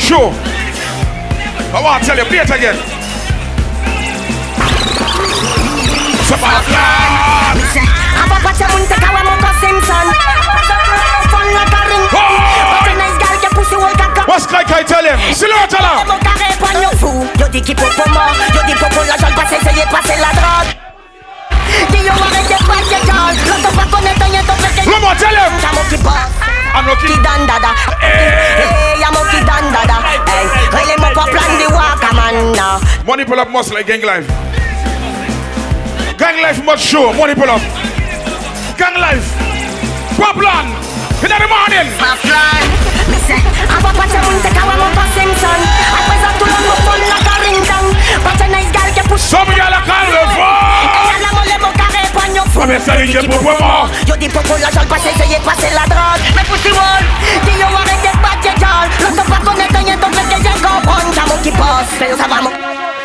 [0.00, 0.32] Show.
[1.72, 2.74] I want to tell you, play it again.
[6.26, 7.29] Some of
[8.40, 8.52] plan.
[8.52, 10.06] Me say Aba pacha mun te kawa mo Simpson
[11.30, 14.64] Fall like a ring But a nice girl get pussy will can call Boss Kai
[14.64, 15.18] Kai, tell him.
[15.20, 16.04] L'autre là.
[16.06, 19.34] Mon carré poignon fou Yo dis qu'il faut pour moi Yo dis pour la jeune
[19.34, 20.72] passe essayer de passer la drogue
[21.90, 25.14] Dis yo arrête de pas de calme L'autre pas connaître rien ton frère Come on,
[25.16, 25.52] tell him.
[25.62, 26.32] Y'a mon qui passe
[26.72, 27.08] I'm lucky.
[27.22, 28.06] Dan dada eh.
[28.06, 33.24] Hey, y'a mon qui dan dada Hey, relève-moi pas plan de waka man now Money
[33.24, 34.26] pull up must like gang life.
[36.16, 37.12] Gang life must show.
[37.14, 37.60] Money pull up.
[38.80, 39.28] Gang life.
[40.16, 40.72] Problem.
[41.20, 41.88] In the morning.
[42.00, 42.64] My plan
[43.12, 43.36] Me say
[43.68, 45.60] Aba pacha mun te kawa mon ko Simpson
[45.92, 47.92] At present tout le monde fun like a ring down
[48.24, 51.60] But a nice girl get push Some y'all are calling the Et y'a la molle
[51.60, 53.90] mon carré poignon fou Come here, say you get pour moi.
[54.08, 57.04] Yo dis pour la jeune passe essayer de passer la drogue Mais pussy wall
[57.44, 60.56] Dis yo arrête de battre jol L'autre pas connaître frère que j'ai
[61.28, 62.99] mon qui passe Mais yo ça va mon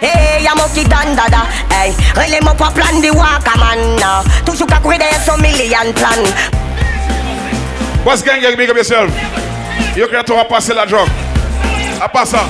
[0.00, 4.24] Hey, y'a mon qui dan dada Hey, relève-moi pas plan de waka man now.
[4.46, 6.08] Toujours qu'à courir derrière son million plan
[8.04, 9.10] Boss gang, gang, big up yourself.
[9.94, 11.08] Yo tu vas passer la drogue.
[12.00, 12.46] À part ça,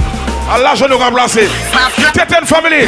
[0.49, 1.49] à l'argent nous remplacer.
[2.13, 2.87] Teten family.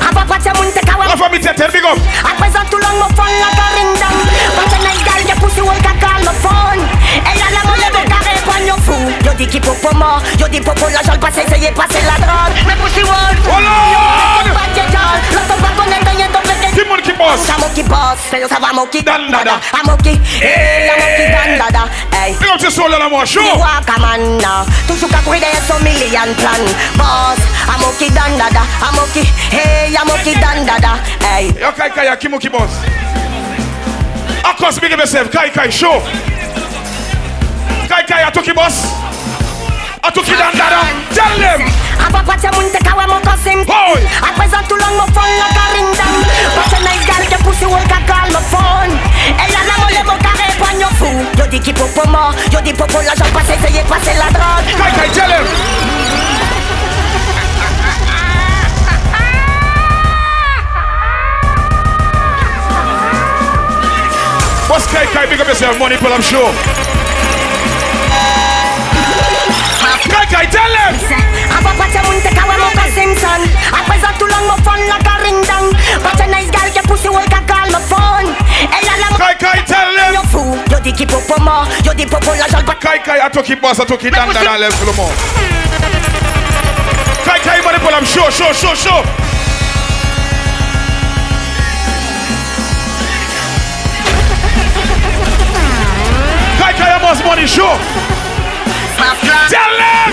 [0.00, 1.98] Aba pacha mun te kawa La famille Teten, big up.
[2.24, 4.24] At present tout le monde fun like a ring down
[4.56, 6.82] But a nice girl get pussy will call me phone
[7.26, 8.27] Et y'a la molle mon
[8.58, 8.92] carré poignon fou
[9.24, 12.24] Yo qu'il faut pour moi Yo dis pour pour la passe essayer de passer la
[12.24, 14.46] drogue Mais pussy wall Oh Lord!
[14.46, 17.48] Yo de jol L'autre pas connaître rien ton frère Qui mon qui boss?
[17.48, 18.18] Y'a mon qui boss.
[18.30, 19.60] C'est yo ça va mon qui dan dada.
[19.72, 20.86] A mon qui Hey!
[20.86, 21.84] Y'a mon qui dan dada.
[22.12, 22.34] Hey.
[22.58, 23.40] To soul à la moi, show.
[23.40, 24.66] Di waka man now.
[24.86, 26.64] Toujours qu'à courir derrière son million plan.
[26.94, 27.38] Boss
[27.72, 28.62] A mon qui dan dada.
[28.82, 29.20] A mon qui
[29.52, 30.98] Hey y'a mon qui dan dada.
[31.20, 31.48] Hey.
[31.60, 32.70] Yo Kai Kai, qui mon qui boss?
[34.58, 35.30] Course, big yourself.
[35.30, 36.02] Kai Kai, show.
[37.88, 38.92] Kai Kai, à toi qui boss.
[40.02, 40.84] A tout qui dans dada.
[41.14, 41.66] Tell them.
[41.98, 45.90] Apa pacha mun te kawa mo kosim A présent tout long mo phone la karing
[45.98, 46.22] down
[46.54, 48.94] Pacha nice girl ke pussy wol ka call mo phone
[49.34, 52.72] Ella la mole mo ka répondre yo fou Yo di ki popo mo Yo di
[52.72, 55.46] popo la j'en passe essayer de passer la drogue Kai Kai tell him
[64.70, 65.26] What's Kai Kai?
[65.26, 66.97] Big up yourself, money pull up show.
[70.10, 70.94] Kai Kai, tell them.
[71.56, 74.98] Apa pacha mun te kawa mo kosim son A présent tout long mo phone la
[75.06, 75.66] karing down
[76.02, 78.28] Pacha nice girl ke pussy wol ka call mo phone
[78.76, 80.12] Ella la mo Kai Kai, tell them.
[80.14, 83.30] Yo fou Yo di ki popo mo Yo di popo la passe Kai Kai, a
[83.30, 85.12] tout qui boss, a tout qui dans dada, lève tout le monde.
[87.24, 89.02] Kai Kai, money pull up show, show, show, show.
[96.58, 98.17] Kai Kai, a boss money show.
[98.98, 100.10] Tell them.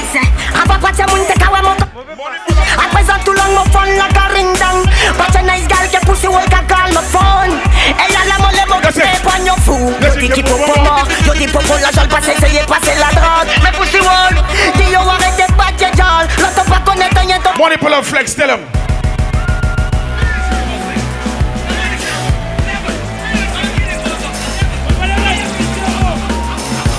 [0.55, 4.85] Apa pacha mun te kawa mo A présent tout long mo phone la karing down
[5.17, 7.57] Pacha nice girl ke pussy wol ka call mo phone
[7.97, 11.47] Ella la mole mo ke répondre yo fou Yo di ki popo mo Yo di
[11.47, 14.35] popo la j'en passe essayer passer la drogue Mais pussy wol
[14.77, 18.49] Di yo arrête battre tes jol L'autre pas connaître rien Money pull up flex, tell
[18.49, 18.84] him.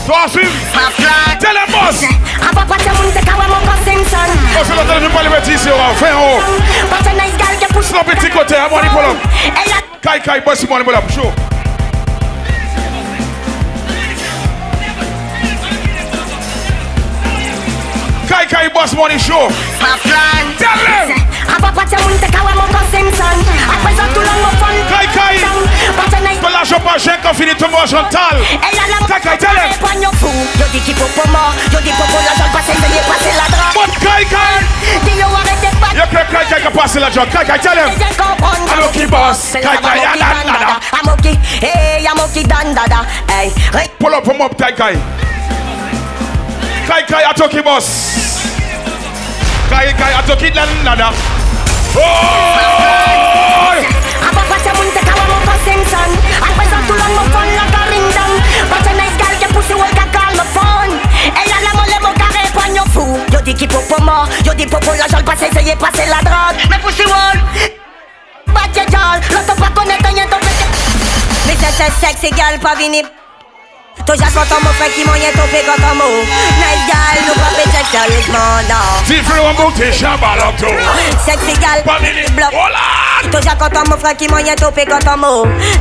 [0.07, 0.13] Son
[4.65, 6.41] c'est l'autre, je parle de ici, on va faire en haut.
[6.91, 9.05] Pacha nice girl ke pussy Sinon, petit côté, hein, money pull
[10.03, 11.33] Kai Kai, boss, money pull up, show.
[18.29, 19.49] Kai Kai, boss, money show.
[20.59, 20.79] Tell
[21.17, 21.26] them.
[24.91, 25.37] Kai Kai.
[39.11, 39.53] Boss.
[39.53, 39.79] Kai Kai,
[43.99, 44.95] Pull up, up, Kai Kai.
[46.87, 47.87] Kai Kai, I took him, boss.
[49.71, 51.36] Kai Kai, I took
[51.99, 53.87] it, nada.
[54.29, 56.11] Apa pacha kawa mo kosim son
[56.43, 58.33] A présent mo phone la karing down
[58.71, 60.95] Pacha nice girl ke pussy wol ka call mo phone
[61.33, 64.67] Ella la mole mo ka répondre yo fou Yo di ki popo mo Yo di
[64.67, 67.39] popo la j'en passe essayer passer la drogue Mais pussy wol
[68.53, 70.67] Batche jol L'autre pas connaître rien ton pété
[71.47, 73.03] Mais c'est c'est sexy girl pas vini
[74.07, 76.07] Toja kontan mo fè ki mwenye tope kontan mo
[76.61, 80.71] Nice gal, nou pa pe check seriousement, non Si fè ou mouti, chabal up to.
[81.25, 81.83] Sexy gal,
[82.37, 82.55] block
[83.35, 85.33] Toja kontan mo fè ki mwenye tope kontan mo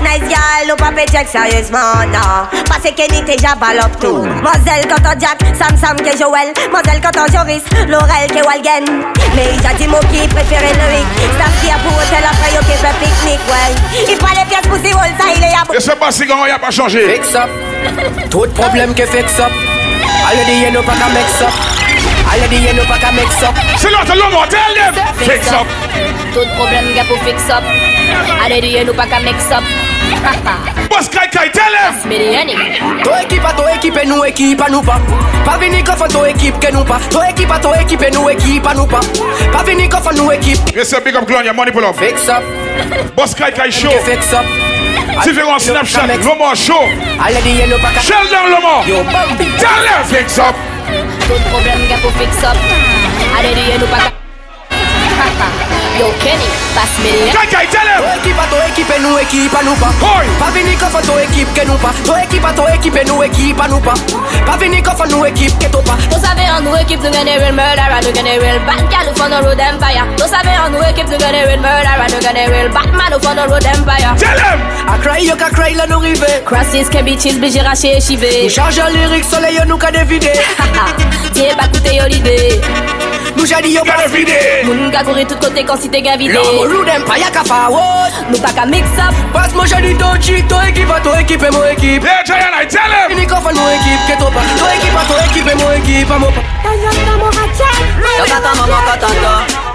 [0.01, 2.49] Nice gal, nou pa pe check seriousement, non.
[2.71, 7.05] Pase ke ni te jabal up to Mazel kontan Jack, Sam Sam ke Joel Mazel
[7.05, 8.89] kontan Joris, Laurel ke Walgen.
[9.37, 12.81] Me ija di mo ki prefere Loïc Staff ki a pou hotel apre yo ke
[12.81, 13.79] fe piknik, well
[14.09, 16.51] I pa le pièces pou si wol sa il e ya Et ce Bassigan, il
[16.51, 17.05] a pas changé.
[17.13, 17.74] Fix up.
[18.29, 19.51] Tout problème que fix up.
[20.27, 21.53] Already you know pas qu'à mix up.
[22.31, 23.53] Already you know pas qu'à mix up.
[23.77, 24.95] C'est l'autre l'homme, tell them.
[25.17, 25.67] Fix up.
[26.33, 27.63] Tout problème gars pour fix up.
[28.43, 29.63] Allez dire nous pas qu'à mix up.
[30.89, 32.09] Boss Kai Kai, tell him.
[32.09, 32.55] Mediani.
[33.03, 34.99] Toi équipe à toi équipe et nous équipe à nous pas.
[35.43, 36.99] Pas venir qu'offre toi équipe que nous pas.
[37.09, 39.01] Toi équipe à toi équipe et nous équipe à nous pas.
[39.51, 40.59] Pas venir qu'offre nous équipe.
[40.75, 41.95] Yes, sir, big up Gloria, money pull up.
[41.95, 42.43] Fix up.
[43.15, 43.91] Boss Kai Kai show.
[44.05, 44.45] Fix up.
[45.23, 46.73] différents Snapchat, Lomon Show.
[48.01, 49.03] Sheldon Lomon.
[49.57, 50.55] T'as l'air fix up.
[51.27, 52.57] Tout problème, gars, pour fix up.
[53.39, 54.24] Allez, dis-nous pas.
[55.97, 56.43] Yo Kenny,
[56.75, 57.31] passe Mediani.
[57.31, 58.03] Kai Kai, tell him.
[58.03, 59.93] Toi équipe à toi équipe et nous équipe à nous pas.
[60.39, 61.93] Pas venir qu'offre toi équipe que nous pas.
[62.03, 63.93] Toi équipe à toi équipe et nous équipe à nous pas.
[64.45, 65.97] Pas venir qu'offre nous équipe que toi pas.
[66.11, 69.15] Vous savez en nous équipe nous gagner real murderer, nous gagner real bad gal nous
[69.15, 70.05] font no road empire.
[70.17, 73.35] Vous savez en nous équipe nous gagner real murderer, nous gagner real Batman nous font
[73.35, 74.15] no road empire.
[74.17, 74.59] Tell him.
[74.91, 76.43] A cry yo ka cry là nous rive.
[76.45, 78.43] Crosses can be cheese, bijira chez chivé.
[78.43, 80.33] Nous charge en lyrique soleil nous ka dévider.
[81.33, 82.59] Tiens pas coûter yo l'idée.
[83.45, 84.65] Nous jadi yo pas dévider.
[84.65, 86.33] Moun ka courir tout côté quand si t'es gavidé.
[86.33, 88.11] L'homme road empire ka forward.
[88.31, 89.13] Nous pas qu'à mix up.
[89.31, 92.03] Passe moi jadi ton cheat, toi équipe à toi équipe et mon équipe.
[92.03, 93.13] Yeah, Giant, I tell him.
[93.13, 94.41] Venir qu'offre nous équipe que toi pas.
[94.57, 96.41] Toi équipe à toi équipe et mon équipe à mon pas.
[98.17, 99.65] Toca como mocototo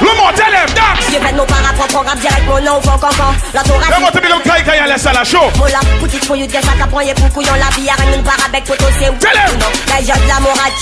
[0.00, 0.74] Him.
[0.74, 1.06] Dance.
[1.10, 3.08] Je nos parapropres, rap direct, mon nom, cancan
[3.54, 5.38] La thoracique Fais-moi te big up Kai Kai, laisse à la show.
[5.56, 7.88] Mon la petite fouille de sac à poignet pour couillon la vie,
[8.22, 9.58] part avec photo c'est où Tell him.
[9.58, 10.34] Non, la la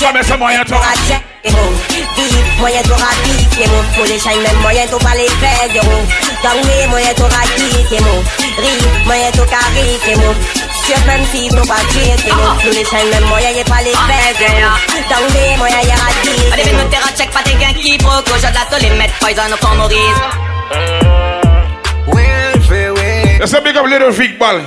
[0.07, 0.81] Ah, mais c'est moyen, toi.
[1.45, 1.59] Et bon,
[1.91, 5.69] vite, moyen to rapide, Pour les shine, même moyen pas les faire,
[6.45, 8.23] zéro Tangue mwen to ka kite mou
[8.59, 8.73] Ri
[9.07, 10.35] mwen to ka rite mou
[10.85, 14.49] Sye pen si to pa kite mou Nou le chen men mwen ye pale feze
[14.61, 17.97] mou Tangue mwen ye ra kite Allez, mou nous terra check pas des gains qui
[17.99, 20.21] proco J'ai de la tole mettre poison au fond Maurice.
[23.41, 24.61] Let's say big up Little Vic Ball.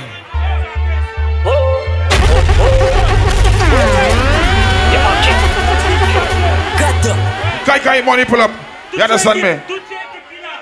[7.64, 8.50] Kai Kai money pull up.
[8.92, 9.77] You understand me?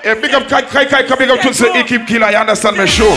[0.07, 2.31] Hey, big up Kai Kai Kai, big up to the Ekip Killer.
[2.31, 2.87] You understand me?
[2.87, 3.11] Sure.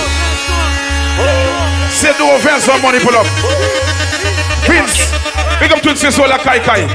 [1.94, 3.30] Say do offense for money pull up.
[4.66, 5.06] Vince,
[5.62, 6.90] big up to the Sola Kai Kai.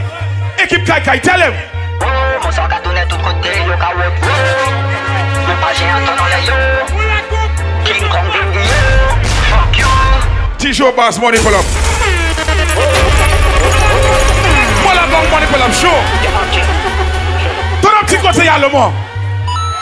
[0.59, 1.55] Ekip Kai Kai, tell him.
[2.43, 4.11] Mon sang ka tourner tout côté, yo ka web
[5.47, 6.59] Même pas j'ai un ton dans les yo
[7.85, 8.99] King Kong Dingy yo
[9.47, 9.87] Fuck you
[10.57, 11.63] T-shirt boss money pull up.
[14.83, 16.03] Mola gang money pull up, sure.
[17.81, 19.04] Turn up Tico to yalo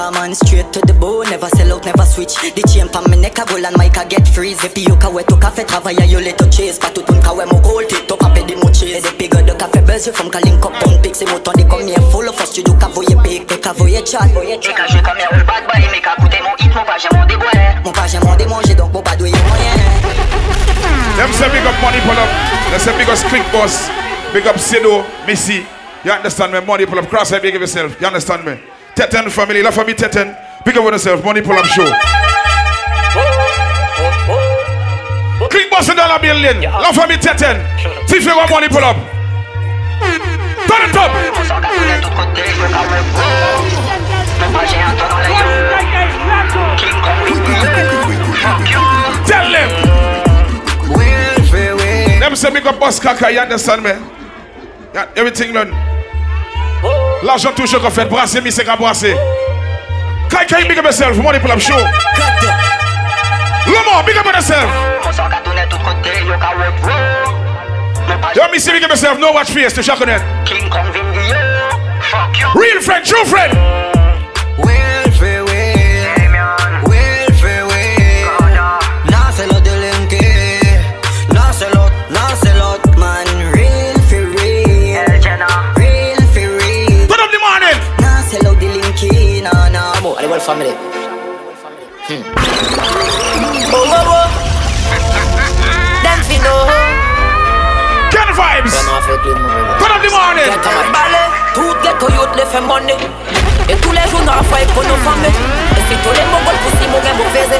[0.00, 1.28] sell out, come on, straight to the bone.
[1.30, 2.34] Never sell out, never switch.
[2.34, 4.62] The chain pa me neck a goal and mic a get freeze.
[4.64, 6.78] If you ka we to cafe travailler, you let to chase.
[6.78, 9.02] Pas tout un ka we mo gold tip top up de mo chase.
[9.02, 11.20] Des pigs de café buzz, you from calling cup on pics.
[11.22, 13.60] Et mon temps de comme y'a full of us, tu dois ka voyer pic, et
[13.60, 16.40] ka voyer chat, voyer Et quand je comme un old bad boy Mais qu'à coûter
[16.42, 17.52] mon hit, mon pas j'ai mon déboire
[17.84, 19.76] Mon pas j'ai mon démanger, donc mon pas doué moyen.
[21.16, 22.28] Them say big up money pull up.
[22.70, 23.90] They say big up Quick Boss.
[24.32, 25.66] Big up Sido, Missy.
[26.04, 26.60] You understand me?
[26.60, 27.08] Money pull up.
[27.08, 28.00] Cross head, big up yourself.
[28.00, 28.56] You understand me?
[28.94, 29.62] Teten family.
[29.62, 30.36] La famille Teten.
[30.64, 31.24] Big up on yourself.
[31.24, 31.90] Money pull up show.
[35.48, 36.60] Quick Boss in dollar billion.
[36.62, 37.56] La famille Teten.
[38.08, 38.96] If you want money pull up.
[40.68, 41.10] Turn it up.
[49.26, 49.70] Tell them.
[52.20, 53.30] Them say big up Boss Kaka.
[53.32, 53.90] You understand me?
[54.92, 55.99] Yeah, everything done.
[57.22, 58.04] L'argent toujours qu'on fait.
[58.06, 59.16] Brasser, mi c'est qu'à brasser.
[60.28, 61.16] Kai Kai, big up yourself.
[61.16, 61.76] Money pull up show.
[63.66, 64.64] Lamar, big up yourself.
[65.04, 66.74] Mon sang ka tourner tout côté, yo ka web
[68.08, 69.18] Même pas Yo, Missy, big up yourself.
[69.18, 70.22] No watch face to shock on it.
[70.44, 71.32] King Kong Dingy
[72.10, 73.52] Fuck you Real friend, true friend.
[90.40, 90.52] Nah.
[90.52, 92.24] Amo, allez voir le family.
[93.72, 94.28] Oh, oh, oh
[96.02, 96.90] Them fi know
[98.32, 98.72] vibes.
[98.72, 99.38] Vraiment fait clean.
[99.78, 100.48] Put up the morning.
[100.48, 102.96] Get a balai Tout ghetto youth le fait money
[103.68, 105.30] Et tous les jours n'a fait pour nos familles
[105.76, 107.58] Et si tous les mongols poussi mon gain mauvais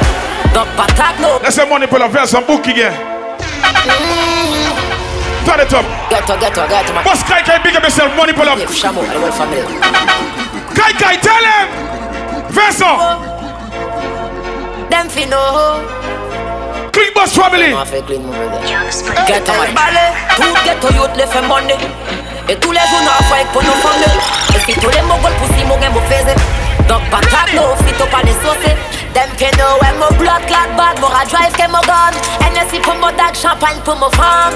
[0.53, 2.11] Donc patate no Let's say money pull up.
[2.11, 2.93] Verse some book again.
[3.85, 4.71] Mm.
[5.45, 5.85] Turn it up.
[6.09, 7.03] Ghetto, ghetto, ghetto, man.
[7.03, 8.15] Boss Kai Kai, big up yourself.
[8.15, 8.57] Money pull up.
[8.57, 9.61] Yeah, Shamo, allez voir le family.
[10.75, 12.00] Kai Kai, tell him.
[12.51, 13.23] Verse up.
[14.89, 15.79] Them fi know.
[16.91, 17.71] Clean Boss family.
[17.71, 18.59] Vraiment fait clean, mon brother.
[18.67, 19.73] Get Ghetto, a man.
[19.73, 21.77] balai Tout ghetto youth le fait money.
[22.49, 24.19] Et tous les jours n'a fait pour nos familles
[24.55, 26.25] Et si tous les mongols poussi mon gain mauvais
[26.89, 28.75] Donc patate no fit up on the sauce
[29.13, 32.11] Them fi know when my blood clot bad More I drive que mon gun.
[32.41, 34.55] Hennessy pour mon dog, champagne pour mon femme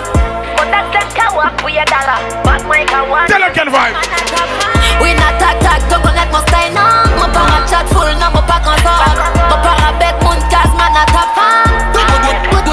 [0.57, 2.19] Mon dog them can walk for your dollar.
[2.43, 4.84] But my can walk Tell him Ken vibe.
[5.01, 8.43] We not talk talk, don't connect mon style non Mon para chat full, non mon
[8.43, 9.15] pas consort
[9.49, 11.65] Mon para bec moun case, man a top fan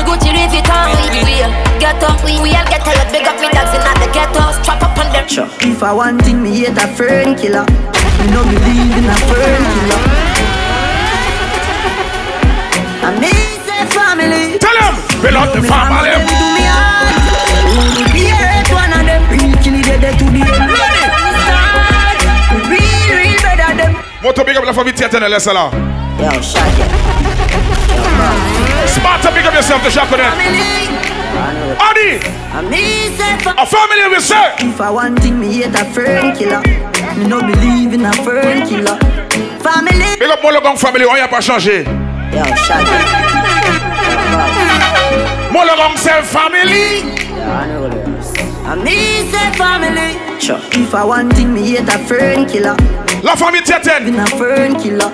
[0.05, 0.83] Gucci Louis Vuitton,
[1.13, 1.37] we we
[1.79, 4.99] ghetto We we all get a big up me dogs in the ghetto Strap up
[4.99, 5.27] on them
[5.61, 7.65] If I want thing, me hate a fern killer.
[7.65, 10.03] Me no believe in a fern killer.
[13.03, 13.33] I me
[13.67, 14.59] say family.
[14.59, 14.95] Tell him.
[15.23, 16.11] Fill up the Me family.
[16.11, 17.09] let do me hard.
[17.73, 19.23] Who be hate one of them?
[19.31, 21.22] Real kill it dead to the end.
[24.23, 25.23] Moto big up la famille Teten.
[25.29, 25.71] Let's allow.
[26.21, 26.63] Yo, shut
[28.87, 30.27] Smart to big up yourself to shock on it.
[31.81, 32.21] Adi.
[32.55, 34.55] I me say fa- A family will say.
[34.59, 36.63] If I want thing, me hate a fern killer.
[37.17, 38.97] Me no believe in a fern killer.
[39.61, 40.17] Family.
[40.19, 41.05] Big up Mologong family.
[41.05, 41.85] On y a pas changé.
[42.33, 42.87] Yo, shut
[45.53, 47.03] Mologong say family.
[48.65, 50.41] I me say family.
[50.41, 50.61] Sure.
[50.73, 52.77] If I want thing, me hate a fern killer.
[53.23, 54.07] La famille Teten.
[54.07, 55.11] In a fern killer.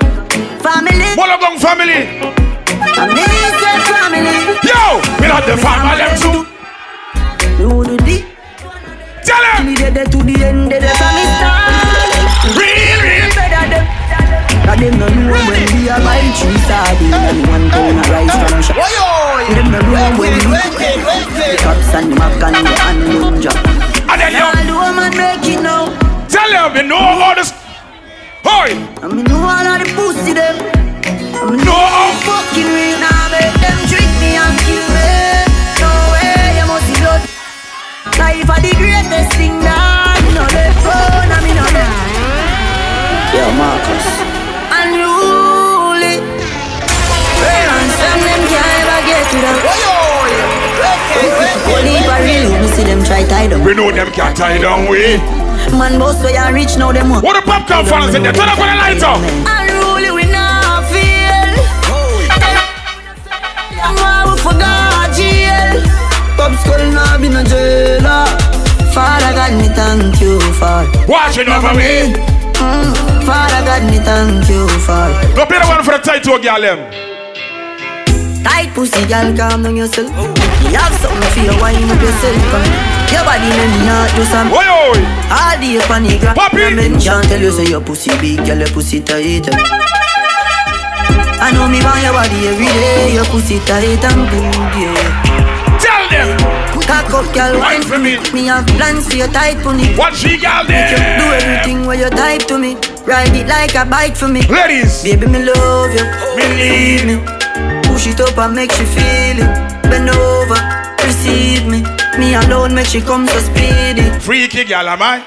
[0.60, 1.08] Family.
[1.16, 2.20] Mologong family.
[2.80, 4.36] I miss your family.
[4.68, 6.46] Yo, we not the family them too.
[7.58, 8.24] Do the.
[9.24, 9.74] Tell him.
[9.74, 11.57] Till the to the end, the from the start.
[14.68, 18.36] Cause them no know when we are buying three sardines and one pound of rice
[18.36, 18.76] from a shop.
[18.76, 23.56] Them no know when we the cops and the mac and the unknown job.
[24.12, 25.88] And then All the woman make it now.
[26.28, 27.48] Tell them we know all this.
[28.44, 28.76] Hoy.
[29.00, 30.60] I mean know all of the pussy them.
[30.60, 31.72] I mean No.
[31.72, 35.48] know fucking real now make them trick me and kill me.
[35.80, 37.24] No way, you must be blood.
[38.20, 40.92] Life are the greatest thing that no let go.
[40.92, 41.64] I mean no.
[43.32, 44.37] Yo, Marcus.
[44.78, 46.22] Unruly.
[47.42, 49.56] Parents them them can't ever get to them.
[51.68, 53.64] Only if I really me see them try tie them.
[53.64, 55.18] We know them can't tie down we.
[55.76, 57.24] Man, boss way and rich now them want.
[57.24, 58.32] What the popcorn fans in there?
[58.32, 59.18] Turn up on the lights up.
[59.18, 61.50] Unruly we not feel.
[63.82, 65.82] I'm all forgot jail.
[66.38, 68.26] Pop skull now be no jailer.
[68.94, 72.37] Father God me thank you for Watching over me.
[72.58, 72.92] Mm,
[73.24, 76.80] Father God me thank you for Go play the one for the title girl them.
[78.42, 80.08] Tight pussy girl calm down yourself.
[80.66, 82.42] You have something for your wine up yourself.
[83.12, 84.50] Your body make me not do some.
[84.52, 84.98] Oi oi.
[85.30, 86.36] All the up on the ground.
[86.36, 86.74] Poppy.
[86.74, 89.46] Mention tell you say your pussy big, girl your pussy tight.
[91.40, 93.14] I know me want your body every day.
[93.14, 95.78] Your pussy tight and good, yeah.
[95.78, 96.47] Tell them.
[96.88, 98.16] Cock up, girl, wine for me.
[98.32, 99.94] Me have plans for your tight pony.
[99.96, 101.18] What she girl Make you there?
[101.20, 102.74] do everything where you type to me.
[103.04, 104.42] Ride it like a bike for me.
[104.48, 105.02] Ladies.
[105.02, 106.04] Baby, me love you.
[106.36, 107.16] Believe me.
[107.84, 109.50] Push it up and make you feel it.
[109.84, 110.58] Bend over,
[111.04, 111.84] receive me.
[112.18, 114.08] Me alone make she come so speedy.
[114.20, 115.24] Freaky girl am I?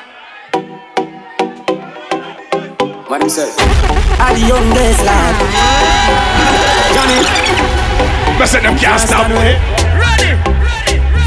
[3.08, 3.50] What him say?
[4.22, 5.36] At the youngest lad.
[6.96, 8.40] Johnny.
[8.40, 9.81] Me say them can't stop me.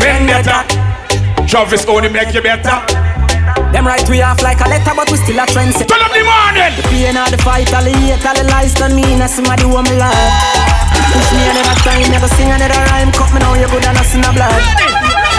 [0.05, 0.69] Vendetta.
[1.49, 2.77] Travis only make you better.
[3.73, 5.73] Them right we off like a letter, but we still a trend.
[5.73, 6.77] Turn up the morning.
[6.77, 9.65] The pain of the fight, all the hate, all the lies done me, and somebody
[9.65, 10.13] want me love.
[11.09, 13.13] Push me another time, never sing another rhyme.
[13.17, 14.61] Cut me now, you good and I see no blood.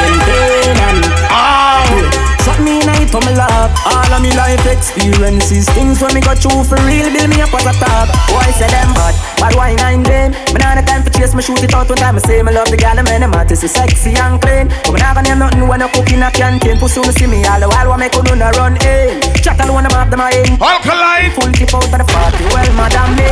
[0.02, 2.25] Them pain and ah.
[2.46, 3.74] Shot me in it for me love.
[3.90, 7.50] All of me life experiences, things when me go through for real, build me up
[7.58, 8.14] as a top.
[8.30, 10.30] Why say them bad, bad why nine them?
[10.54, 12.16] Me nah the time for chase, me shoot it out one time.
[12.16, 14.70] I say me love the girl, man, them heart is sexy and clean.
[14.86, 16.78] But me gonna name nothing when I cook in a canteen.
[16.78, 19.18] Pussy wanna see me all the while, what make you do no run in?
[19.42, 20.62] Chat all one about them I aim.
[20.62, 21.34] Alkaline.
[21.34, 23.26] Full tip out of the party, well, madam me.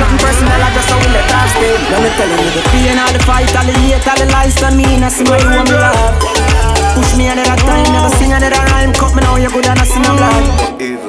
[0.00, 1.76] Nothing personal, I just how we let off stay.
[1.92, 4.56] Let me tell you the pain, all the fight, all the hate, all the lies
[4.64, 6.73] on me, and I see where you want me love.
[6.94, 8.92] Push me another time, never sing another rhyme.
[8.92, 10.44] Cut me now, you good and I see no blood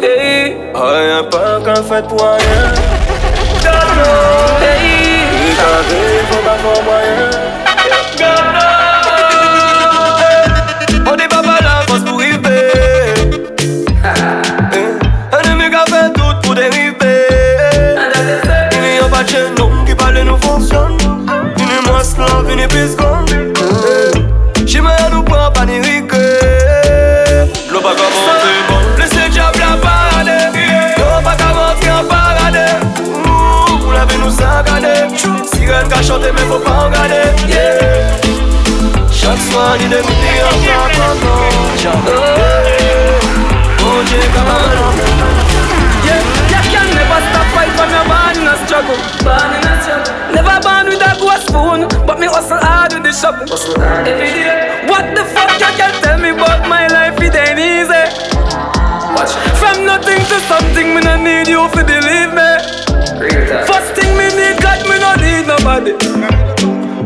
[0.02, 2.74] Hey, I am pas qu'un fait pour rien
[3.62, 4.10] God no,
[4.62, 5.26] hey.
[5.48, 5.64] Il t'a
[6.30, 7.30] faut pas pour moyen
[8.18, 8.66] God no.
[11.12, 12.72] On est pas mal à force pour arriver
[15.32, 17.28] Un demi qui a fait tout pour dériver
[18.74, 20.98] Il n'y a pas de chaîne, non, qui parle nous fonctionne
[21.60, 23.55] Une masse là, une épice grande
[35.76, 37.36] Sirène qu'a chanté, mais faut pas regarder.
[37.50, 38.08] Yeah.
[39.12, 41.16] Chaque soir, ni de midi en train
[43.82, 44.62] Oh, Dieu, comment
[46.06, 48.96] Yeah, you can never stop fight when you're born in a struggle.
[49.24, 50.14] Born in a struggle.
[50.34, 53.44] Never born with a gold spoon, but me hustle hard with the shovel.
[54.08, 54.86] Every day.
[54.88, 57.20] What the fuck you can tell me about my life?
[57.20, 58.06] It ain't easy.
[59.60, 62.76] From nothing to something, me no need you to believe me.
[63.68, 64.05] First thing me need God, me
[65.66, 65.92] no nobody.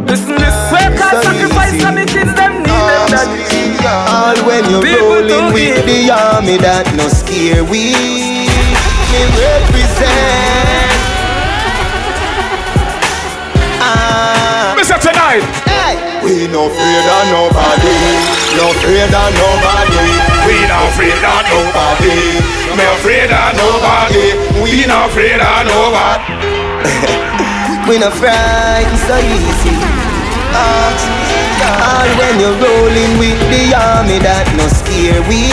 [0.03, 3.59] Listen, this work hard, sacrifice for me kids, them need them daddy.
[3.79, 7.95] All when you're People rolling with the army that no scare we
[9.09, 10.99] Me represent
[13.79, 14.99] Ah Mr.
[14.99, 17.95] Tonight Hey We no afraid of nobody
[18.59, 20.05] No afraid of nobody
[20.45, 22.19] We not afraid of nobody.
[22.75, 24.37] Me afraid of nobody.
[24.61, 27.55] We not afraid of nobody.
[27.89, 29.73] We no frightened so easy.
[30.53, 30.93] All
[32.21, 35.49] when you're rolling with the army that no scare we.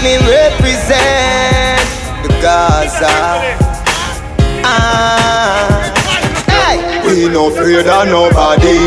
[0.00, 1.84] Me represent
[2.24, 3.12] the Gaza.
[4.64, 5.92] Ah.
[6.48, 7.04] Hey.
[7.04, 8.80] We no afraid of nobody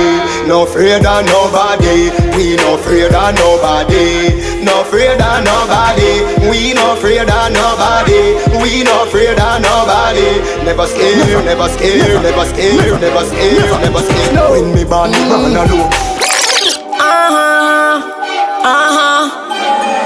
[0.48, 2.10] No afraid of nobody.
[2.36, 8.36] We no afraid of nobody No afraid of nobody We no afraid of nobody.
[8.62, 10.42] We no afraid of nobody.
[10.66, 14.52] Never scared, never scared, never scared, never scared, never scared.
[14.52, 15.90] When me born, me born alone.
[17.02, 18.02] Uh-huh,
[18.64, 19.24] uh-huh.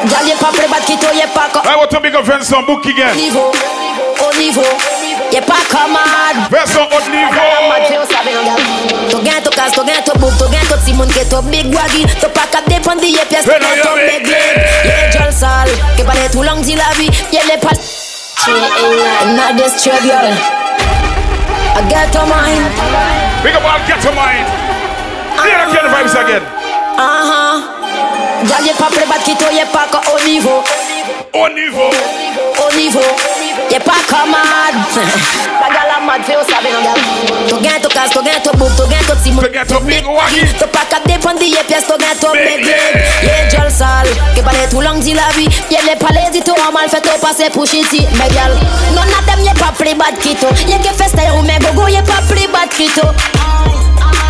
[0.08, 1.64] Girl, y'a pas prêt, bat qui toi, y'a pas comme.
[1.66, 3.16] I want to big up Vincent Book again.
[3.16, 3.52] Niveau,
[4.22, 5.05] au niveau.
[5.36, 6.48] Y'a pas commode.
[6.50, 7.44] Vincent au niveau.
[9.10, 11.76] To gain to cast, to gain to book, to gain to Simon, get to big
[11.76, 12.06] waggy.
[12.22, 14.64] To pack up des ponds, y'a pièce, to gain to big leg.
[14.86, 17.12] Y'a jol sale, que pas tout long, dit la vie.
[17.34, 17.76] Y'a les pas.
[19.36, 20.00] Not this girl.
[20.00, 22.72] I get to mine.
[23.44, 24.48] Big up all get to mine.
[25.44, 26.44] Here again the vibes again.
[26.98, 27.60] Uh-huh.
[28.48, 30.64] Girl, y'a pas prêt, bat qui toi, y'a pas qu'au au niveau.
[31.34, 31.90] Au niveau.
[32.66, 33.35] Au niveau.
[33.72, 34.78] Y'a pas commode.
[34.96, 37.50] La gal a mad, fais au savez, non, gal.
[37.50, 39.44] To gain to cast, to gain to book, to gain to Simon.
[39.44, 40.46] To gain to big waggy.
[40.60, 42.76] To pack up des ponds, y'a pièce, to gain to big leg.
[43.24, 45.50] Y'a jol sale, que pas tout long, dit la vie.
[45.72, 48.08] Y'a les palais, dit tout en mal, fait au passé pour shitty.
[48.14, 48.56] Mais gal,
[48.94, 50.48] non, n'a dem, y'a pas pris bad kito.
[50.68, 53.08] Y'a que feste ou mais gogo, y'a pas pris bad kito.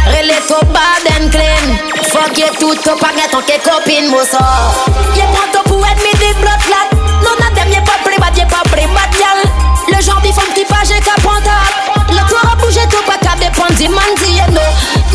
[0.07, 4.19] Rele to bad and clean Fuck you tout, to pas get ton que copine mo
[4.23, 4.37] so
[5.17, 6.94] Y'a prend to pour être midi blood clat
[8.49, 12.55] bad, pas pris bad Le genre bifon qui pas j'ai qu'à pontable Le tour a
[12.55, 14.61] bougé tout pas qu'à dépendre du man dit yeah, no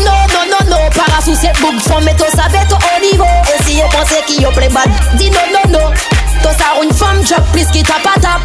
[0.03, 1.79] Non, non, non, non Para sous cette boucle.
[1.81, 3.25] Faut mettre au savait au niveau.
[3.53, 6.73] Et si y'a pensé qu'il y a play bad Dis non, non, non To sa
[6.97, 8.41] femme job plus qui tap tap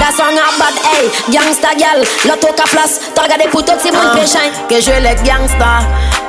[0.00, 2.02] Da song a bad hey Gangsta gal.
[2.24, 5.80] L'auto ka place T'as regardé pour tout c'est mon péchin Que je les gangsta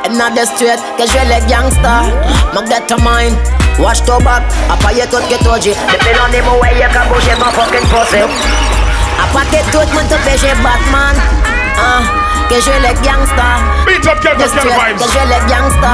[0.05, 2.03] I'm not the street Que je les gangsta.
[2.53, 3.35] Mock that to mine
[3.79, 4.43] Wash to back.
[4.69, 7.87] A paye tout que toi j'ai Depuis l'année mon way Y'a qu'à bouger ton fucking
[7.89, 8.21] pussy.
[8.21, 11.15] A paquet tout monde te péché Batman.
[11.77, 13.47] Ah que je les gangsta
[13.85, 15.01] Beat up, get The up, get street, vibes.
[15.01, 15.93] Que je les gangsta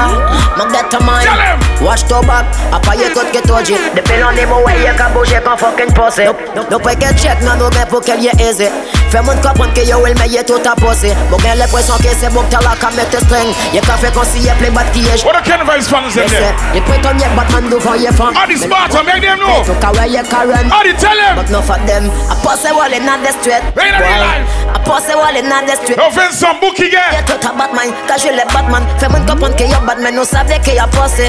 [0.56, 2.46] Mock that to mine Wash to back.
[2.72, 5.92] A paye tout que toi j'ai Depuis l'année mon way Y'a qu'à bouger ton fucking
[5.94, 6.26] pussy.
[6.70, 8.68] Nou pou ke check nan nou gen pou ke liye eze
[9.12, 12.30] Fè moun kompren ke yo el meye tout a pose Mou gen l'impression ke se
[12.32, 15.18] bouk tala ka mette string Ye ka fè kon si ye play bat ki ye
[15.26, 16.54] What a Ken Vibes fans in there?
[16.72, 19.60] Ye préton ye batman douvan ye fan the smarter, make them know.
[19.68, 21.36] Tou ka we ye All the tell them.
[21.36, 24.48] But no for them A pose wall in the street Right in Boy, life.
[24.72, 27.12] A pose wall in the street Yo Vincent Book again.
[27.12, 30.24] Ye tout a batman Ka je le batman Fè moun kompren ke yo batman Nou
[30.24, 31.28] save ke yo pose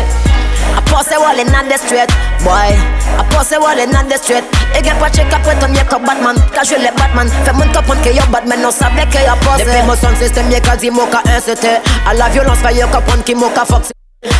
[0.78, 2.10] A pose wall in the street
[2.44, 2.74] Boy.
[2.74, 4.44] I A pose wall in the street.
[4.76, 6.38] E gen pa check up ton ye ko batman.
[6.52, 7.28] Ka je le batman.
[7.46, 8.62] Fè moun kompren ke yo batman.
[8.62, 11.82] Nou save ke yo pose Depi mo son system ye ka di mo ka incite
[12.06, 13.94] A la violence fè yo kompren ki mo ka fox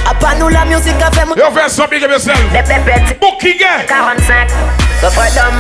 [0.06, 2.40] A pa nou la musique a fè moun Yo Vincent, big up yourself.
[2.52, 3.40] Des pépettes Book
[3.88, 4.48] 45
[5.02, 5.54] The Freedom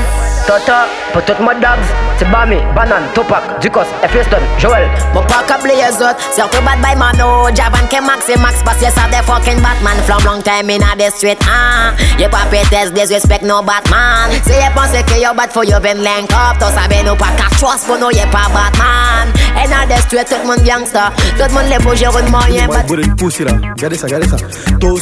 [0.47, 0.73] Toto
[1.11, 1.85] Pour toutes mes dogs
[2.17, 6.19] C'est Bami Banane Tupac Ducos Episton Joel Mon pas câblé les autres.
[6.33, 7.47] Surtout bad by Mano.
[7.55, 9.97] Javan que Max et Max Parce que ça des fucking Batman.
[10.05, 14.31] From long time in the street Ah Y'a pas pétesse Disrespect no Batman.
[14.45, 16.59] Si y'a pensé que y'a bat Faut y'a ven link up.
[16.59, 19.31] Toi savez nous pas qu'à trust Pour nous y'a pas Batman.
[19.57, 21.11] In the street Tout le monde gangsta.
[21.37, 24.29] Tout le monde les bouger une moyen Ouais, bourré de pousser là, regardez ça, regardez
[24.29, 24.37] ça.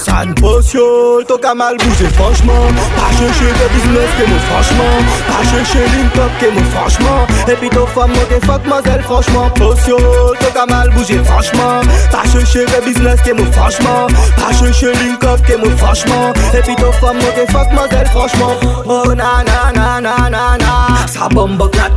[0.05, 0.81] San potion,
[1.27, 2.53] ton qu'à mal bouger franchement.
[2.95, 4.93] Pas chercher le business que moi franchement.
[5.27, 7.27] Pas chercher link up que moi franchement.
[7.47, 9.49] Et puis ton femme, moi t'es fuck mademoiselle franchement.
[9.55, 9.97] Potion,
[10.39, 11.81] ton qu'à mal bouger franchement.
[12.11, 14.07] Pas chercher le business que moi franchement.
[14.38, 16.33] Pas chercher link up que moi franchement.
[16.53, 18.53] Et puis ton femme, moi t'es fuck mademoiselle franchement.
[18.85, 21.07] Oh na na na na na na.
[21.07, 21.93] Ça bombe claque.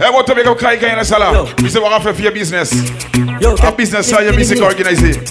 [0.00, 2.72] Hey, what to up Kai Kai in say what for your business?
[3.40, 5.22] Yo, a business, so your music organization.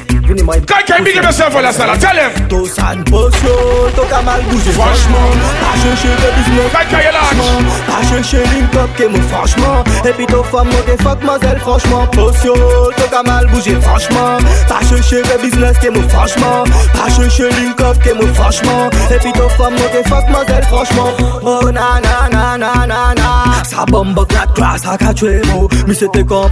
[0.65, 1.97] Kai, big up yourself for the salon.
[1.99, 2.31] Tell him.
[2.49, 3.57] Ton san potion,
[3.95, 5.29] ton qu'à mal bouger franchement.
[5.61, 6.71] Pas chercher le business.
[6.71, 7.57] Kai Kai, franchement.
[7.87, 9.83] Pas chercher link up que moi franchement.
[10.05, 12.07] Et puis ton femme, moi t'es fuck mademoiselle franchement.
[12.07, 12.53] Potion,
[12.97, 14.37] ton qu'à mal bouger franchement.
[14.67, 16.63] Pas chercher le business que moi franchement.
[16.93, 18.89] Pas chercher link up que moi franchement.
[19.13, 21.11] Et puis ton femme, moi t'es fuck mademoiselle franchement.
[21.43, 23.63] Oh na na na na na na.
[23.63, 25.67] Ça bombe claque classe à catcher moi.
[25.87, 26.49] Mais c'était comme.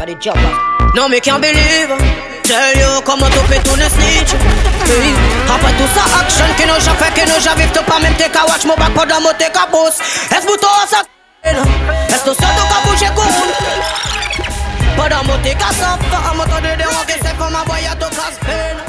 [0.95, 1.93] No me can't believe
[2.47, 4.46] Tell you comment tu fais tourner snitch hey.
[5.49, 8.25] Après tout ça action que nous j'ai fait que nous j'ai vivre pas même t'es
[8.25, 9.99] watch mon back pendant mon t'es boss
[10.31, 11.01] Est-ce que toi ça
[11.43, 13.25] Est-ce que ça t'as bouger comme
[14.95, 18.09] Pendant mon t'es Pas à mon temps de déranger c'est comme ma boy à ton
[18.09, 18.86] casse peine